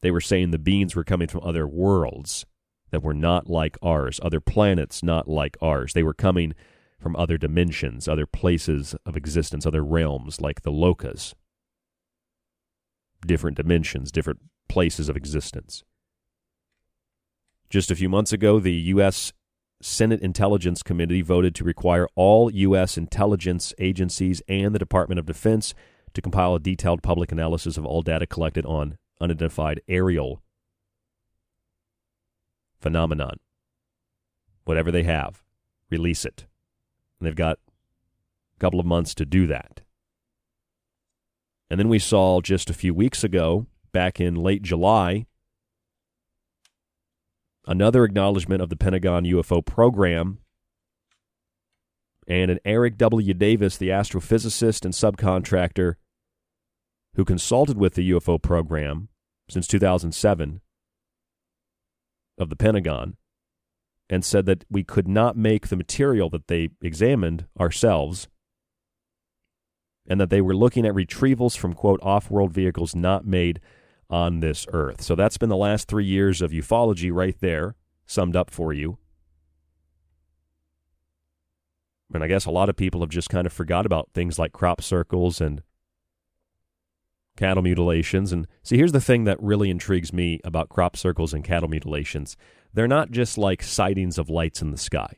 [0.00, 2.46] they were saying the beings were coming from other worlds
[2.90, 5.92] that were not like ours, other planets not like ours.
[5.92, 6.54] They were coming
[7.00, 11.34] from other dimensions, other places of existence, other realms like the Lokas.
[13.26, 15.82] Different dimensions, different places of existence.
[17.70, 19.32] Just a few months ago, the U.S.
[19.80, 22.98] Senate Intelligence Committee voted to require all U.S.
[22.98, 25.74] intelligence agencies and the Department of Defense
[26.12, 30.42] to compile a detailed public analysis of all data collected on unidentified aerial
[32.80, 33.38] phenomenon.
[34.64, 35.42] Whatever they have,
[35.90, 36.46] release it.
[37.20, 37.58] And they've got
[38.56, 39.82] a couple of months to do that.
[41.68, 45.26] And then we saw just a few weeks ago, back in late July,
[47.66, 50.38] another acknowledgement of the Pentagon UFO program.
[52.26, 53.34] And an Eric W.
[53.34, 55.94] Davis, the astrophysicist and subcontractor
[57.14, 59.08] who consulted with the UFO program
[59.48, 60.60] since 2007
[62.38, 63.16] of the Pentagon,
[64.10, 68.28] and said that we could not make the material that they examined ourselves
[70.06, 73.60] and that they were looking at retrievals from, quote, off world vehicles not made
[74.10, 75.00] on this earth.
[75.00, 78.98] So that's been the last three years of ufology right there, summed up for you.
[82.12, 84.52] And I guess a lot of people have just kind of forgot about things like
[84.52, 85.62] crop circles and
[87.36, 88.32] cattle mutilations.
[88.32, 92.36] And see, here's the thing that really intrigues me about crop circles and cattle mutilations
[92.72, 95.16] they're not just like sightings of lights in the sky.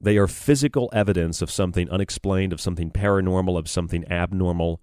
[0.00, 4.80] They are physical evidence of something unexplained, of something paranormal, of something abnormal.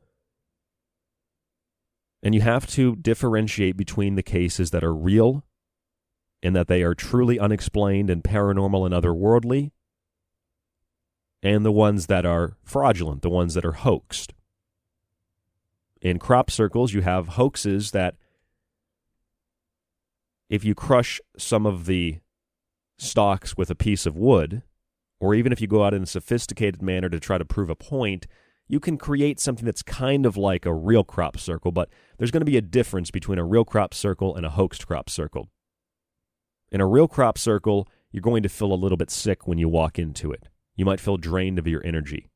[2.22, 5.44] And you have to differentiate between the cases that are real
[6.44, 9.72] and that they are truly unexplained and paranormal and otherworldly,
[11.42, 14.34] and the ones that are fraudulent, the ones that are hoaxed.
[16.00, 18.16] In crop circles, you have hoaxes that
[20.50, 22.20] if you crush some of the
[22.98, 24.64] stalks with a piece of wood,
[25.20, 27.76] or even if you go out in a sophisticated manner to try to prove a
[27.76, 28.28] point,
[28.68, 32.42] you can create something that's kind of like a real crop circle, but there's going
[32.42, 35.50] to be a difference between a real crop circle and a hoaxed crop circle.
[36.72, 39.70] In a real crop circle, you're going to feel a little bit sick when you
[39.70, 40.50] walk into it.
[40.76, 42.30] You might feel drained of your energy.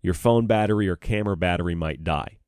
[0.00, 2.38] Your phone battery or camera battery might die.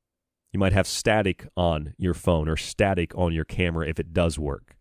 [0.55, 4.39] You might have static on your phone or static on your camera if it does
[4.39, 4.77] work.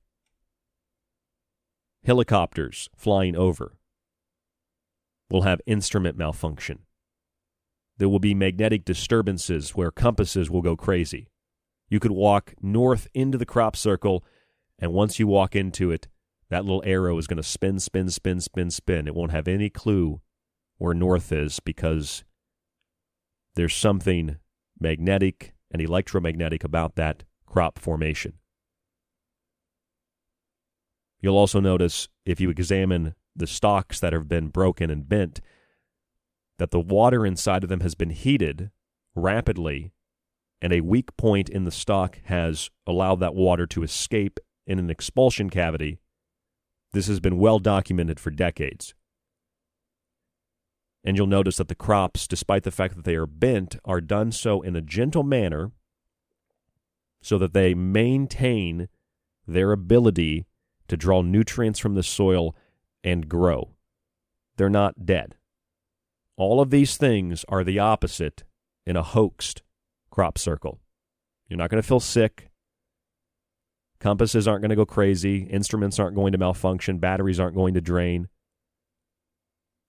[2.06, 3.76] Helicopters flying over
[5.32, 6.84] will have instrument malfunction.
[7.98, 11.32] There will be magnetic disturbances where compasses will go crazy.
[11.90, 14.24] You could walk north into the crop circle,
[14.78, 16.08] and once you walk into it,
[16.52, 19.08] that little arrow is going to spin, spin, spin, spin, spin.
[19.08, 20.22] It won't have any clue
[20.78, 22.24] where north is because
[23.56, 24.38] there's something
[24.80, 28.34] magnetic and electromagnetic about that crop formation.
[31.20, 35.42] You'll also notice if you examine the stalks that have been broken and bent
[36.60, 38.70] that the water inside of them has been heated
[39.16, 39.92] rapidly
[40.62, 44.90] and a weak point in the stalk has allowed that water to escape in an
[44.90, 46.00] expulsion cavity.
[46.94, 48.94] This has been well documented for decades.
[51.04, 54.32] And you'll notice that the crops, despite the fact that they are bent, are done
[54.32, 55.72] so in a gentle manner
[57.22, 58.88] so that they maintain
[59.46, 60.46] their ability
[60.88, 62.56] to draw nutrients from the soil
[63.04, 63.72] and grow.
[64.58, 65.36] They're not dead.
[66.38, 68.44] All of these things are the opposite
[68.86, 69.62] in a hoaxed
[70.10, 70.80] crop circle.
[71.48, 72.50] You're not going to feel sick.
[74.00, 75.44] Compasses aren't going to go crazy.
[75.44, 76.98] Instruments aren't going to malfunction.
[76.98, 78.28] Batteries aren't going to drain.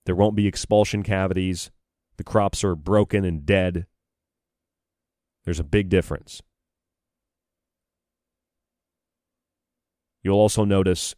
[0.07, 1.71] There won't be expulsion cavities.
[2.17, 3.87] The crops are broken and dead.
[5.45, 6.43] There's a big difference.
[10.23, 11.15] You'll also notice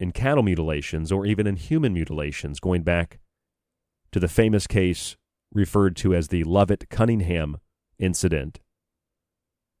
[0.00, 3.18] in cattle mutilations or even in human mutilations, going back
[4.12, 5.16] to the famous case
[5.52, 7.58] referred to as the Lovette Cunningham
[7.98, 8.60] incident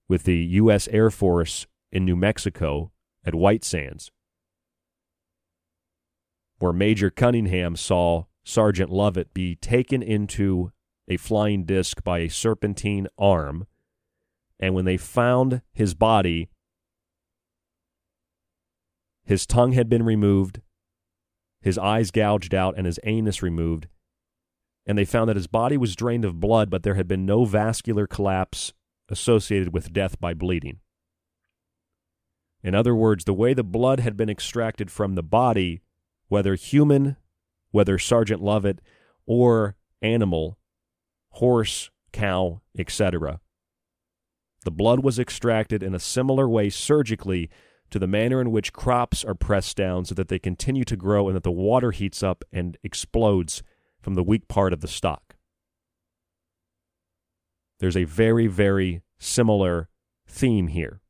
[0.08, 0.88] with the U.S.
[0.88, 2.90] Air Force in New Mexico
[3.24, 4.10] at White Sands,
[6.58, 10.72] where Major Cunningham saw Sergeant Lovette be taken into
[11.06, 13.66] a flying disc by a serpentine arm
[14.58, 16.48] And when they found his body,
[19.22, 20.62] his tongue had been removed,
[21.60, 23.86] his eyes gouged out, and his anus removed.
[24.86, 27.44] And they found that his body was drained of blood, but there had been no
[27.44, 28.72] vascular collapse
[29.10, 30.78] associated with death by bleeding.
[32.62, 35.82] In other words, the way the blood had been extracted from the body,
[36.28, 37.16] whether human,
[37.70, 38.80] whether Sergeant Lovette,
[39.26, 40.58] or animal,
[41.30, 43.40] horse, cow, etc.,
[44.64, 47.48] the blood was extracted in a similar way surgically
[47.90, 51.28] to the manner in which crops are pressed down so that they continue to grow
[51.28, 53.62] and that the water heats up and explodes
[54.00, 55.36] from the weak part of the stalk.
[57.80, 59.88] There's a very, very similar
[60.26, 61.00] theme here.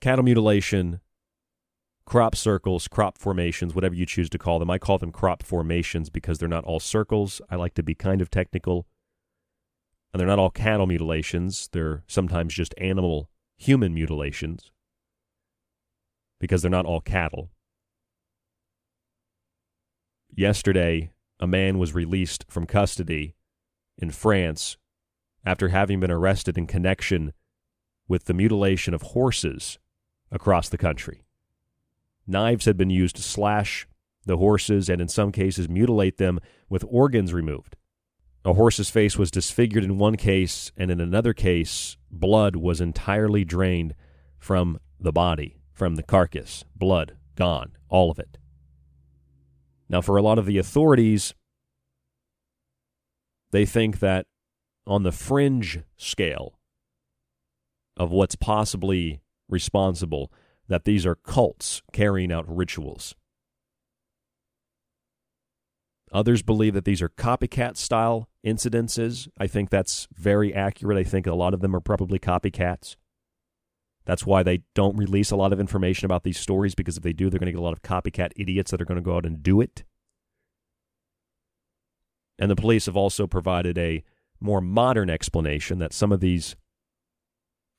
[0.00, 1.00] Cattle mutilation,
[2.08, 4.70] crop circles, crop formations, whatever you choose to call them.
[4.70, 7.42] I call them crop formations because they're not all circles.
[7.50, 8.86] I like to be kind of technical.
[10.10, 11.68] And they're not all cattle mutilations.
[11.70, 13.28] They're sometimes just animal,
[13.58, 14.70] human mutilations
[16.40, 17.50] because they're not all cattle.
[20.34, 23.34] Yesterday, a man was released from custody
[23.98, 24.78] in France
[25.44, 27.34] after having been arrested in connection
[28.08, 29.78] with the mutilation of horses
[30.30, 31.26] across the country.
[32.28, 33.88] Knives had been used to slash
[34.26, 36.38] the horses and, in some cases, mutilate them
[36.68, 37.74] with organs removed.
[38.44, 43.44] A horse's face was disfigured in one case, and in another case, blood was entirely
[43.44, 43.94] drained
[44.38, 46.64] from the body, from the carcass.
[46.76, 48.36] Blood gone, all of it.
[49.88, 51.34] Now, for a lot of the authorities,
[53.50, 54.26] they think that
[54.86, 56.58] on the fringe scale
[57.96, 60.30] of what's possibly responsible,
[60.68, 63.14] that these are cults carrying out rituals.
[66.12, 69.28] Others believe that these are copycat style incidences.
[69.38, 70.98] I think that's very accurate.
[70.98, 72.96] I think a lot of them are probably copycats.
[74.06, 77.12] That's why they don't release a lot of information about these stories because if they
[77.12, 79.16] do, they're going to get a lot of copycat idiots that are going to go
[79.16, 79.84] out and do it.
[82.38, 84.02] And the police have also provided a
[84.40, 86.56] more modern explanation that some of these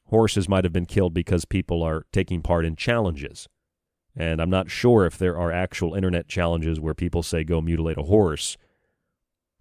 [0.09, 3.47] horses might have been killed because people are taking part in challenges.
[4.15, 7.97] And I'm not sure if there are actual internet challenges where people say go mutilate
[7.97, 8.57] a horse,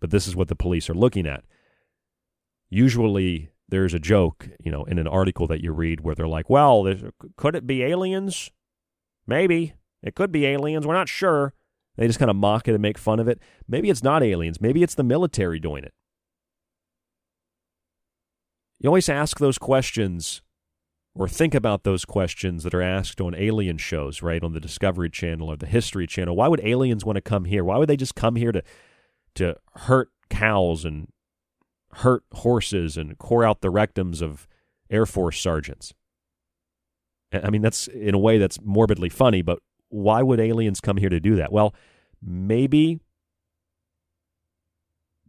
[0.00, 1.44] but this is what the police are looking at.
[2.70, 6.48] Usually there's a joke, you know, in an article that you read where they're like,
[6.48, 6.92] well,
[7.36, 8.50] could it be aliens?
[9.26, 9.74] Maybe.
[10.02, 10.86] It could be aliens.
[10.86, 11.52] We're not sure.
[11.96, 13.40] They just kind of mock it and make fun of it.
[13.66, 14.60] Maybe it's not aliens.
[14.60, 15.92] Maybe it's the military doing it.
[18.80, 20.42] You always ask those questions
[21.14, 24.42] or think about those questions that are asked on alien shows, right?
[24.42, 26.36] On the Discovery Channel or the History Channel.
[26.36, 27.64] Why would aliens want to come here?
[27.64, 28.62] Why would they just come here to
[29.34, 31.08] to hurt cows and
[31.92, 34.46] hurt horses and core out the rectums of
[34.90, 35.92] Air Force sergeants?
[37.32, 41.10] I mean, that's in a way that's morbidly funny, but why would aliens come here
[41.10, 41.52] to do that?
[41.52, 41.74] Well,
[42.22, 43.00] maybe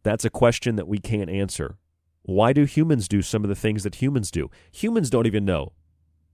[0.03, 1.77] that's a question that we can't answer.
[2.23, 4.49] Why do humans do some of the things that humans do?
[4.71, 5.73] Humans don't even know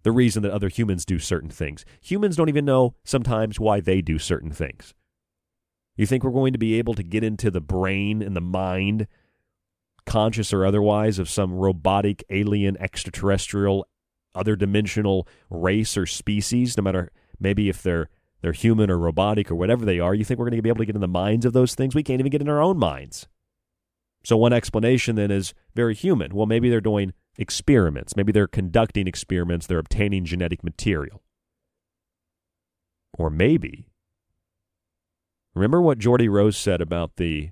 [0.04, 1.84] the reason that other humans do certain things.
[2.02, 4.94] Humans don't even know sometimes why they do certain things.
[5.96, 9.08] You think we're going to be able to get into the brain and the mind,
[10.06, 13.88] conscious or otherwise, of some robotic, alien, extraterrestrial,
[14.36, 18.10] other dimensional race or species, no matter maybe if they're
[18.42, 20.80] they're human or robotic or whatever they are, you think we're going to be able
[20.80, 21.96] to get in the minds of those things?
[21.96, 23.28] We can't even get in our own minds.
[24.26, 26.34] So one explanation then is very human.
[26.34, 28.16] Well, maybe they're doing experiments.
[28.16, 29.68] Maybe they're conducting experiments.
[29.68, 31.22] They're obtaining genetic material.
[33.18, 33.88] Or maybe,
[35.54, 37.52] remember what Geordie Rose said about the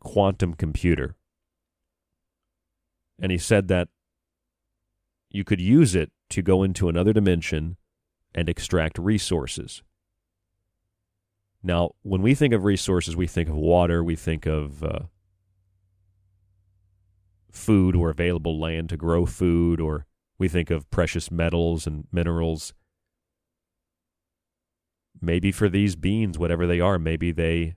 [0.00, 1.16] quantum computer?
[3.18, 3.88] And he said that
[5.30, 7.76] you could use it to go into another dimension
[8.34, 9.82] and extract resources.
[11.62, 15.00] Now, when we think of resources, we think of water, we think of uh,
[17.56, 20.06] food or available land to grow food, or
[20.38, 22.74] we think of precious metals and minerals.
[25.20, 27.76] Maybe for these beings, whatever they are, maybe they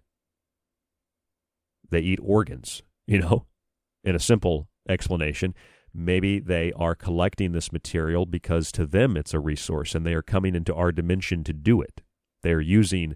[1.90, 3.46] they eat organs, you know,
[4.04, 5.56] in a simple explanation.
[5.92, 10.22] Maybe they are collecting this material because to them it's a resource and they are
[10.22, 12.02] coming into our dimension to do it.
[12.44, 13.16] They're using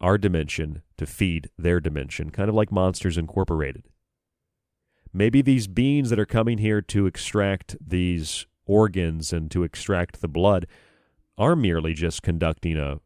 [0.00, 3.84] our dimension to feed their dimension, kind of like Monsters Incorporated.
[5.14, 10.28] Maybe these beings that are coming here to extract these organs and to extract the
[10.28, 10.66] blood
[11.38, 13.00] are merely just conducting a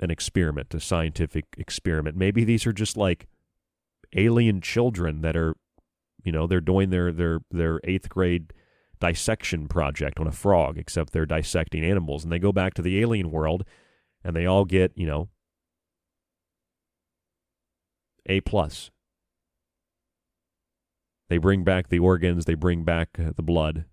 [0.00, 2.16] an experiment, a scientific experiment.
[2.16, 3.28] Maybe these are just like
[4.14, 5.56] alien children that are
[6.24, 8.52] You know, they're doing their their their eighth grade
[9.00, 13.00] dissection project on a frog, except they're dissecting animals, and they go back to the
[13.00, 13.64] alien world,
[14.22, 15.28] and they all get you know
[18.26, 18.90] a plus.
[21.32, 23.86] They bring back the organs, they bring back uh, the blood,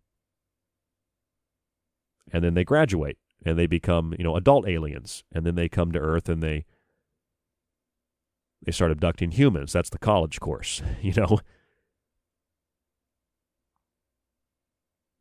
[2.34, 5.94] and then they graduate and they become you know adult aliens, and then they come
[5.94, 6.66] to Earth and they
[8.61, 9.72] they start abducting humans.
[9.72, 11.40] That's the college course, you know.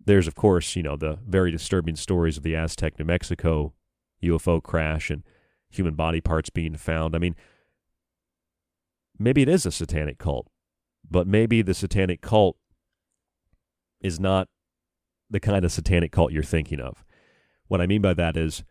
[0.05, 3.75] There's, of course, you know, the very disturbing stories of the Aztec, New Mexico
[4.25, 5.23] UFO crash and
[5.71, 7.15] human body parts being found.
[7.15, 7.37] I mean,
[9.21, 10.49] maybe it is a satanic cult,
[11.11, 12.57] but maybe the satanic cult
[14.01, 14.49] is not
[15.31, 17.05] the kind of satanic cult you're thinking of.
[17.67, 18.65] What I mean by that is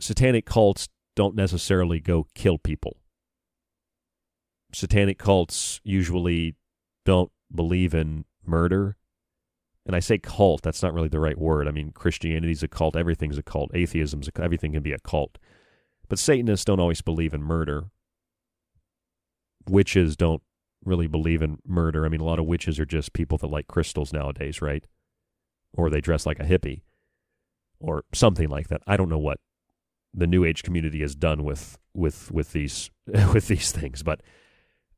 [0.00, 2.98] satanic cults don't necessarily go kill people.
[4.72, 6.56] Satanic cults usually
[7.04, 8.96] don't believe in murder.
[9.86, 11.68] And I say cult, that's not really the right word.
[11.68, 15.38] I mean, Christianity's a cult, everything's a cult, atheism's a, everything can be a cult.
[16.08, 17.86] But Satanists don't always believe in murder.
[19.68, 20.42] Witches don't
[20.84, 22.04] really believe in murder.
[22.04, 24.84] I mean, a lot of witches are just people that like crystals nowadays, right?
[25.72, 26.82] Or they dress like a hippie
[27.80, 28.82] or something like that.
[28.86, 29.38] I don't know what
[30.14, 34.20] the new age community has done with with with these with these things, but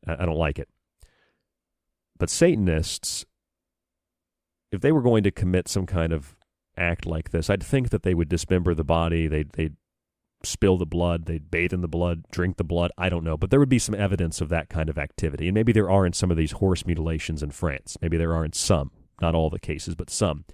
[0.07, 0.69] I don't like it.
[2.19, 3.25] But Satanists,
[4.73, 6.37] if they were going to commit some kind of
[6.77, 9.77] act like this, I'd think that they would dismember the body, they'd, they'd
[10.43, 12.91] spill the blood, they'd bathe in the blood, drink the blood.
[12.97, 15.49] I don't know, but there would be some evidence of that kind of activity.
[15.49, 17.97] And maybe there are in some of these horse mutilations in France.
[18.01, 18.91] Maybe there are in some,
[19.21, 20.45] not all the cases, but some.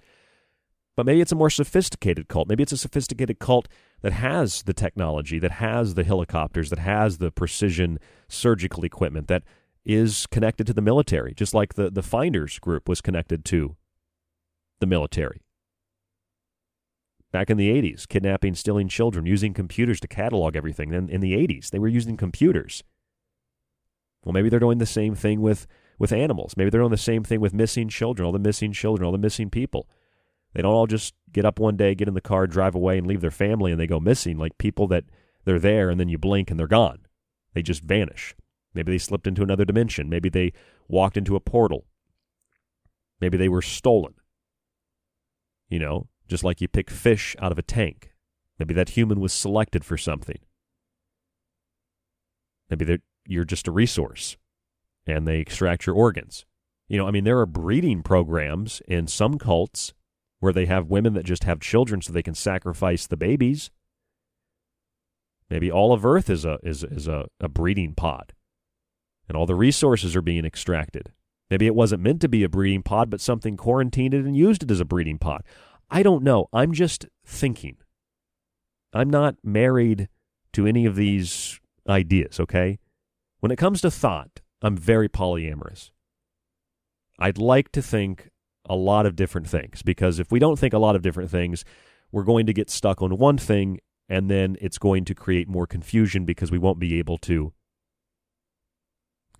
[0.95, 2.47] But maybe it's a more sophisticated cult.
[2.47, 3.67] Maybe it's a sophisticated cult
[4.01, 7.99] that has the technology, that has the helicopters, that has the precision
[8.29, 9.43] surgical equipment, that
[9.83, 13.75] is connected to the military, just like the, the Finders group was connected to
[14.79, 15.41] the military.
[17.31, 20.89] Back in the 80s, kidnapping, stealing children, using computers to catalog everything.
[20.89, 22.83] Then in the 80s, they were using computers.
[24.23, 25.67] Well, maybe they're doing the same thing with,
[25.99, 26.55] with animals.
[26.55, 29.17] Maybe they're doing the same thing with missing children, all the missing children, all the
[29.17, 29.87] missing people.
[30.53, 33.05] They don't all just get up one day, get in the car, drive away, and
[33.05, 35.03] leave their family and they go missing like people that
[35.43, 36.99] they're there and then you blink and they're gone.
[37.53, 38.35] They just vanish.
[38.73, 40.09] Maybe they slipped into another dimension.
[40.09, 40.53] Maybe they
[40.87, 41.85] walked into a portal.
[43.19, 44.15] Maybe they were stolen.
[45.69, 48.11] You know, just like you pick fish out of a tank.
[48.59, 50.39] Maybe that human was selected for something.
[52.69, 54.37] Maybe you're just a resource
[55.05, 56.45] and they extract your organs.
[56.87, 59.93] You know, I mean, there are breeding programs in some cults
[60.39, 63.71] where they have women that just have children so they can sacrifice the babies.
[65.49, 68.33] Maybe all of Earth is a is is a, a breeding pod
[69.27, 71.11] and all the resources are being extracted.
[71.49, 74.63] Maybe it wasn't meant to be a breeding pod, but something quarantined it and used
[74.63, 75.43] it as a breeding pod.
[75.89, 76.47] I don't know.
[76.51, 77.77] I'm just thinking.
[78.93, 80.09] I'm not married
[80.53, 82.79] to any of these ideas, okay?
[83.39, 85.91] When it comes to thought, I'm very polyamorous.
[87.19, 88.29] I'd like to think
[88.67, 91.63] a lot of different things because if we don't think a lot of different things,
[92.11, 93.79] we're going to get stuck on one thing
[94.09, 97.53] and then it's going to create more confusion because we won't be able to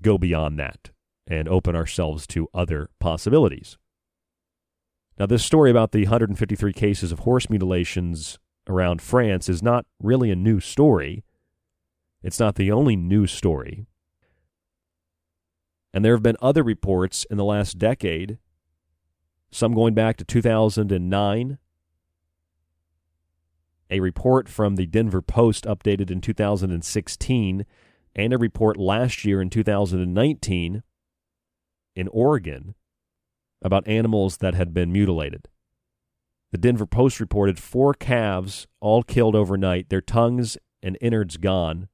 [0.02, 0.92] go beyond that
[1.28, 3.78] and open ourselves to other possibilities.
[5.18, 8.38] Now, this story about the 153 cases of horse mutilations
[8.68, 11.24] around France is not really a new story.
[12.22, 13.86] It's not the only news story.
[15.94, 18.40] And there have been other reports in the last decade,
[19.52, 21.60] some going back to 2009.
[23.90, 27.66] A report from the Denver Post updated in 2016
[28.16, 30.84] and a report last year in 2019
[31.96, 32.76] in Oregon
[33.66, 35.48] about animals that had been mutilated.
[36.52, 41.90] The Denver Post reported four calves all killed overnight, their tongues and innards gone,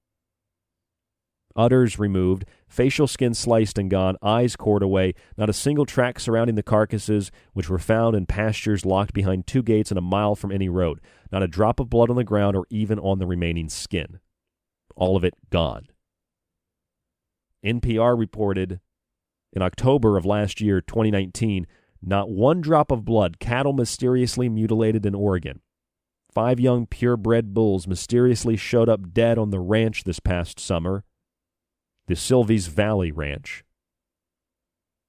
[1.56, 6.56] udders removed, facial skin sliced and gone, eyes cored away, not a single track surrounding
[6.56, 10.52] the carcasses, which were found in pastures locked behind two gates and a mile from
[10.52, 11.00] any road,
[11.32, 14.20] not a drop of blood on the ground or even on the remaining skin.
[14.98, 15.88] All of it gone.
[17.66, 18.82] NPR reported
[19.54, 21.68] in October of last year, 2019,
[22.02, 25.62] not one drop of blood, cattle mysteriously mutilated in Oregon.
[26.32, 31.04] Five young purebred bulls mysteriously showed up dead on the ranch this past summer,
[32.08, 33.64] the Silvies Valley Ranch.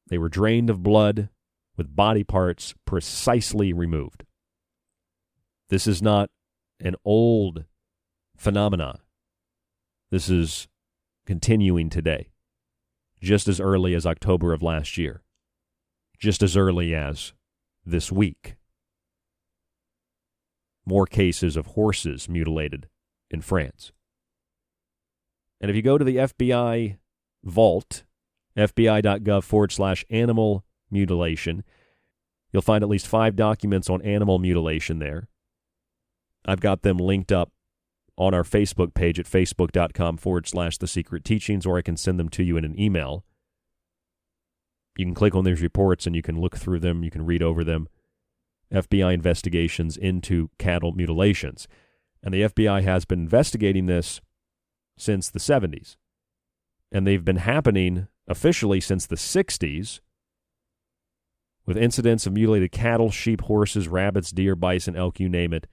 [0.08, 1.28] They were drained of blood
[1.76, 4.24] with body parts precisely removed.
[5.68, 6.28] This is not
[6.80, 7.64] an old
[8.36, 8.98] phenomenon.
[10.10, 10.68] This is
[11.24, 12.31] continuing today.
[13.22, 15.22] Just as early as October of last year,
[16.18, 17.32] just as early as
[17.86, 18.56] this week.
[20.84, 22.88] More cases of horses mutilated
[23.30, 23.92] in France.
[25.60, 26.96] And if you go to the FBI
[27.44, 28.02] vault,
[28.56, 31.62] fbi.gov forward slash animal mutilation,
[32.52, 35.28] you'll find at least five documents on animal mutilation there.
[36.44, 37.52] I've got them linked up
[38.16, 42.20] on our Facebook page at facebook.com forward slash the secret teachings, or I can send
[42.20, 43.24] them to you in an email.
[44.96, 47.42] You can click on these reports and you can look through them, you can read
[47.42, 47.88] over them.
[48.72, 51.68] FBI investigations into cattle mutilations.
[52.22, 54.20] And the FBI has been investigating this
[54.96, 55.96] since the 70s.
[56.90, 60.00] And they've been happening officially since the 60s
[61.66, 65.66] with incidents of mutilated cattle, sheep, horses, rabbits, deer, bison, elk, you name it.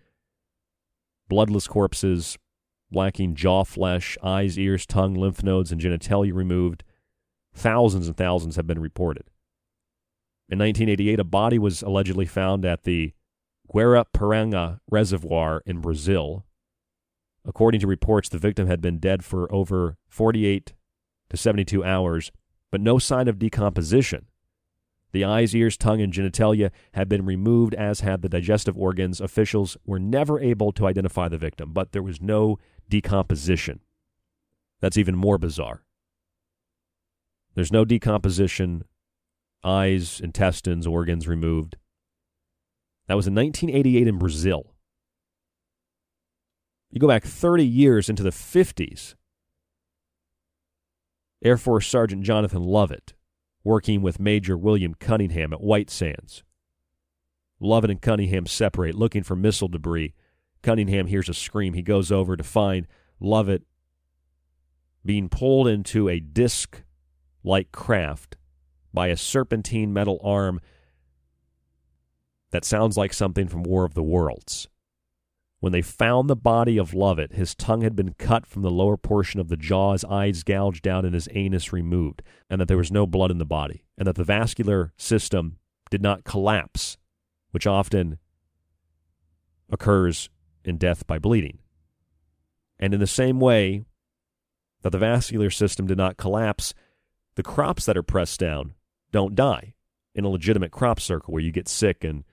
[1.29, 2.37] Bloodless corpses,
[2.91, 6.83] lacking jaw flesh, eyes, ears, tongue, lymph nodes, and genitalia removed.
[7.53, 9.29] Thousands and thousands have been reported.
[10.49, 13.13] In 1988, a body was allegedly found at the
[13.71, 16.45] Guarapiranga Reservoir in Brazil.
[17.45, 20.73] According to reports, the victim had been dead for over 48
[21.29, 22.31] to 72 hours,
[22.71, 24.25] but no sign of decomposition.
[25.11, 29.19] The eyes, ears, tongue, and genitalia had been removed, as had the digestive organs.
[29.19, 33.79] Officials were never able to identify the victim, but there was no decomposition.
[34.81, 35.83] That's even more bizarre.
[37.55, 38.83] There's no decomposition,
[39.63, 41.77] eyes, intestines, organs removed.
[43.07, 44.75] That was in 1988 in Brazil.
[46.91, 49.15] You go back 30 years into the 50s.
[51.43, 53.13] Air Force Sergeant Jonathan Lovette
[53.63, 56.43] working with Major William Cunningham at White Sands.
[57.61, 60.13] Lovette and Cunningham separate, looking for missile debris.
[60.61, 61.73] Cunningham hears a scream.
[61.73, 62.87] He goes over to find
[63.21, 63.63] Lovette
[65.05, 66.83] being pulled into a disc
[67.43, 68.37] like craft
[68.93, 70.59] by a serpentine metal arm
[72.51, 74.67] that sounds like something from War of the Worlds.
[75.59, 78.95] When they found the body of Lovette, his tongue had been cut from the lower
[78.95, 82.77] portion of the jaw, his eyes gouged out, and his anus removed, and that there
[82.77, 85.57] was no blood in the body, and that the vascular system
[85.91, 86.97] did not collapse,
[87.51, 88.19] which often
[89.69, 90.29] occurs
[90.63, 91.59] in death by bleeding.
[92.79, 93.83] And in the same way
[94.81, 96.73] that the vascular system did not collapse,
[97.35, 98.75] the crops that are pressed down
[99.11, 99.73] don't die
[100.15, 102.23] in a legitimate crop circle where you get sick and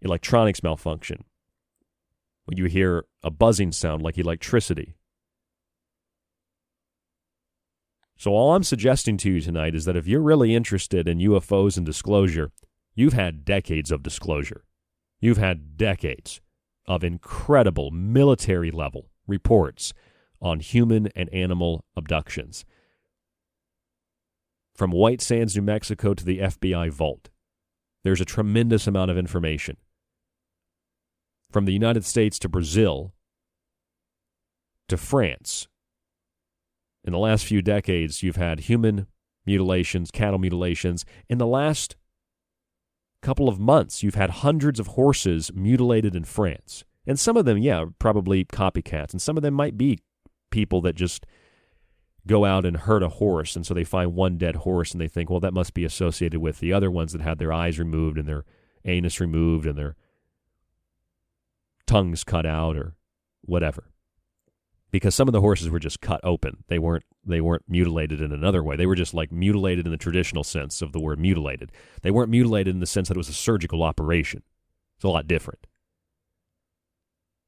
[0.00, 1.24] electronics malfunction
[2.44, 4.96] when you hear a buzzing sound like electricity.
[8.16, 11.76] So, all I'm suggesting to you tonight is that if you're really interested in UFOs
[11.76, 12.52] and disclosure,
[12.94, 14.64] you've had decades of disclosure.
[15.20, 16.40] You've had decades
[16.86, 19.92] of incredible military level reports
[20.40, 22.64] on human and animal abductions.
[24.74, 27.30] From White Sands, New Mexico to the FBI vault,
[28.02, 29.76] there's a tremendous amount of information
[31.54, 33.14] from the United States to Brazil
[34.88, 35.68] to France.
[37.04, 39.06] In the last few decades, you've had human
[39.46, 41.04] mutilations, cattle mutilations.
[41.28, 41.94] In the last
[43.22, 46.82] couple of months, you've had hundreds of horses mutilated in France.
[47.06, 49.12] And some of them, yeah, probably copycats.
[49.12, 50.00] And some of them might be
[50.50, 51.24] people that just
[52.26, 53.54] go out and hurt a horse.
[53.54, 56.40] And so they find one dead horse and they think, well, that must be associated
[56.40, 58.44] with the other ones that had their eyes removed and their
[58.84, 59.94] anus removed and their
[61.86, 62.94] tongues cut out or
[63.42, 63.90] whatever.
[64.90, 66.62] Because some of the horses were just cut open.
[66.68, 68.76] They weren't they weren't mutilated in another way.
[68.76, 71.72] They were just like mutilated in the traditional sense of the word mutilated.
[72.02, 74.42] They weren't mutilated in the sense that it was a surgical operation.
[74.96, 75.66] It's a lot different.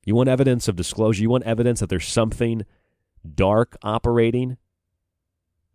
[0.04, 1.22] You want evidence of disclosure?
[1.22, 2.64] You want evidence that there's something
[3.34, 4.56] dark operating?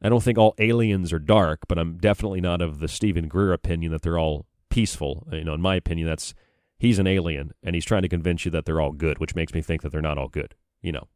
[0.02, 3.54] I don't think all aliens are dark, but I'm definitely not of the Steven Greer
[3.54, 5.28] opinion that they're all peaceful.
[5.32, 6.34] You know, in my opinion, that's
[6.82, 9.54] he's an alien and he's trying to convince you that they're all good, which makes
[9.54, 10.56] me think that they're not all good.
[10.82, 11.08] You know,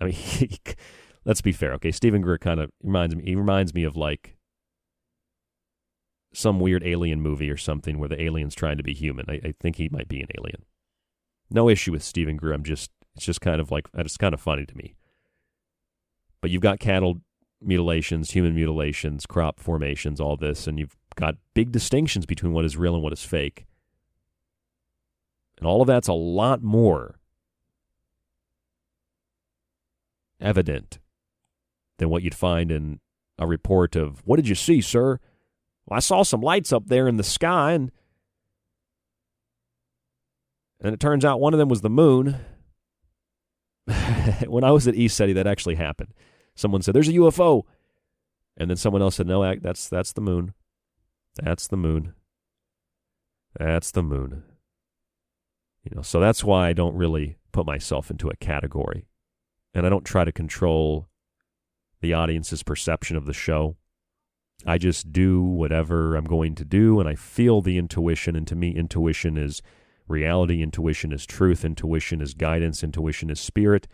[0.00, 0.16] I mean,
[1.24, 1.90] let's be fair, okay?
[1.90, 3.24] Steven Greer kind of reminds me.
[3.24, 4.36] He reminds me of like
[6.32, 9.26] some weird alien movie or something where the alien's trying to be human.
[9.28, 10.64] I, I think he might be an alien.
[11.50, 12.52] No issue with Steven Greer.
[12.52, 14.94] I'm just it's just kind of like it's kind of funny to me.
[16.40, 17.20] But you've got cattle
[17.60, 22.76] mutilations, human mutilations, crop formations, all this, and you've got big distinctions between what is
[22.76, 23.66] real and what is fake.
[25.60, 27.20] And all of that's a lot more
[30.40, 30.98] evident
[31.98, 32.98] than what you'd find in
[33.38, 35.20] a report of, What did you see, sir?
[35.86, 37.92] Well, I saw some lights up there in the sky, and,
[40.80, 42.38] and it turns out one of them was the moon.
[44.46, 46.14] when I was at ECETI, that actually happened.
[46.54, 47.64] Someone said, There's a UFO.
[48.56, 50.52] And then someone else said, no, that's, that's the moon.
[51.42, 52.12] That's the moon.
[53.58, 54.42] That's the moon.
[55.84, 59.06] You know, so that's why I don't really put myself into a category.
[59.72, 61.08] And I don't try to control
[62.00, 63.76] the audience's perception of the show.
[64.66, 68.54] I just do whatever I'm going to do and I feel the intuition and to
[68.54, 69.62] me intuition is
[70.06, 73.86] reality, intuition is truth, intuition is guidance, intuition is spirit.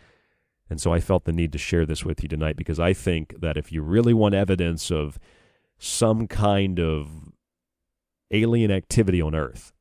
[0.69, 3.41] And so I felt the need to share this with you tonight because I think
[3.41, 5.19] that if you really want evidence of
[5.79, 7.33] some kind of
[8.33, 9.73] alien activity on Earth,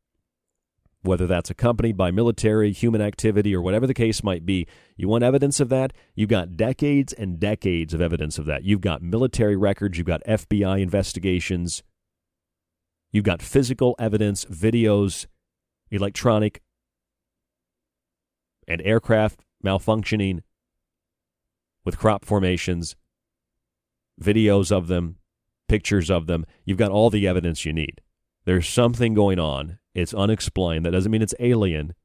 [1.05, 4.67] whether that's accompanied by military, human activity, or whatever the case might be.
[4.97, 5.93] You want evidence of that?
[6.15, 8.63] You've got decades and decades of evidence of that.
[8.63, 11.83] You've got military records, you've got FBI investigations,
[13.11, 15.27] you've got physical evidence, videos,
[15.91, 16.61] electronic,
[18.67, 20.41] and aircraft malfunctioning
[21.83, 22.95] with crop formations,
[24.21, 25.17] videos of them,
[25.67, 26.45] pictures of them.
[26.65, 28.01] You've got all the evidence you need.
[28.45, 30.85] There's something going on it's unexplained.
[30.85, 31.95] That doesn't mean it's alien,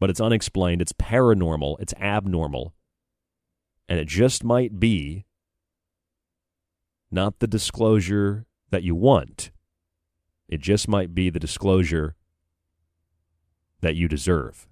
[0.00, 0.82] but it's unexplained.
[0.82, 1.76] It's paranormal.
[1.78, 2.74] It's abnormal.
[3.88, 5.24] And it just might be
[7.10, 9.52] not the disclosure that you want.
[10.48, 12.16] It just might be the disclosure
[13.80, 14.66] that you deserve.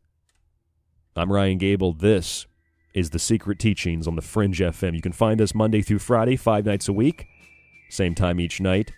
[1.14, 1.92] I'm Ryan Gable.
[1.92, 2.46] This
[2.92, 4.96] is The Secret Teachings on the Fringe FM.
[4.96, 7.26] You can find us Monday through Friday, five nights a week,
[7.88, 8.90] same time each night.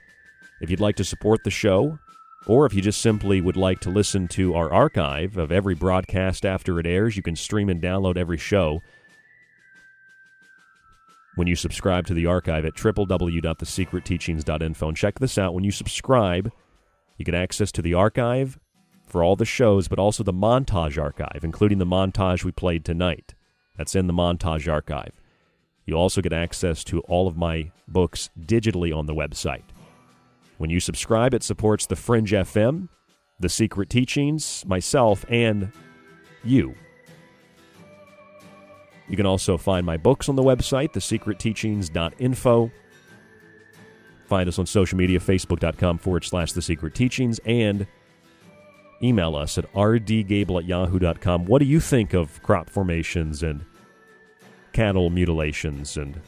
[0.62, 1.98] If you'd like to support the show,
[2.46, 6.44] or if you just simply would like to listen to our archive of every broadcast
[6.44, 8.80] after it airs, you can stream and download every show
[11.34, 14.88] when you subscribe to the archive at www.thesecretteachings.info.
[14.88, 16.52] And check this out when you subscribe,
[17.16, 18.58] you get access to the archive
[19.06, 23.34] for all the shows, but also the montage archive, including the montage we played tonight.
[23.76, 25.12] That's in the montage archive.
[25.86, 29.64] You also get access to all of my books digitally on the website.
[30.62, 32.88] When you subscribe, it supports the Fringe FM,
[33.40, 35.72] the Secret Teachings, myself, and
[36.44, 36.76] you.
[39.08, 42.70] You can also find my books on the website, thesecretteachings.info.
[44.26, 47.88] Find us on social media, facebook.com forward slash the secret teachings, and
[49.02, 51.44] email us at rdgable at yahoo.com.
[51.46, 53.64] What do you think of crop formations and
[54.72, 56.20] cattle mutilations and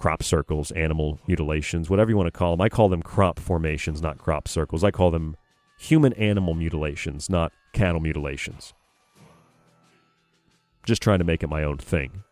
[0.00, 2.62] crop circles, animal mutilations, whatever you want to call them.
[2.62, 4.82] I call them crop formations, not crop circles.
[4.82, 5.36] I call them
[5.78, 8.72] human animal mutilations, not cattle mutilations.
[10.86, 12.24] Just trying to make it my own thing.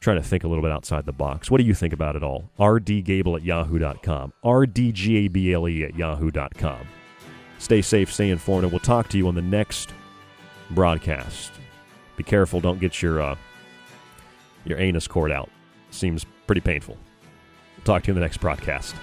[0.00, 1.50] Trying to think a little bit outside the box.
[1.50, 2.50] What do you think about it all?
[2.58, 4.32] rdgable at yahoo.com.
[4.42, 6.88] rdgable at yahoo.com.
[7.58, 9.90] Stay safe, stay informed, and we'll talk to you on the next
[10.70, 11.52] broadcast.
[12.16, 13.36] Be careful, don't get your uh,
[14.64, 15.50] your anus cored out.
[15.90, 16.98] Seems pretty painful.
[17.84, 18.94] Talk to you in the next broadcast.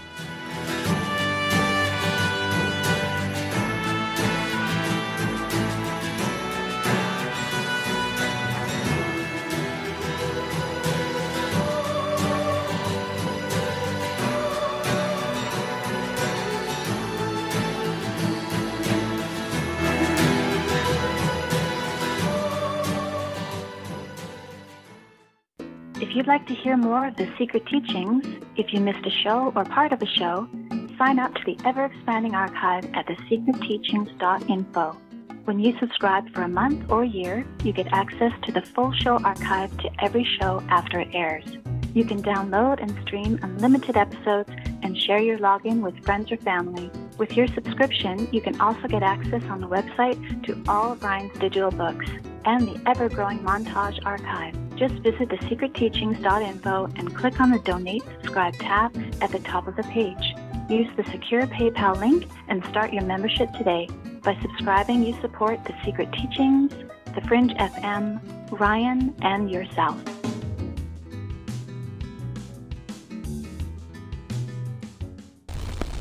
[26.20, 28.26] You'd like to hear more of the secret teachings,
[28.58, 30.50] if you missed a show or part of a show,
[30.98, 34.98] sign up to the ever expanding archive at thesecretteachings.info.
[35.46, 39.18] When you subscribe for a month or year, you get access to the full show
[39.24, 41.46] archive to every show after it airs.
[41.94, 44.50] You can download and stream unlimited episodes
[44.84, 46.92] and share your login with friends or family.
[47.20, 51.38] With your subscription, you can also get access on the website to all of Ryan's
[51.38, 52.06] digital books
[52.46, 54.56] and the ever growing montage archive.
[54.78, 59.84] Just visit thesecretteachings.info and click on the Donate Subscribe tab at the top of the
[59.84, 60.34] page.
[60.70, 63.90] Use the secure PayPal link and start your membership today.
[64.24, 66.72] By subscribing, you support The Secret Teachings,
[67.16, 68.22] The Fringe FM,
[68.58, 70.02] Ryan, and yourself.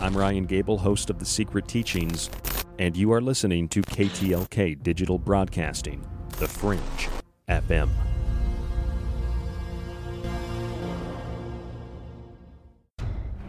[0.01, 2.31] I'm Ryan Gable, host of The Secret Teachings,
[2.79, 6.07] and you are listening to KTLK Digital Broadcasting,
[6.39, 7.09] The Fringe
[7.49, 7.89] FM.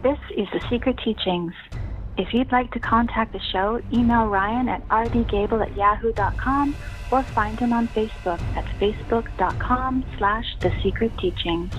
[0.02, 1.54] This is The Secret Teachings.
[2.18, 6.76] If you'd like to contact the show, email Ryan at rdgable at yahoo.com
[7.12, 11.72] or find him on Facebook at facebook.com slash The Secret Teachings.